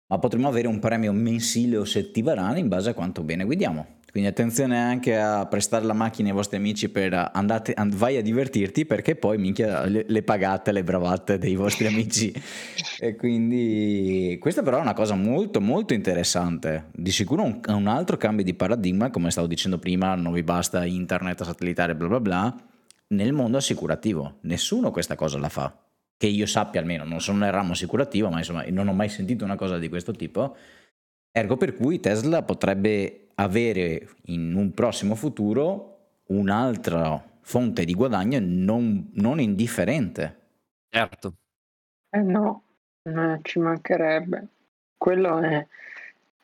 ma 0.07 0.18
potremo 0.20 0.47
avere 0.47 0.68
un 0.68 0.78
premio 0.78 1.12
mensile 1.12 1.76
o 1.76 1.84
settimanale 1.84 2.61
in 2.61 2.68
base 2.68 2.90
a 2.90 2.94
quanto 2.94 3.24
bene 3.24 3.42
guidiamo. 3.42 3.99
Quindi 4.17 4.33
attenzione 4.33 4.79
anche 4.79 5.14
a 5.14 5.45
prestare 5.45 5.85
la 5.85 5.93
macchina 5.93 6.31
ai 6.31 6.35
vostri 6.35 6.57
amici 6.57 6.89
per 6.89 7.33
andate, 7.35 7.75
and, 7.75 7.95
vai 7.95 8.17
a 8.17 8.23
divertirti 8.23 8.87
perché 8.87 9.14
poi 9.14 9.37
minchia 9.37 9.85
le, 9.85 10.07
le 10.09 10.23
pagate 10.23 10.73
le 10.73 10.83
bravate 10.83 11.37
dei 11.37 11.55
vostri 11.55 11.85
amici. 11.93 12.33
e 12.99 13.14
quindi 13.14 14.39
questa 14.41 14.62
però 14.62 14.79
è 14.79 14.81
una 14.81 14.95
cosa 14.95 15.14
molto 15.17 15.61
molto 15.61 15.93
interessante. 15.93 16.87
Di 16.95 17.11
sicuro 17.11 17.43
un, 17.43 17.61
un 17.67 17.87
altro 17.89 18.17
cambio 18.17 18.43
di 18.43 18.55
paradigma, 18.55 19.11
come 19.11 19.31
stavo 19.31 19.47
dicendo 19.47 19.79
prima, 19.79 20.14
non 20.14 20.33
vi 20.33 20.43
basta 20.43 20.87
internet 20.87 21.45
satellitare 21.45 21.95
bla 21.95 22.09
bla 22.09 22.21
bla, 22.21 22.57
nel 23.09 23.35
mondo 23.35 23.59
assicurativo. 23.59 24.39
Nessuno 24.45 24.93
questa 24.93 25.14
cosa 25.14 25.37
la 25.37 25.51
fa. 25.51 25.79
Che 26.17 26.27
io 26.27 26.47
sappia 26.47 26.81
almeno, 26.81 27.05
non 27.05 27.21
sono 27.21 27.41
nel 27.41 27.53
ramo 27.53 27.73
assicurativo, 27.73 28.31
ma 28.31 28.39
insomma 28.39 28.64
non 28.71 28.89
ho 28.89 28.95
mai 28.95 29.11
sentito 29.11 29.45
una 29.45 29.57
cosa 29.57 29.77
di 29.77 29.91
questo 29.91 30.12
tipo. 30.12 30.57
Ergo 31.31 31.59
per 31.59 31.75
cui 31.75 32.01
Tesla 32.01 32.43
potrebbe 32.43 33.26
avere 33.37 34.09
in 34.26 34.55
un 34.55 34.72
prossimo 34.72 35.14
futuro 35.14 35.97
un'altra 36.28 37.22
fonte 37.41 37.84
di 37.84 37.95
guadagno 37.95 38.39
non, 38.41 39.11
non 39.14 39.41
indifferente. 39.41 40.45
Certo. 40.89 41.34
Eh 42.11 42.22
no, 42.22 42.62
eh, 43.03 43.39
ci 43.43 43.59
mancherebbe. 43.59 44.47
Quello 44.97 45.39
è 45.41 45.66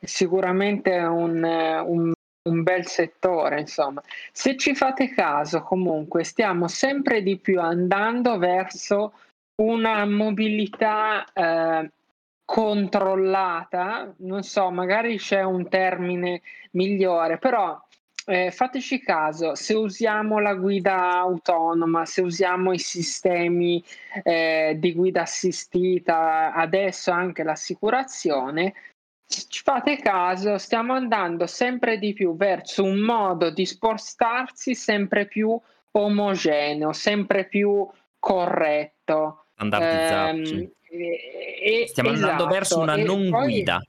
sicuramente 0.01 0.99
un, 0.99 1.43
un, 1.43 2.12
un, 2.49 2.62
bel 2.62 2.86
settore, 2.86 3.61
insomma. 3.61 4.03
Se 4.30 4.57
ci 4.57 4.74
fate 4.74 5.09
caso, 5.11 5.62
comunque, 5.62 6.24
stiamo 6.24 6.68
sempre 6.68 7.22
di 7.22 7.38
più 7.38 7.61
andando 7.61 8.38
verso 8.38 9.14
una 9.62 10.05
mobilità 10.05 11.24
eh, 11.32 11.90
controllata, 12.45 14.14
non 14.18 14.43
so, 14.43 14.70
magari 14.70 15.16
c'è 15.18 15.43
un 15.43 15.68
termine 15.68 16.43
migliore, 16.72 17.38
però 17.38 17.80
eh, 18.26 18.51
fateci 18.51 19.01
caso, 19.01 19.55
se 19.55 19.74
usiamo 19.74 20.38
la 20.38 20.55
guida 20.55 21.18
autonoma, 21.18 22.05
se 22.05 22.20
usiamo 22.20 22.72
i 22.72 22.78
sistemi 22.78 23.82
eh, 24.22 24.76
di 24.78 24.93
guida 24.93 25.22
assistita, 25.22 26.53
adesso 26.53 27.11
anche 27.11 27.43
l'assicurazione, 27.43 28.74
ci 29.26 29.62
fate 29.62 29.97
caso, 29.97 30.59
stiamo 30.59 30.93
andando 30.93 31.47
sempre 31.47 31.99
di 31.99 32.12
più 32.12 32.36
verso 32.36 32.84
un 32.84 32.99
modo 32.99 33.51
di 33.51 33.64
spostarsi 33.64 34.74
sempre 34.74 35.26
più 35.26 35.59
omogeneo, 35.93 36.93
sempre 36.93 37.47
più 37.47 37.88
corretto. 38.18 39.47
Standardizzato. 39.55 40.36
Ehm, 40.36 40.70
e, 40.93 41.84
Stiamo 41.88 42.11
esatto, 42.11 42.30
andando 42.30 42.53
verso 42.53 42.78
una 42.78 42.97
non 42.97 43.30
poi, 43.30 43.45
guida. 43.45 43.80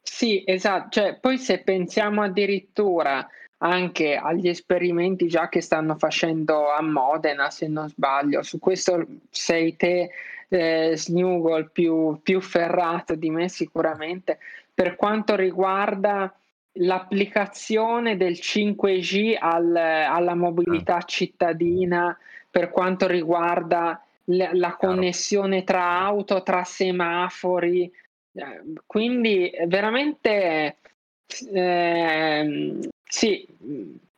Sì, 0.00 0.42
esatto. 0.46 0.88
Cioè, 0.90 1.18
poi 1.20 1.38
se 1.38 1.58
pensiamo 1.58 2.22
addirittura 2.22 3.28
anche 3.58 4.16
agli 4.16 4.48
esperimenti 4.48 5.28
già 5.28 5.48
che 5.48 5.60
stanno 5.60 5.96
facendo 5.96 6.70
a 6.72 6.82
Modena, 6.82 7.50
se 7.50 7.68
non 7.68 7.88
sbaglio, 7.88 8.42
su 8.42 8.58
questo 8.58 9.06
sei 9.30 9.76
te, 9.76 10.10
eh, 10.48 10.92
Snugol, 10.96 11.70
più, 11.70 12.18
più 12.22 12.40
ferrato 12.40 13.14
di 13.14 13.30
me 13.30 13.48
sicuramente, 13.48 14.38
per 14.74 14.96
quanto 14.96 15.36
riguarda 15.36 16.34
l'applicazione 16.76 18.16
del 18.16 18.32
5G 18.32 19.36
al, 19.38 19.76
alla 19.76 20.34
mobilità 20.34 20.96
ah. 20.96 21.02
cittadina, 21.02 22.16
per 22.50 22.70
quanto 22.70 23.06
riguarda 23.06 24.02
la 24.26 24.76
connessione 24.76 25.64
tra 25.64 26.00
auto, 26.00 26.42
tra 26.42 26.64
semafori. 26.64 27.90
Eh, 28.34 28.62
quindi 28.86 29.50
veramente 29.66 30.78
eh, 31.52 32.78
sì, 33.02 33.46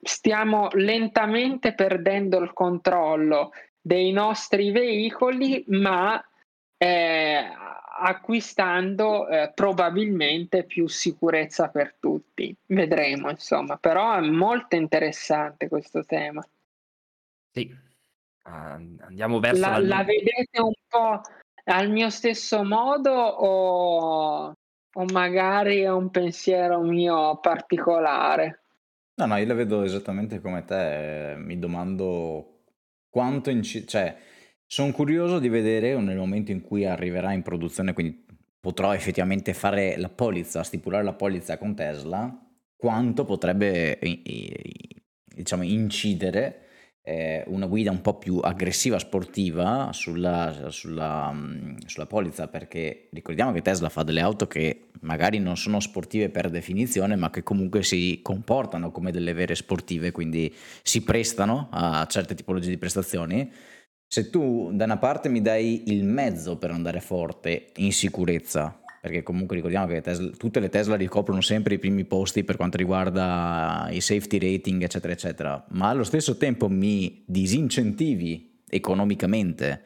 stiamo 0.00 0.68
lentamente 0.72 1.74
perdendo 1.74 2.38
il 2.38 2.52
controllo 2.52 3.52
dei 3.80 4.12
nostri 4.12 4.70
veicoli, 4.70 5.64
ma 5.68 6.22
eh, 6.76 7.48
acquistando 7.96 9.28
eh, 9.28 9.52
probabilmente 9.54 10.64
più 10.64 10.86
sicurezza 10.88 11.68
per 11.68 11.96
tutti. 11.98 12.54
Vedremo, 12.66 13.30
insomma, 13.30 13.76
però 13.76 14.14
è 14.16 14.20
molto 14.20 14.76
interessante 14.76 15.68
questo 15.68 16.04
tema. 16.04 16.44
Sì, 17.52 17.72
andiamo 18.44 19.40
verso 19.40 19.60
la, 19.60 19.78
la, 19.78 19.96
la 19.96 20.04
vedete 20.04 20.60
un 20.60 20.72
po' 20.88 21.20
al 21.64 21.90
mio 21.90 22.10
stesso 22.10 22.62
modo 22.62 23.10
o, 23.10 24.54
o 24.92 25.04
magari 25.12 25.80
è 25.80 25.90
un 25.90 26.10
pensiero 26.10 26.80
mio 26.80 27.38
particolare? 27.40 28.60
No, 29.16 29.26
no, 29.26 29.36
io 29.36 29.46
la 29.46 29.54
vedo 29.54 29.82
esattamente 29.82 30.40
come 30.40 30.64
te. 30.64 31.34
Mi 31.38 31.58
domando 31.58 32.62
quanto 33.08 33.50
incide. 33.50 33.86
Cioè, 33.86 34.16
sono 34.66 34.92
curioso 34.92 35.38
di 35.38 35.48
vedere 35.48 35.96
nel 36.00 36.16
momento 36.16 36.50
in 36.50 36.62
cui 36.62 36.84
arriverà 36.84 37.32
in 37.32 37.42
produzione, 37.42 37.92
quindi 37.92 38.26
potrò 38.58 38.92
effettivamente 38.92 39.54
fare 39.54 39.96
la 39.98 40.08
polizza, 40.08 40.64
stipulare 40.64 41.04
la 41.04 41.12
polizza 41.12 41.58
con 41.58 41.74
Tesla, 41.76 42.36
quanto 42.76 43.24
potrebbe, 43.24 43.98
diciamo, 45.32 45.62
incidere 45.62 46.63
una 47.06 47.66
guida 47.66 47.90
un 47.90 48.00
po' 48.00 48.14
più 48.14 48.38
aggressiva, 48.38 48.98
sportiva 48.98 49.90
sulla, 49.92 50.68
sulla, 50.70 51.30
mm, 51.32 51.76
sulla, 51.84 52.06
polizza, 52.06 52.48
perché 52.48 53.08
ricordiamo 53.12 53.52
che 53.52 53.60
Tesla 53.60 53.90
fa 53.90 54.02
delle 54.02 54.22
auto 54.22 54.46
che 54.46 54.88
magari 55.00 55.38
non 55.38 55.56
sono 55.56 55.80
sportive 55.80 56.30
per 56.30 56.48
definizione, 56.48 57.16
ma 57.16 57.28
che 57.28 57.42
comunque 57.42 57.82
si 57.82 58.20
comportano 58.22 58.90
come 58.90 59.10
delle 59.10 59.34
vere 59.34 59.54
sportive, 59.54 60.12
quindi 60.12 60.54
si 60.82 61.02
prestano 61.02 61.68
a 61.70 62.06
certe 62.06 62.34
tipologie 62.34 62.70
di 62.70 62.78
prestazioni. 62.78 63.52
Se 64.06 64.30
tu 64.30 64.70
da 64.72 64.84
una 64.84 64.98
parte 64.98 65.28
mi 65.28 65.42
dai 65.42 65.90
il 65.92 66.04
mezzo 66.04 66.56
per 66.56 66.70
andare 66.70 67.00
forte 67.00 67.72
in 67.76 67.92
sicurezza, 67.92 68.80
perché 69.04 69.22
comunque 69.22 69.56
ricordiamo 69.56 69.86
che 69.86 70.00
Tesla, 70.00 70.30
tutte 70.30 70.60
le 70.60 70.70
Tesla 70.70 70.96
ricoprono 70.96 71.42
sempre 71.42 71.74
i 71.74 71.78
primi 71.78 72.06
posti 72.06 72.42
per 72.42 72.56
quanto 72.56 72.78
riguarda 72.78 73.86
i 73.90 74.00
safety 74.00 74.38
rating, 74.38 74.82
eccetera, 74.82 75.12
eccetera, 75.12 75.62
ma 75.72 75.90
allo 75.90 76.04
stesso 76.04 76.38
tempo 76.38 76.70
mi 76.70 77.22
disincentivi 77.26 78.62
economicamente 78.66 79.82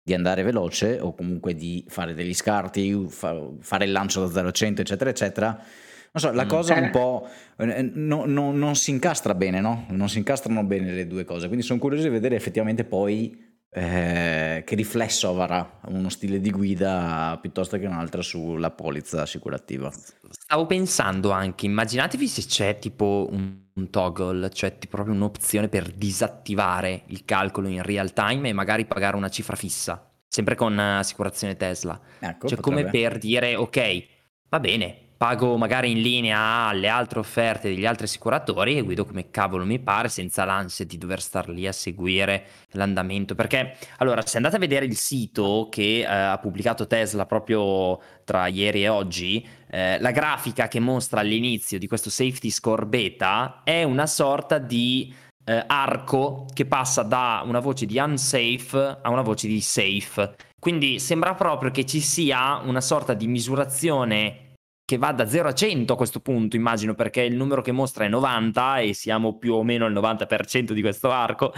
di 0.00 0.14
andare 0.14 0.44
veloce 0.44 1.00
o 1.00 1.12
comunque 1.12 1.56
di 1.56 1.84
fare 1.88 2.14
degli 2.14 2.34
scarti, 2.34 3.04
fa, 3.08 3.36
fare 3.58 3.84
il 3.86 3.90
lancio 3.90 4.20
da 4.20 4.30
0 4.30 4.46
a 4.46 4.52
100, 4.52 4.80
eccetera, 4.82 5.10
eccetera. 5.10 5.48
Non 5.48 6.22
so, 6.22 6.30
la 6.30 6.44
mm. 6.44 6.48
cosa 6.48 6.74
un 6.74 6.90
po' 6.90 7.28
eh, 7.56 7.90
no, 7.94 8.26
no, 8.26 8.52
non 8.52 8.76
si 8.76 8.92
incastra 8.92 9.34
bene, 9.34 9.60
no? 9.60 9.86
Non 9.88 10.08
si 10.08 10.18
incastrano 10.18 10.62
bene 10.62 10.92
le 10.92 11.08
due 11.08 11.24
cose, 11.24 11.48
quindi 11.48 11.66
sono 11.66 11.80
curioso 11.80 12.04
di 12.04 12.10
vedere 12.10 12.36
effettivamente 12.36 12.84
poi 12.84 13.51
eh, 13.74 14.62
che 14.66 14.74
riflesso 14.74 15.30
avrà 15.30 15.78
uno 15.86 16.10
stile 16.10 16.40
di 16.40 16.50
guida 16.50 17.38
piuttosto 17.40 17.78
che 17.78 17.86
un'altra 17.86 18.20
sulla 18.20 18.70
polizza 18.70 19.22
assicurativa. 19.22 19.90
Stavo 20.28 20.66
pensando 20.66 21.30
anche, 21.30 21.64
immaginatevi 21.64 22.28
se 22.28 22.44
c'è 22.44 22.78
tipo 22.78 23.28
un, 23.30 23.56
un 23.72 23.90
toggle, 23.90 24.50
cioè 24.50 24.76
tipo 24.76 24.96
proprio 24.96 25.14
un'opzione 25.14 25.68
per 25.68 25.90
disattivare 25.90 27.04
il 27.06 27.24
calcolo 27.24 27.68
in 27.68 27.82
real 27.82 28.12
time 28.12 28.50
e 28.50 28.52
magari 28.52 28.84
pagare 28.84 29.16
una 29.16 29.30
cifra 29.30 29.56
fissa, 29.56 30.06
sempre 30.28 30.54
con 30.54 30.78
assicurazione 30.78 31.56
Tesla. 31.56 31.98
Ecco, 32.18 32.48
cioè 32.48 32.58
potrebbe. 32.58 32.82
come 32.82 32.90
per 32.90 33.16
dire 33.16 33.56
ok, 33.56 34.06
va 34.50 34.60
bene, 34.60 35.01
pago 35.22 35.56
magari 35.56 35.92
in 35.92 36.00
linea 36.00 36.66
alle 36.66 36.88
altre 36.88 37.20
offerte 37.20 37.68
degli 37.68 37.86
altri 37.86 38.06
assicuratori 38.06 38.76
e 38.76 38.82
guido 38.82 39.04
come 39.04 39.30
cavolo 39.30 39.64
mi 39.64 39.78
pare 39.78 40.08
senza 40.08 40.44
l'ansia 40.44 40.84
di 40.84 40.98
dover 40.98 41.22
star 41.22 41.48
lì 41.48 41.64
a 41.68 41.72
seguire 41.72 42.44
l'andamento. 42.70 43.36
Perché 43.36 43.76
allora 43.98 44.26
se 44.26 44.38
andate 44.38 44.56
a 44.56 44.58
vedere 44.58 44.84
il 44.84 44.96
sito 44.96 45.68
che 45.70 46.00
eh, 46.00 46.06
ha 46.06 46.38
pubblicato 46.38 46.88
Tesla 46.88 47.24
proprio 47.24 48.00
tra 48.24 48.48
ieri 48.48 48.82
e 48.82 48.88
oggi 48.88 49.46
eh, 49.70 50.00
la 50.00 50.10
grafica 50.10 50.66
che 50.66 50.80
mostra 50.80 51.20
all'inizio 51.20 51.78
di 51.78 51.86
questo 51.86 52.10
safety 52.10 52.50
score 52.50 52.84
beta 52.86 53.60
è 53.62 53.84
una 53.84 54.08
sorta 54.08 54.58
di 54.58 55.14
eh, 55.44 55.62
arco 55.68 56.46
che 56.52 56.66
passa 56.66 57.04
da 57.04 57.44
una 57.46 57.60
voce 57.60 57.86
di 57.86 57.96
unsafe 57.96 58.98
a 59.00 59.08
una 59.08 59.22
voce 59.22 59.46
di 59.46 59.60
safe. 59.60 60.34
Quindi 60.58 60.98
sembra 60.98 61.34
proprio 61.34 61.70
che 61.70 61.86
ci 61.86 62.00
sia 62.00 62.56
una 62.56 62.80
sorta 62.80 63.14
di 63.14 63.28
misurazione 63.28 64.50
che 64.92 64.98
va 64.98 65.12
da 65.12 65.26
0 65.26 65.48
a 65.48 65.54
100 65.54 65.94
a 65.94 65.96
questo 65.96 66.20
punto, 66.20 66.54
immagino, 66.54 66.94
perché 66.94 67.22
il 67.22 67.34
numero 67.34 67.62
che 67.62 67.72
mostra 67.72 68.04
è 68.04 68.08
90 68.08 68.80
e 68.80 68.92
siamo 68.92 69.38
più 69.38 69.54
o 69.54 69.64
meno 69.64 69.86
al 69.86 69.92
90% 69.94 70.72
di 70.72 70.82
questo 70.82 71.10
arco. 71.10 71.54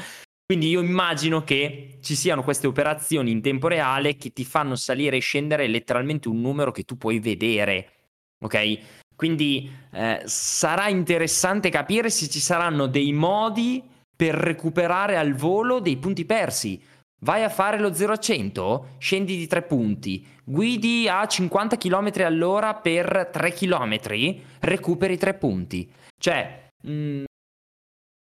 Quindi 0.47 0.69
io 0.69 0.81
immagino 0.81 1.43
che 1.43 1.99
ci 2.01 2.15
siano 2.15 2.45
queste 2.45 2.69
operazioni 2.69 3.33
in 3.33 3.43
tempo 3.43 3.67
reale 3.67 4.15
che 4.15 4.33
ti 4.33 4.45
fanno 4.45 4.77
salire 4.77 5.17
e 5.17 5.21
scendere 5.21 5.67
letteralmente 5.67 6.29
un 6.29 6.41
numero 6.41 6.71
che 6.71 6.85
tu 6.85 6.97
puoi 6.97 7.19
vedere. 7.19 7.89
Ok? 8.39 8.79
Quindi 9.17 9.69
eh, 9.91 10.23
sarà 10.27 10.87
interessante 10.87 11.71
capire 11.71 12.11
se 12.11 12.29
ci 12.29 12.39
saranno 12.39 12.87
dei 12.87 13.13
modi 13.13 13.83
per 14.15 14.37
recuperare 14.37 15.17
al 15.17 15.35
volo 15.35 15.81
dei 15.81 15.97
punti 15.97 16.25
persi. 16.25 16.81
Vai 17.21 17.43
a 17.43 17.49
fare 17.49 17.79
lo 17.79 17.95
0 17.95 18.13
a 18.13 18.17
100, 18.19 18.89
scendi 18.99 19.37
di 19.37 19.47
3 19.47 19.63
punti, 19.63 20.27
guidi 20.45 21.09
a 21.09 21.27
50 21.27 21.77
km 21.77 22.11
all'ora 22.25 22.75
per 22.75 23.31
3 23.33 23.53
km, 23.53 23.99
recuperi 24.61 25.17
3 25.17 25.35
punti. 25.35 25.91
Cioè, 26.19 26.69
mh, 26.83 26.93
mm, 26.93 27.25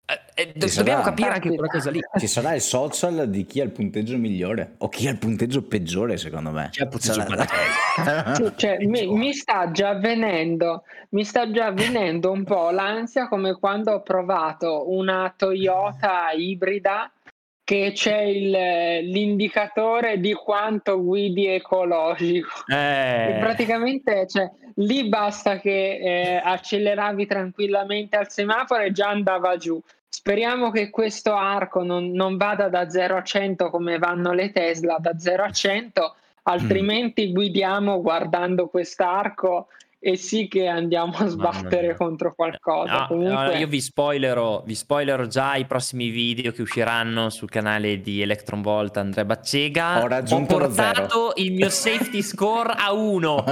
eh, 0.10 0.42
eh, 0.42 0.54
do- 0.56 0.66
dobbiamo 0.76 1.04
capire 1.04 1.30
anche 1.30 1.50
quella 1.50 1.68
cosa 1.68 1.92
lì. 1.92 2.00
Ci 2.18 2.26
sarà 2.26 2.56
il 2.56 2.62
social 2.62 3.30
di 3.30 3.46
chi 3.46 3.62
ha 3.62 3.64
il 3.64 3.70
punteggio 3.70 4.18
migliore 4.18 4.74
o 4.80 4.90
chi 4.90 5.08
ha 5.08 5.12
il 5.12 5.20
punteggio 5.20 5.62
peggiore, 5.62 6.18
secondo 6.18 6.50
me. 6.50 6.70
Chi 6.72 6.82
ha 6.82 6.86
il 6.86 6.90
punteggio 6.90 7.26
cioè, 7.28 8.54
cioè, 8.58 8.86
mi, 8.88 9.06
mi, 9.06 9.34
sta 9.34 9.70
già 9.70 9.90
avvenendo, 9.90 10.84
mi 11.10 11.24
sta 11.24 11.52
già 11.52 11.68
avvenendo 11.68 12.32
un 12.32 12.44
po' 12.44 12.72
l'ansia 12.72 13.28
come 13.28 13.54
quando 13.60 13.92
ho 13.92 14.02
provato 14.02 14.90
una 14.90 15.32
Toyota 15.38 16.32
ibrida 16.36 17.12
che 17.70 17.92
c'è 17.94 18.22
il, 18.22 18.50
l'indicatore 19.12 20.20
di 20.20 20.34
quanto 20.34 21.04
guidi 21.04 21.46
ecologico. 21.46 22.64
Eh. 22.66 23.38
praticamente 23.40 24.26
cioè, 24.28 24.50
lì 24.78 25.08
basta 25.08 25.60
che 25.60 26.00
eh, 26.02 26.42
acceleravi 26.44 27.28
tranquillamente 27.28 28.18
al 28.18 28.32
semaforo 28.32 28.82
e 28.82 28.92
già 28.92 29.10
andava 29.10 29.56
giù. 29.58 29.80
Speriamo 30.08 30.72
che 30.72 30.90
questo 30.90 31.36
arco 31.36 31.84
non, 31.84 32.10
non, 32.10 32.38
vada 32.38 32.70
da 32.70 32.90
0 32.90 33.18
a 33.18 33.22
100 33.22 33.70
come 33.70 34.00
vanno 34.00 34.34
le 34.34 34.52
Tesla, 34.52 34.98
da 35.00 35.20
0 35.20 35.44
a 35.44 35.52
100, 35.52 36.16
altrimenti 36.44 37.30
mm. 37.30 37.34
guidiamo 37.34 38.02
guardando 38.02 38.68
quest'arco 38.68 39.68
e 40.02 40.16
sì 40.16 40.48
che 40.48 40.68
andiamo 40.68 41.14
a 41.18 41.28
sbattere 41.28 41.94
contro 41.96 42.34
qualcosa. 42.34 43.02
No, 43.02 43.08
Comunque... 43.08 43.58
io 43.58 43.68
vi 43.68 43.82
spoilerò, 43.82 44.64
vi 44.66 44.76
spoilerò 44.76 45.26
già 45.26 45.56
i 45.56 45.66
prossimi 45.66 46.08
video 46.10 46.54
che 46.54 46.62
usciranno 46.62 47.30
sul 47.30 47.50
canale 47.50 48.00
di 48.00 48.22
Electron 48.22 48.62
Volt 48.62 48.96
Andrea 48.98 49.26
Baccega. 49.26 50.02
Ho 50.02 50.08
raggiunto 50.08 50.56
Ho 50.56 50.60
portato 50.60 51.34
il 51.36 51.52
mio 51.54 51.70
safety 51.70 52.22
score 52.22 52.74
a 52.78 52.94
1. 52.94 53.44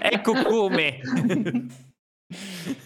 ecco 0.00 0.32
come. 0.42 1.00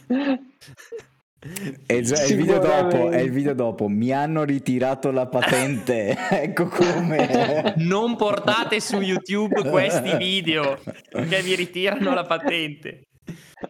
È, 1.40 2.00
già, 2.00 2.16
è, 2.16 2.26
il 2.26 2.36
video 2.36 2.58
dopo, 2.58 3.10
è 3.10 3.20
il 3.20 3.30
video 3.30 3.54
dopo, 3.54 3.86
mi 3.86 4.10
hanno 4.12 4.42
ritirato 4.42 5.12
la 5.12 5.26
patente, 5.26 6.16
ecco 6.30 6.66
come. 6.66 7.74
Non 7.76 8.16
portate 8.16 8.80
su 8.80 9.00
YouTube 9.00 9.70
questi 9.70 10.16
video 10.16 10.80
che 11.12 11.40
vi 11.42 11.54
ritirano 11.54 12.12
la 12.12 12.24
patente. 12.24 13.02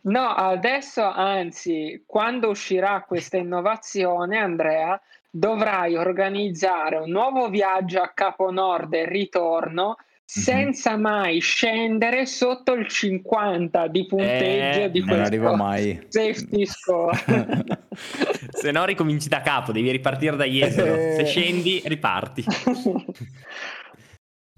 No, 0.03 0.29
adesso 0.29 1.03
anzi, 1.03 2.05
quando 2.07 2.49
uscirà 2.49 3.05
questa 3.07 3.37
innovazione, 3.37 4.39
Andrea, 4.39 4.99
dovrai 5.29 5.95
organizzare 5.95 6.97
un 6.97 7.11
nuovo 7.11 7.51
viaggio 7.51 8.01
a 8.01 8.13
Capo 8.15 8.51
Nord 8.51 8.95
e 8.95 9.07
ritorno 9.07 9.99
senza 10.31 10.99
mai 10.99 11.39
scendere 11.39 12.27
sotto 12.27 12.75
il 12.75 12.87
50 12.87 13.87
di 13.87 14.05
punteggio 14.05 14.83
eh, 14.83 14.91
di 14.91 15.01
questo 15.01 15.17
non 15.17 15.25
arriva 15.25 15.57
mai. 15.57 16.05
safety 16.09 16.67
score. 16.67 17.65
Se 18.51 18.71
no 18.71 18.85
ricominci 18.85 19.29
da 19.29 19.41
capo, 19.41 19.73
devi 19.73 19.91
ripartire 19.91 20.37
da 20.37 20.45
Jesolo. 20.45 20.95
Eh. 20.95 21.15
Se 21.17 21.25
scendi, 21.25 21.81
riparti. 21.83 22.45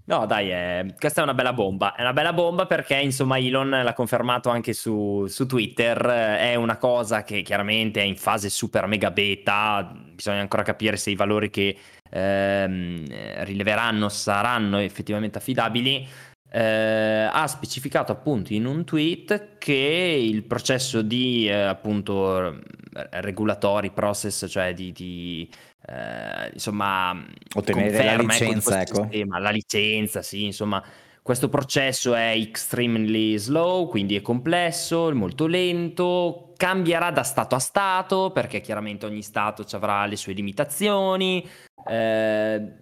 No, 0.07 0.27
dai, 0.27 0.51
eh, 0.51 0.95
questa 0.99 1.21
è 1.21 1.23
una 1.23 1.35
bella 1.35 1.53
bomba. 1.53 1.95
È 1.95 2.01
una 2.01 2.13
bella 2.13 2.33
bomba 2.33 2.67
perché, 2.67 2.97
insomma, 2.97 3.39
Elon 3.39 3.71
l'ha 3.71 3.93
confermato 3.93 4.51
anche 4.51 4.73
su, 4.73 5.25
su 5.29 5.47
Twitter. 5.47 6.05
È 6.05 6.57
una 6.57 6.79
cosa 6.79 7.23
che 7.23 7.43
chiaramente 7.43 8.01
è 8.01 8.05
in 8.05 8.17
fase 8.17 8.51
super 8.51 8.87
mega 8.89 9.13
beta. 9.13 9.89
Bisogna 9.95 10.41
ancora 10.41 10.65
capire 10.65 10.97
se 10.97 11.11
i 11.11 11.15
valori 11.15 11.49
che 11.49 11.77
ehm, 12.11 13.05
rileveranno 13.45 14.09
saranno 14.09 14.79
effettivamente 14.79 15.39
affidabili, 15.39 16.07
eh, 16.53 17.29
ha 17.33 17.47
specificato 17.47 18.11
appunto 18.11 18.53
in 18.53 18.67
un 18.67 18.85
tweet 18.85 19.59
che 19.59 20.19
il 20.21 20.43
processo 20.43 21.01
di 21.03 21.49
eh, 21.49 21.53
appunto 21.53 22.59
regulatori 22.93 23.91
process, 23.91 24.47
cioè 24.49 24.75
di, 24.75 24.91
di 24.93 25.49
eh, 25.87 26.51
insomma 26.53 27.25
ottenere 27.55 28.05
la 28.05 28.13
ecco, 28.15 28.23
licenza, 28.23 28.81
ecco, 28.81 29.03
sistema, 29.03 29.39
la 29.39 29.51
licenza, 29.51 30.23
sì, 30.23 30.45
insomma 30.45 30.83
questo 31.31 31.49
processo 31.49 32.13
è 32.17 32.33
extremely 32.33 33.37
slow, 33.37 33.89
quindi 33.89 34.17
è 34.17 34.21
complesso, 34.21 35.15
molto 35.15 35.47
lento, 35.47 36.55
cambierà 36.57 37.13
da 37.13 37.23
stato 37.23 37.55
a 37.55 37.61
stato 37.61 38.33
perché 38.33 38.61
chiaramente 38.61 39.07
ogni 39.07 39.23
stato 39.23 39.65
avrà 39.77 40.07
le 40.07 40.17
sue 40.17 40.33
limitazioni. 40.33 41.49
Eh, 41.89 42.79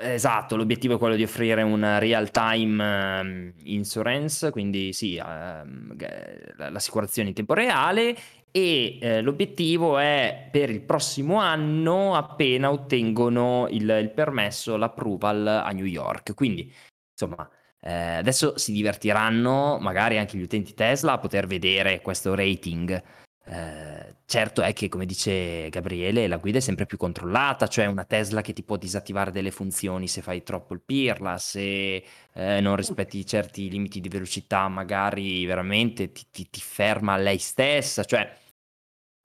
esatto, 0.00 0.56
l'obiettivo 0.56 0.94
è 0.94 0.98
quello 0.98 1.14
di 1.14 1.24
offrire 1.24 1.60
un 1.60 1.98
real 1.98 2.30
time 2.30 3.20
um, 3.20 3.52
insurance, 3.64 4.50
quindi 4.50 4.94
sì, 4.94 5.22
um, 5.22 5.94
l'assicurazione 6.70 7.28
in 7.28 7.34
tempo 7.34 7.52
reale 7.52 8.16
e 8.50 8.96
eh, 8.98 9.20
l'obiettivo 9.20 9.98
è 9.98 10.48
per 10.50 10.70
il 10.70 10.80
prossimo 10.80 11.36
anno 11.36 12.14
appena 12.14 12.72
ottengono 12.72 13.66
il, 13.68 13.90
il 14.00 14.10
permesso, 14.10 14.78
l'approval 14.78 15.46
a 15.46 15.70
New 15.72 15.84
York. 15.84 16.32
Quindi 16.32 16.72
insomma, 17.18 17.48
eh, 17.80 18.16
adesso 18.16 18.58
si 18.58 18.72
divertiranno 18.72 19.78
magari 19.80 20.18
anche 20.18 20.36
gli 20.36 20.42
utenti 20.42 20.74
Tesla 20.74 21.12
a 21.12 21.18
poter 21.18 21.46
vedere 21.46 22.02
questo 22.02 22.34
rating. 22.34 23.02
Eh, 23.48 24.16
certo 24.26 24.60
è 24.60 24.72
che, 24.72 24.88
come 24.88 25.06
dice 25.06 25.68
Gabriele, 25.68 26.26
la 26.26 26.36
guida 26.36 26.58
è 26.58 26.60
sempre 26.60 26.84
più 26.84 26.98
controllata, 26.98 27.68
cioè 27.68 27.86
una 27.86 28.04
Tesla 28.04 28.42
che 28.42 28.52
ti 28.52 28.64
può 28.64 28.76
disattivare 28.76 29.30
delle 29.30 29.52
funzioni 29.52 30.08
se 30.08 30.20
fai 30.20 30.42
troppo 30.42 30.74
il 30.74 30.82
pirla, 30.84 31.38
se 31.38 32.04
eh, 32.32 32.60
non 32.60 32.74
rispetti 32.76 33.24
certi 33.24 33.70
limiti 33.70 34.00
di 34.00 34.08
velocità, 34.08 34.66
magari 34.68 35.46
veramente 35.46 36.10
ti, 36.10 36.26
ti, 36.30 36.50
ti 36.50 36.60
ferma 36.60 37.16
lei 37.16 37.38
stessa. 37.38 38.02
Cioè, 38.04 38.36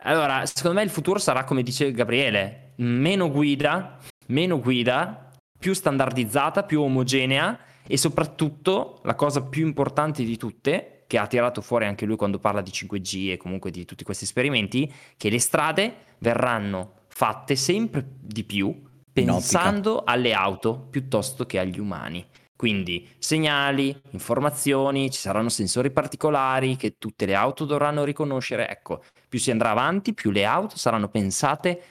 allora, 0.04 0.46
secondo 0.46 0.78
me 0.78 0.84
il 0.84 0.92
futuro 0.92 1.18
sarà 1.18 1.44
come 1.44 1.64
dice 1.64 1.92
Gabriele: 1.92 2.74
meno 2.76 3.32
guida, 3.32 3.98
meno 4.28 4.60
guida, 4.60 5.32
più 5.58 5.74
standardizzata, 5.74 6.64
più 6.64 6.82
omogenea 6.82 7.58
e 7.92 7.98
soprattutto 7.98 9.02
la 9.04 9.16
cosa 9.16 9.42
più 9.42 9.66
importante 9.66 10.24
di 10.24 10.38
tutte, 10.38 11.04
che 11.08 11.18
ha 11.18 11.28
tirato 11.28 11.60
fuori 11.60 11.84
anche 11.84 12.06
lui 12.06 12.16
quando 12.16 12.40
parla 12.40 12.62
di 12.62 12.72
5G 12.72 13.32
e 13.32 13.38
comunque 13.38 13.70
di 13.70 13.84
tutti 13.84 14.06
questi 14.06 14.24
esperimenti, 14.24 14.90
che 15.18 15.30
le 15.30 15.40
strade 15.40 15.94
verranno 16.20 16.94
fatte 17.10 17.58
sempre 17.58 18.08
di 18.18 18.46
più 18.46 18.82
pensando 19.12 20.04
alle 20.06 20.34
auto 20.34 20.88
piuttosto 20.90 21.46
che 21.46 21.60
agli 21.60 21.80
umani. 21.80 22.26
Quindi 22.56 23.10
segnali, 23.18 23.94
informazioni, 24.12 25.12
ci 25.12 25.20
saranno 25.20 25.50
sensori 25.50 25.92
particolari 25.92 26.78
che 26.78 26.96
tutte 26.98 27.26
le 27.26 27.36
auto 27.36 27.66
dovranno 27.66 28.06
riconoscere. 28.06 28.70
Ecco, 28.70 29.04
più 29.28 29.38
si 29.38 29.52
andrà 29.52 29.72
avanti, 29.72 30.14
più 30.14 30.32
le 30.32 30.46
auto 30.46 30.78
saranno 30.78 31.10
pensate 31.10 31.82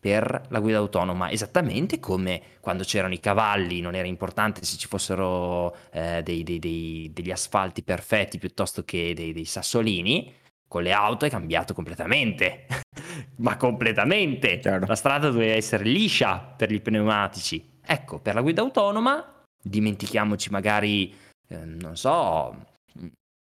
per 0.00 0.46
la 0.48 0.60
guida 0.60 0.78
autonoma, 0.78 1.30
esattamente 1.30 2.00
come 2.00 2.40
quando 2.60 2.84
c'erano 2.84 3.12
i 3.12 3.20
cavalli, 3.20 3.82
non 3.82 3.94
era 3.94 4.08
importante 4.08 4.64
se 4.64 4.78
ci 4.78 4.88
fossero 4.88 5.76
eh, 5.92 6.22
dei, 6.22 6.42
dei, 6.42 6.58
dei, 6.58 7.10
degli 7.12 7.30
asfalti 7.30 7.82
perfetti 7.82 8.38
piuttosto 8.38 8.82
che 8.82 9.12
dei, 9.14 9.44
sassolini, 9.44 10.34
con 10.66 10.82
le 10.82 10.92
auto 10.92 11.26
è 11.26 11.30
cambiato 11.30 11.74
completamente, 11.74 12.66
ma 13.36 13.58
completamente. 13.58 14.58
Chiaro. 14.58 14.86
La 14.86 14.94
strada 14.94 15.28
doveva 15.28 15.54
essere 15.54 15.84
liscia 15.84 16.38
per 16.38 16.72
gli 16.72 16.80
pneumatici. 16.80 17.78
Ecco, 17.84 18.20
per 18.20 18.34
la 18.34 18.40
guida 18.40 18.62
autonoma 18.62 19.44
dimentichiamoci 19.62 20.48
magari, 20.48 21.14
eh, 21.48 21.64
non 21.64 21.96
so, 21.96 22.68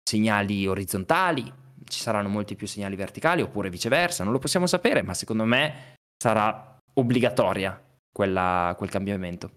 segnali 0.03 0.67
orizzontali, 0.67 1.53
ci 1.85 1.99
saranno 1.99 2.27
molti 2.27 2.55
più 2.55 2.67
segnali 2.67 2.95
verticali 2.95 3.41
oppure 3.41 3.69
viceversa, 3.69 4.23
non 4.23 4.33
lo 4.33 4.39
possiamo 4.39 4.67
sapere, 4.67 5.01
ma 5.01 5.13
secondo 5.13 5.45
me 5.45 5.97
sarà 6.21 6.77
obbligatoria 6.93 7.81
quella, 8.11 8.73
quel 8.77 8.89
cambiamento. 8.89 9.51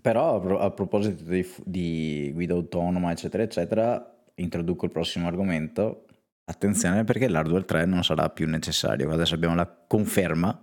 Però 0.00 0.58
a 0.58 0.70
proposito 0.70 1.22
di, 1.22 1.46
di, 1.64 2.30
guida 2.32 2.54
autonoma, 2.54 3.12
eccetera, 3.12 3.42
eccetera, 3.42 4.14
introduco 4.36 4.84
il 4.84 4.90
prossimo 4.90 5.26
argomento. 5.26 6.06
Attenzione 6.46 7.04
perché 7.04 7.28
l'hardware 7.28 7.64
3 7.64 7.84
non 7.86 8.02
sarà 8.02 8.28
più 8.28 8.46
necessario. 8.46 9.10
Adesso 9.10 9.34
abbiamo 9.34 9.54
la 9.54 9.66
conferma, 9.66 10.62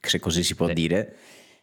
se 0.00 0.18
così 0.18 0.42
si 0.42 0.54
può 0.54 0.66
sì. 0.66 0.74
dire, 0.74 1.16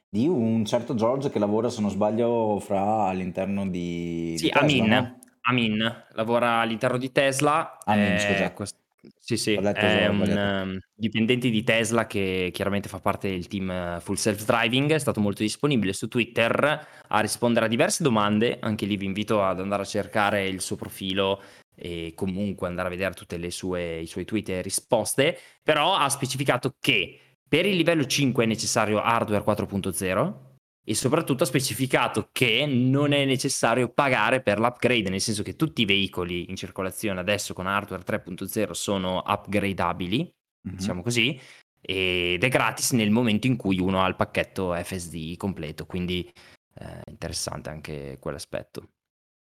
di 0.09 0.27
un 0.27 0.65
certo 0.65 0.95
George 0.95 1.29
che 1.29 1.39
lavora, 1.39 1.69
se 1.69 1.81
non 1.81 1.91
sbaglio, 1.91 2.59
fra 2.59 3.05
all'interno 3.05 3.67
di... 3.67 4.35
Sì, 4.37 4.45
di 4.45 4.51
Tesla, 4.51 4.61
Amin. 4.61 4.85
no? 4.85 5.19
Amin 5.41 6.03
lavora 6.13 6.59
all'interno 6.59 6.97
di 6.97 7.11
Tesla. 7.11 7.77
Amin, 7.83 8.13
eh, 8.13 8.19
scusa. 8.19 8.51
quest- 8.53 8.84
sì, 9.19 9.37
sì, 9.37 9.53
Ho 9.55 9.61
letto 9.61 9.87
è 9.87 10.07
un 10.07 10.23
sbagliato. 10.25 10.39
ehm, 10.39 10.79
dipendente 10.93 11.49
di 11.49 11.63
Tesla 11.63 12.07
che 12.07 12.49
chiaramente 12.53 12.89
fa 12.89 12.99
parte 12.99 13.29
del 13.29 13.47
team 13.47 13.69
eh, 13.69 13.99
Full 14.01 14.15
Self 14.15 14.45
Driving, 14.45 14.91
è 14.91 14.99
stato 14.99 15.19
molto 15.19 15.41
disponibile 15.41 15.93
su 15.93 16.07
Twitter 16.07 16.87
a 17.07 17.19
rispondere 17.19 17.65
a 17.65 17.69
diverse 17.69 18.03
domande, 18.03 18.57
anche 18.59 18.85
lì 18.85 18.97
vi 18.97 19.05
invito 19.05 19.43
ad 19.43 19.59
andare 19.59 19.83
a 19.83 19.85
cercare 19.85 20.47
il 20.47 20.61
suo 20.61 20.75
profilo 20.75 21.41
e 21.75 22.13
comunque 22.15 22.67
andare 22.67 22.87
a 22.87 22.91
vedere 22.91 23.13
tutti 23.13 23.35
i 23.35 23.51
suoi 23.51 24.25
tweet 24.25 24.49
e 24.49 24.61
risposte, 24.61 25.37
però 25.61 25.95
ha 25.95 26.09
specificato 26.09 26.75
che 26.79 27.19
per 27.47 27.65
il 27.65 27.75
livello 27.75 28.05
5 28.05 28.43
è 28.43 28.47
necessario 28.47 29.01
hardware 29.01 29.43
4.0 29.43 30.54
e 30.87 30.93
soprattutto 30.93 31.43
ha 31.43 31.47
specificato 31.47 32.29
che 32.31 32.65
non 32.67 33.11
è 33.11 33.25
necessario 33.25 33.89
pagare 33.89 34.41
per 34.41 34.59
l'upgrade, 34.59 35.09
nel 35.09 35.19
senso 35.19 35.41
che 35.43 35.55
tutti 35.55 35.81
i 35.81 35.85
veicoli 35.85 36.49
in 36.49 36.55
circolazione 36.55 37.19
adesso 37.19 37.53
con 37.53 37.65
hardware 37.67 38.03
3.0 38.03 38.71
sono 38.73 39.23
upgradeabili, 39.25 40.33
Mhm. 40.67 40.75
diciamo 40.75 41.01
così, 41.01 41.39
ed 41.81 42.43
è 42.43 42.49
gratis 42.49 42.91
nel 42.91 43.11
momento 43.11 43.47
in 43.47 43.57
cui 43.57 43.79
uno 43.79 44.03
ha 44.03 44.07
il 44.07 44.15
pacchetto 44.15 44.73
FSD 44.73 45.35
completo, 45.37 45.85
quindi 45.85 46.31
eh, 46.77 47.01
interessante 47.07 47.69
anche 47.69 48.17
quell'aspetto. 48.19 48.89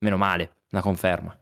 Meno 0.00 0.16
male, 0.16 0.62
una 0.72 0.82
conferma. 0.82 1.38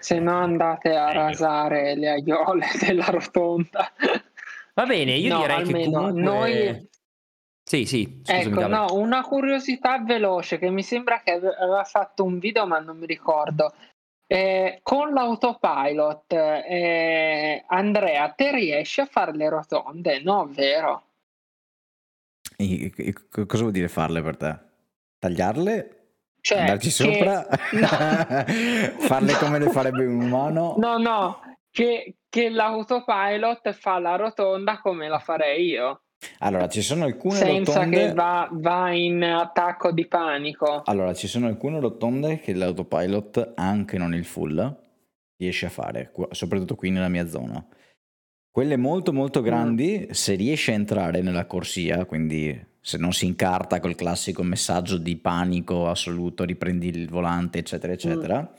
Se 0.01 0.19
no 0.19 0.39
andate 0.41 0.97
a 0.97 1.13
rasare 1.13 1.95
le 1.95 2.11
aiole 2.11 2.67
della 2.85 3.05
rotonda. 3.05 3.93
Va 4.75 4.85
bene, 4.87 5.13
io 5.13 5.35
No, 5.35 5.41
direi 5.43 5.63
che 5.65 5.73
comunque... 5.85 6.21
noi- 6.21 6.89
Sì, 7.63 7.85
sì, 7.87 8.21
scusami 8.25 8.47
Ecco, 8.49 8.67
no, 8.67 8.95
una 8.95 9.23
curiosità 9.23 9.99
veloce 10.01 10.59
che 10.59 10.69
mi 10.71 10.83
sembra 10.83 11.21
che 11.21 11.33
ave- 11.33 11.55
aveva 11.55 11.85
fatto 11.85 12.25
un 12.25 12.39
video, 12.41 12.67
ma 12.67 12.81
non 12.81 12.99
mi 12.99 13.07
ricordo. 13.07 13.73
Eh, 14.27 14.81
con 14.83 15.13
l'autopilot, 15.13 16.33
eh, 16.33 17.65
Andrea, 17.69 18.31
te 18.31 18.51
riesci 18.51 19.01
a 19.01 19.07
fare 19.07 19.33
le 19.33 19.49
rotonde? 19.49 20.21
No, 20.23 20.47
vero? 20.51 21.05
E- 22.57 22.93
e- 22.97 23.13
co- 23.31 23.47
cosa 23.47 23.61
vuol 23.63 23.73
dire 23.73 23.89
farle 23.89 24.23
per 24.23 24.37
te? 24.37 24.59
Tagliarle? 25.23 25.99
Cioè, 26.41 26.59
Andarci 26.59 26.89
che- 26.89 26.93
sopra? 26.93 27.47
No. 27.73 27.87
Farle 29.07 29.35
come 29.35 29.61
le 29.61 29.71
farebbe 29.71 30.05
un 30.05 30.21
umano? 30.21 30.75
No, 30.79 30.99
no, 30.99 31.39
che, 31.71 32.17
che 32.29 32.49
l'autopilot 32.51 33.71
fa 33.71 34.01
la 34.01 34.17
rotonda 34.17 34.81
come 34.81 35.07
la 35.07 35.21
farei 35.21 35.67
io, 35.67 36.03
Allora, 36.41 36.69
ci 36.69 36.83
sono 36.83 37.05
alcune 37.05 37.37
senza 37.37 37.75
rotonde... 37.75 37.97
che 38.09 38.13
va, 38.15 38.49
va 38.51 38.91
in 38.91 39.23
attacco 39.23 39.93
di 39.93 40.09
panico. 40.09 40.83
Allora, 40.87 41.15
ci 41.15 41.29
sono 41.29 41.47
alcune 41.47 41.79
rotonde 41.79 42.41
che 42.41 42.53
l'autopilot, 42.53 43.53
anche 43.55 43.99
non 43.99 44.13
il 44.13 44.25
full, 44.25 44.77
riesce 45.37 45.67
a 45.67 45.71
fare, 45.71 46.13
soprattutto 46.33 46.75
qui 46.75 46.91
nella 46.91 47.09
mia 47.09 47.29
zona. 47.29 47.65
Quelle 48.51 48.77
molto 48.77 49.13
molto 49.13 49.41
grandi, 49.41 50.09
se 50.11 50.35
riesce 50.35 50.73
a 50.73 50.75
entrare 50.75 51.23
nella 51.23 51.47
corsia, 51.47 52.05
quindi 52.07 52.71
se 52.85 52.99
non 52.99 53.13
si 53.13 53.27
incarta 53.27 53.79
col 53.79 53.95
classico 53.95 54.43
messaggio 54.43 54.99
di 54.99 55.17
panico 55.17 55.89
assoluto, 55.89 56.43
riprendi 56.43 56.89
il 56.89 57.09
volante, 57.09 57.59
eccetera, 57.59 57.93
eccetera, 57.93 58.53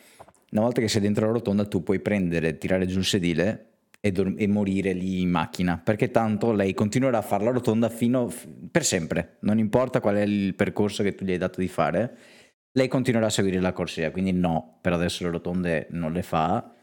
una 0.51 0.61
volta 0.61 0.79
che 0.79 0.87
sei 0.87 1.01
dentro 1.01 1.25
la 1.25 1.33
rotonda 1.33 1.65
tu 1.65 1.83
puoi 1.83 1.99
prendere, 1.99 2.57
tirare 2.57 2.85
giù 2.85 2.99
il 2.99 3.05
sedile 3.05 3.65
e, 3.99 4.11
dor- 4.13 4.35
e 4.37 4.47
morire 4.47 4.93
lì 4.93 5.19
in 5.21 5.29
macchina, 5.29 5.77
perché 5.77 6.09
tanto 6.09 6.53
lei 6.53 6.73
continuerà 6.73 7.17
a 7.17 7.21
fare 7.21 7.43
la 7.43 7.51
rotonda 7.51 7.89
fino 7.89 8.31
per 8.71 8.85
sempre, 8.85 9.37
non 9.41 9.59
importa 9.59 9.99
qual 9.99 10.15
è 10.15 10.21
il 10.21 10.55
percorso 10.55 11.03
che 11.03 11.15
tu 11.15 11.25
gli 11.25 11.31
hai 11.31 11.37
dato 11.37 11.59
di 11.59 11.67
fare, 11.67 12.17
lei 12.71 12.87
continuerà 12.87 13.25
a 13.25 13.29
seguire 13.29 13.59
la 13.59 13.73
corsia, 13.73 14.09
quindi 14.11 14.31
no, 14.31 14.77
per 14.79 14.93
adesso 14.93 15.23
le 15.25 15.31
rotonde 15.31 15.87
non 15.91 16.13
le 16.13 16.23
fa. 16.23 16.73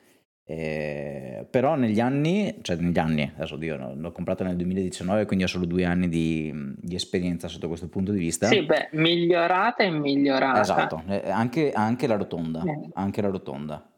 Eh, 0.53 1.47
però 1.49 1.77
negli 1.77 2.01
anni, 2.01 2.59
cioè 2.63 2.75
negli 2.75 2.99
anni, 2.99 3.23
adesso 3.37 3.55
Dio, 3.55 3.77
no, 3.77 3.95
l'ho 3.95 4.11
comprata 4.11 4.43
nel 4.43 4.57
2019, 4.57 5.25
quindi 5.25 5.45
ho 5.45 5.47
solo 5.47 5.65
due 5.65 5.85
anni 5.85 6.09
di, 6.09 6.53
di 6.77 6.97
esperienza 6.97 7.47
sotto 7.47 7.69
questo 7.69 7.89
punto 7.89 8.11
di 8.11 8.19
vista. 8.19 8.49
Sì, 8.49 8.65
beh, 8.65 8.89
migliorata 8.95 9.85
e 9.85 9.91
migliorata. 9.91 10.61
Esatto, 10.61 11.05
eh, 11.07 11.31
anche, 11.31 11.71
anche 11.71 12.09
la 12.09 12.17
rotonda, 12.17 12.65
Eh. 12.65 12.89
anche 12.95 13.23
la 13.23 13.29
rotonda. 13.29 13.89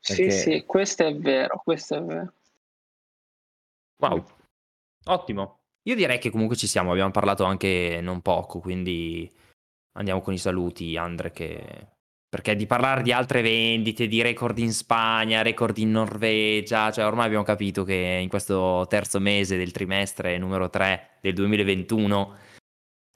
Sì, 0.00 0.16
Perché- 0.16 0.30
sì, 0.30 0.64
questo 0.64 1.04
è 1.04 1.14
vero, 1.14 1.60
questo 1.62 1.96
è 1.96 2.02
vero. 2.02 2.32
Wow, 3.98 4.24
ottimo. 5.04 5.58
Io 5.82 5.94
direi 5.94 6.18
che 6.18 6.30
comunque 6.30 6.56
ci 6.56 6.66
siamo, 6.66 6.92
abbiamo 6.92 7.10
parlato 7.10 7.44
anche 7.44 7.98
non 8.00 8.22
poco, 8.22 8.58
quindi 8.60 9.30
andiamo 9.96 10.22
con 10.22 10.32
i 10.32 10.38
saluti, 10.38 10.96
Andre, 10.96 11.30
che... 11.30 11.88
perché 12.34 12.56
di 12.56 12.66
parlare 12.66 13.02
di 13.02 13.12
altre 13.12 13.42
vendite, 13.42 14.08
di 14.08 14.20
record 14.20 14.58
in 14.58 14.72
Spagna, 14.72 15.42
record 15.42 15.78
in 15.78 15.92
Norvegia, 15.92 16.90
cioè 16.90 17.06
ormai 17.06 17.26
abbiamo 17.26 17.44
capito 17.44 17.84
che 17.84 18.18
in 18.20 18.28
questo 18.28 18.86
terzo 18.88 19.20
mese 19.20 19.56
del 19.56 19.70
trimestre 19.70 20.36
numero 20.36 20.68
3 20.68 21.18
del 21.20 21.32
2021 21.32 22.34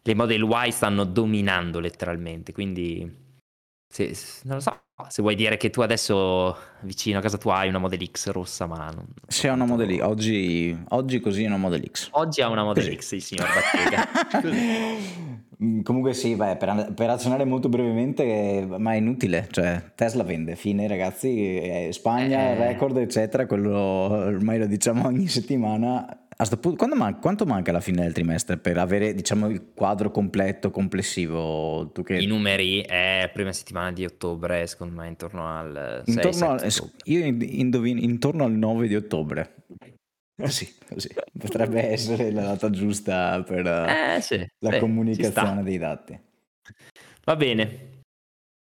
le 0.02 0.14
Model 0.14 0.48
Y 0.48 0.70
stanno 0.70 1.02
dominando 1.02 1.80
letteralmente, 1.80 2.52
quindi 2.52 3.12
se, 3.88 4.14
non 4.44 4.56
lo 4.56 4.60
so, 4.60 4.80
se 5.08 5.22
vuoi 5.22 5.34
dire 5.34 5.56
che 5.56 5.70
tu 5.70 5.80
adesso 5.80 6.56
vicino 6.82 7.18
a 7.18 7.22
casa 7.22 7.38
tua 7.38 7.56
hai 7.56 7.68
una 7.68 7.78
Model 7.78 8.08
X 8.10 8.28
rossa, 8.30 8.66
ma 8.66 8.90
non... 8.94 9.06
Se 9.26 9.48
è 9.48 9.50
una 9.52 9.64
Model 9.64 9.96
X, 9.96 10.00
oggi, 10.02 10.76
oggi 10.88 11.20
così 11.20 11.44
è 11.44 11.46
una 11.46 11.56
Model 11.56 11.88
X. 11.90 12.08
Oggi 12.12 12.42
ha 12.42 12.48
una 12.48 12.64
Model 12.64 12.84
Così. 12.84 12.96
X, 12.96 13.12
il 13.12 13.22
signor 13.22 13.48
Battega. 13.48 15.26
Mm, 15.60 15.80
Comunque 15.80 16.14
sì, 16.14 16.36
beh, 16.36 16.54
per, 16.54 16.92
per 16.94 17.10
azionare 17.10 17.44
molto 17.44 17.68
brevemente, 17.68 18.64
ma 18.78 18.92
è 18.92 18.96
inutile, 18.98 19.48
cioè 19.50 19.82
Tesla 19.96 20.22
vende, 20.22 20.54
fine 20.54 20.86
ragazzi, 20.86 21.58
eh, 21.58 21.88
Spagna, 21.90 22.38
Eh. 22.50 22.54
record 22.54 22.96
eccetera, 22.98 23.44
quello 23.46 23.76
ormai 23.76 24.60
lo 24.60 24.66
diciamo 24.66 25.08
ogni 25.08 25.26
settimana. 25.26 26.27
Punto, 26.60 26.86
man- 26.94 27.18
quanto 27.18 27.46
manca 27.46 27.70
alla 27.70 27.80
fine 27.80 28.02
del 28.02 28.12
trimestre 28.12 28.58
per 28.58 28.78
avere 28.78 29.12
diciamo 29.12 29.48
il 29.48 29.72
quadro 29.74 30.12
completo, 30.12 30.70
complessivo? 30.70 31.90
Che... 31.90 32.16
I 32.16 32.26
numeri 32.26 32.80
è 32.82 33.28
prima 33.32 33.52
settimana 33.52 33.90
di 33.90 34.04
ottobre, 34.04 34.64
secondo 34.68 35.00
me 35.00 35.08
intorno 35.08 35.48
al 35.48 36.02
6 36.06 36.14
Intorno 36.14 36.50
al- 36.50 36.60
7 36.60 36.84
ottobre. 36.84 37.02
io 37.06 37.24
in- 37.24 37.42
indovino 37.42 37.98
intorno 38.00 38.44
al 38.44 38.52
9 38.52 38.86
di 38.86 38.94
ottobre. 38.94 39.64
Così, 40.40 40.72
così. 40.88 41.12
Potrebbe 41.36 41.82
essere 41.88 42.30
la 42.30 42.42
data 42.42 42.70
giusta 42.70 43.42
per 43.42 43.66
eh, 43.66 44.14
Eh 44.16 44.20
sì, 44.20 44.46
la 44.60 44.74
sì, 44.74 44.78
comunicazione 44.78 45.64
dei 45.64 45.78
dati. 45.78 46.16
Va 47.24 47.34
bene. 47.34 48.02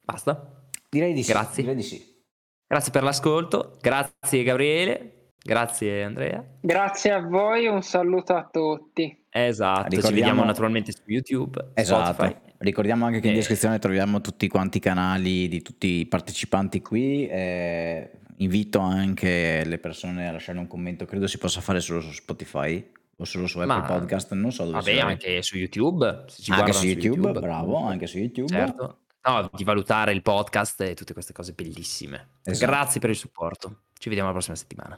Basta. 0.06 0.68
Direi 0.90 1.14
di 1.14 1.24
sì. 1.24 1.32
Grazie. 1.32 1.64
Direi 1.64 1.78
di 1.78 1.84
sì. 1.84 2.22
Grazie 2.68 2.92
per 2.92 3.04
l'ascolto, 3.04 3.78
grazie 3.80 4.44
Gabriele. 4.44 5.23
Grazie 5.46 6.04
Andrea. 6.04 6.42
Grazie 6.62 7.12
a 7.12 7.20
voi, 7.20 7.68
un 7.68 7.82
saluto 7.82 8.34
a 8.34 8.48
tutti. 8.50 9.26
Esatto, 9.30 9.90
Ricordiamo... 9.90 10.08
ci 10.08 10.14
vediamo 10.14 10.44
naturalmente 10.46 10.94
su 10.94 11.02
YouTube, 11.06 11.72
esatto. 11.74 12.14
Spotify. 12.14 12.52
Ricordiamo 12.60 13.06
anche 13.06 13.20
che 13.20 13.28
in 13.28 13.34
descrizione 13.34 13.78
troviamo 13.78 14.22
tutti 14.22 14.48
quanti 14.48 14.78
i 14.78 14.80
canali 14.80 15.50
di 15.50 15.62
tutti 15.62 15.88
i 16.00 16.06
partecipanti 16.06 16.82
qui. 16.82 17.28
Eh, 17.28 18.10
invito 18.38 18.80
anche 18.80 19.66
le 19.66 19.78
persone 19.80 20.30
a 20.30 20.32
lasciare 20.32 20.60
un 20.60 20.68
commento, 20.68 21.04
credo 21.04 21.28
si 21.28 21.38
possa 21.38 21.60
fare 21.60 21.82
solo 21.82 22.00
su 22.00 22.14
Spotify 22.14 22.90
o 23.18 23.26
solo 23.26 23.46
su 23.46 23.60
Apple 23.60 23.76
Ma, 23.76 23.82
Podcast, 23.82 24.32
non 24.34 24.52
so 24.54 24.64
dove 24.64 24.78
Vabbè, 24.78 25.00
anche 25.00 25.42
su 25.42 25.58
YouTube. 25.58 26.06
anche 26.06 26.32
su 26.32 26.52
YouTube, 26.52 26.72
su 26.72 26.86
YouTube, 26.86 27.32
bravo, 27.40 27.86
anche 27.86 28.08
su 28.08 28.18
YouTube. 28.18 28.48
Certo. 28.48 29.00
No, 29.26 29.50
di 29.54 29.64
valutare 29.66 30.14
il 30.14 30.22
podcast 30.22 30.80
e 30.82 30.94
tutte 30.94 31.12
queste 31.12 31.34
cose 31.34 31.52
bellissime. 31.52 32.30
Esatto. 32.44 32.72
Grazie 32.72 33.02
per 33.02 33.10
il 33.10 33.16
supporto. 33.18 33.82
Ci 33.94 34.08
vediamo 34.08 34.30
la 34.30 34.36
prossima 34.36 34.56
settimana. 34.56 34.98